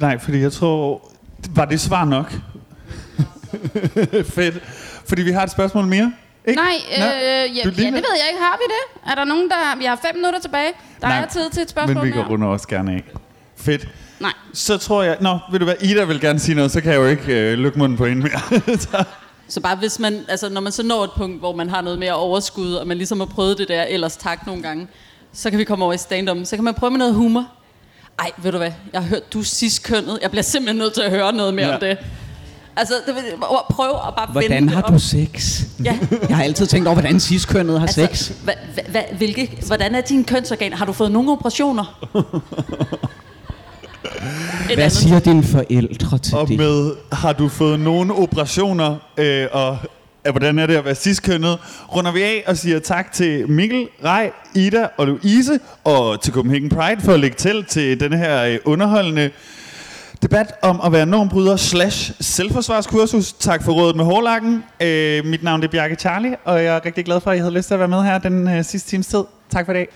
Nej, 0.00 0.18
fordi 0.18 0.38
jeg 0.38 0.52
tror... 0.52 1.08
Var 1.54 1.64
det 1.64 1.80
svar 1.80 2.04
nok? 2.04 2.32
Fedt. 4.34 4.62
Fordi 5.06 5.22
vi 5.22 5.30
har 5.30 5.42
et 5.42 5.50
spørgsmål 5.50 5.86
mere. 5.86 6.12
Ikke? 6.46 6.62
Nej, 6.62 6.74
øh, 6.92 6.98
ja, 6.98 7.08
ja, 7.46 7.62
det 7.64 7.76
ved 7.76 7.92
jeg 7.94 8.28
ikke. 8.30 8.40
Har 8.40 8.58
vi 8.58 8.64
det? 8.68 9.10
Er 9.10 9.14
der 9.14 9.24
nogen, 9.24 9.48
der... 9.48 9.76
Vi 9.78 9.84
har 9.84 9.96
fem 10.06 10.14
minutter 10.14 10.40
tilbage. 10.40 10.72
Der 11.00 11.08
Nej, 11.08 11.18
er 11.18 11.26
tid 11.26 11.50
til 11.50 11.62
et 11.62 11.70
spørgsmål 11.70 11.94
Men 11.96 12.04
vi 12.04 12.10
går 12.10 12.16
mere. 12.16 12.28
rundt 12.30 12.44
også 12.44 12.68
gerne 12.68 12.92
af. 12.92 13.04
Fedt. 13.56 13.88
Nej. 14.20 14.32
Så 14.52 14.78
tror 14.78 15.02
jeg... 15.02 15.16
Nå, 15.20 15.38
ved 15.50 15.58
du 15.58 15.64
hvad? 15.64 15.74
Ida 15.80 16.04
vil 16.04 16.20
gerne 16.20 16.38
sige 16.38 16.54
noget, 16.54 16.70
så 16.70 16.80
kan 16.80 16.92
jeg 16.92 16.98
jo 16.98 17.06
ikke 17.06 17.52
øh, 17.52 17.58
lukke 17.58 17.78
munden 17.78 17.98
på 17.98 18.06
hende 18.06 18.22
mere. 18.22 18.60
så, 18.78 19.04
Så 19.48 19.60
bare 19.60 19.76
hvis 19.76 19.98
man, 19.98 20.24
altså 20.28 20.48
når 20.48 20.60
man 20.60 20.72
så 20.72 20.82
når 20.82 21.04
et 21.04 21.10
punkt, 21.16 21.38
hvor 21.38 21.54
man 21.54 21.70
har 21.70 21.80
noget 21.80 21.98
mere 21.98 22.12
overskud, 22.12 22.72
og 22.74 22.86
man 22.86 22.96
ligesom 22.96 23.20
har 23.20 23.26
prøvet 23.26 23.58
det 23.58 23.68
der 23.68 23.82
ellers 23.82 24.16
tak 24.16 24.46
nogle 24.46 24.62
gange, 24.62 24.88
så 25.32 25.50
kan 25.50 25.58
vi 25.58 25.64
komme 25.64 25.84
over 25.84 25.94
i 25.94 25.98
stand 25.98 26.46
Så 26.46 26.56
kan 26.56 26.64
man 26.64 26.74
prøve 26.74 26.90
med 26.90 26.98
noget 26.98 27.14
humor. 27.14 27.46
Ej, 28.18 28.30
ved 28.36 28.52
du 28.52 28.58
hvad, 28.58 28.72
jeg 28.92 29.00
har 29.00 29.08
hørt, 29.08 29.32
du 29.32 29.40
er 29.40 29.44
sidstkønnet. 29.44 30.18
Jeg 30.22 30.30
bliver 30.30 30.42
simpelthen 30.42 30.76
nødt 30.78 30.94
til 30.94 31.02
at 31.02 31.10
høre 31.10 31.32
noget 31.32 31.54
mere 31.54 31.66
ja. 31.66 31.74
om 31.74 31.80
det. 31.80 31.98
Altså, 32.76 32.94
det, 33.06 33.14
vil- 33.14 33.22
prøv 33.70 33.90
at 34.08 34.14
bare 34.16 34.26
Hvordan 34.32 34.50
vende 34.50 34.72
har 34.72 34.80
du 34.82 34.94
op. 34.94 35.00
sex? 35.00 35.60
Ja. 35.84 35.98
Jeg 36.28 36.36
har 36.36 36.44
altid 36.44 36.66
tænkt 36.66 36.86
over, 36.88 36.94
hvordan 36.94 37.20
ciskønnet 37.20 37.80
har 37.80 37.86
sex. 37.86 37.98
Altså, 37.98 38.32
hva, 38.44 38.52
hva, 38.74 38.82
hva, 38.90 39.02
hvilke, 39.16 39.58
hvordan 39.66 39.94
er 39.94 40.00
dine 40.00 40.24
kønsorganer? 40.24 40.76
Har 40.76 40.84
du 40.84 40.92
fået 40.92 41.12
nogle 41.12 41.30
operationer? 41.32 41.98
Et 42.14 42.24
Hvad 44.66 44.84
andet. 44.84 44.92
siger 44.92 45.18
dine 45.20 45.42
forældre 45.44 46.18
til 46.18 46.34
og 46.36 46.48
det? 46.48 46.58
med, 46.58 46.92
har 47.12 47.32
du 47.32 47.48
fået 47.48 47.80
nogle 47.80 48.14
operationer, 48.14 48.96
øh, 49.16 49.46
og 49.52 49.76
ja, 50.26 50.30
hvordan 50.30 50.58
er 50.58 50.66
det 50.66 50.76
at 50.76 50.84
være 50.84 50.94
ciskønnet, 50.94 51.58
runder 51.96 52.12
vi 52.12 52.22
af 52.22 52.44
og 52.46 52.56
siger 52.56 52.78
tak 52.78 53.12
til 53.12 53.50
Mikkel, 53.50 53.88
Rej, 54.04 54.30
Ida 54.54 54.88
og 54.98 55.06
Louise, 55.06 55.58
og 55.84 56.20
til 56.22 56.32
Copenhagen 56.32 56.68
Pride 56.68 57.00
for 57.00 57.12
at 57.12 57.20
lægge 57.20 57.36
til 57.36 57.64
til 57.64 58.00
denne 58.00 58.16
her 58.16 58.42
øh, 58.44 58.58
underholdende 58.64 59.30
debat 60.22 60.52
om 60.62 60.80
at 60.84 60.92
være 60.92 61.06
normbryder 61.06 61.56
slash 61.56 62.12
selvforsvarskursus. 62.20 63.32
Tak 63.32 63.62
for 63.62 63.72
rådet 63.72 63.96
med 63.96 64.04
hårlakken. 64.04 64.64
Øh, 64.82 65.24
mit 65.24 65.42
navn 65.42 65.62
er 65.62 65.68
Bjarke 65.68 65.94
Charlie, 65.94 66.36
og 66.44 66.64
jeg 66.64 66.76
er 66.76 66.84
rigtig 66.86 67.04
glad 67.04 67.20
for, 67.20 67.30
at 67.30 67.36
I 67.36 67.40
havde 67.40 67.54
lyst 67.54 67.66
til 67.66 67.74
at 67.74 67.80
være 67.80 67.88
med 67.88 68.02
her 68.02 68.18
den 68.18 68.48
øh, 68.48 68.64
sidste 68.64 68.90
times 68.90 69.06
tid. 69.06 69.24
Tak 69.50 69.66
for 69.66 69.72
i 69.72 69.76
dag. 69.76 69.88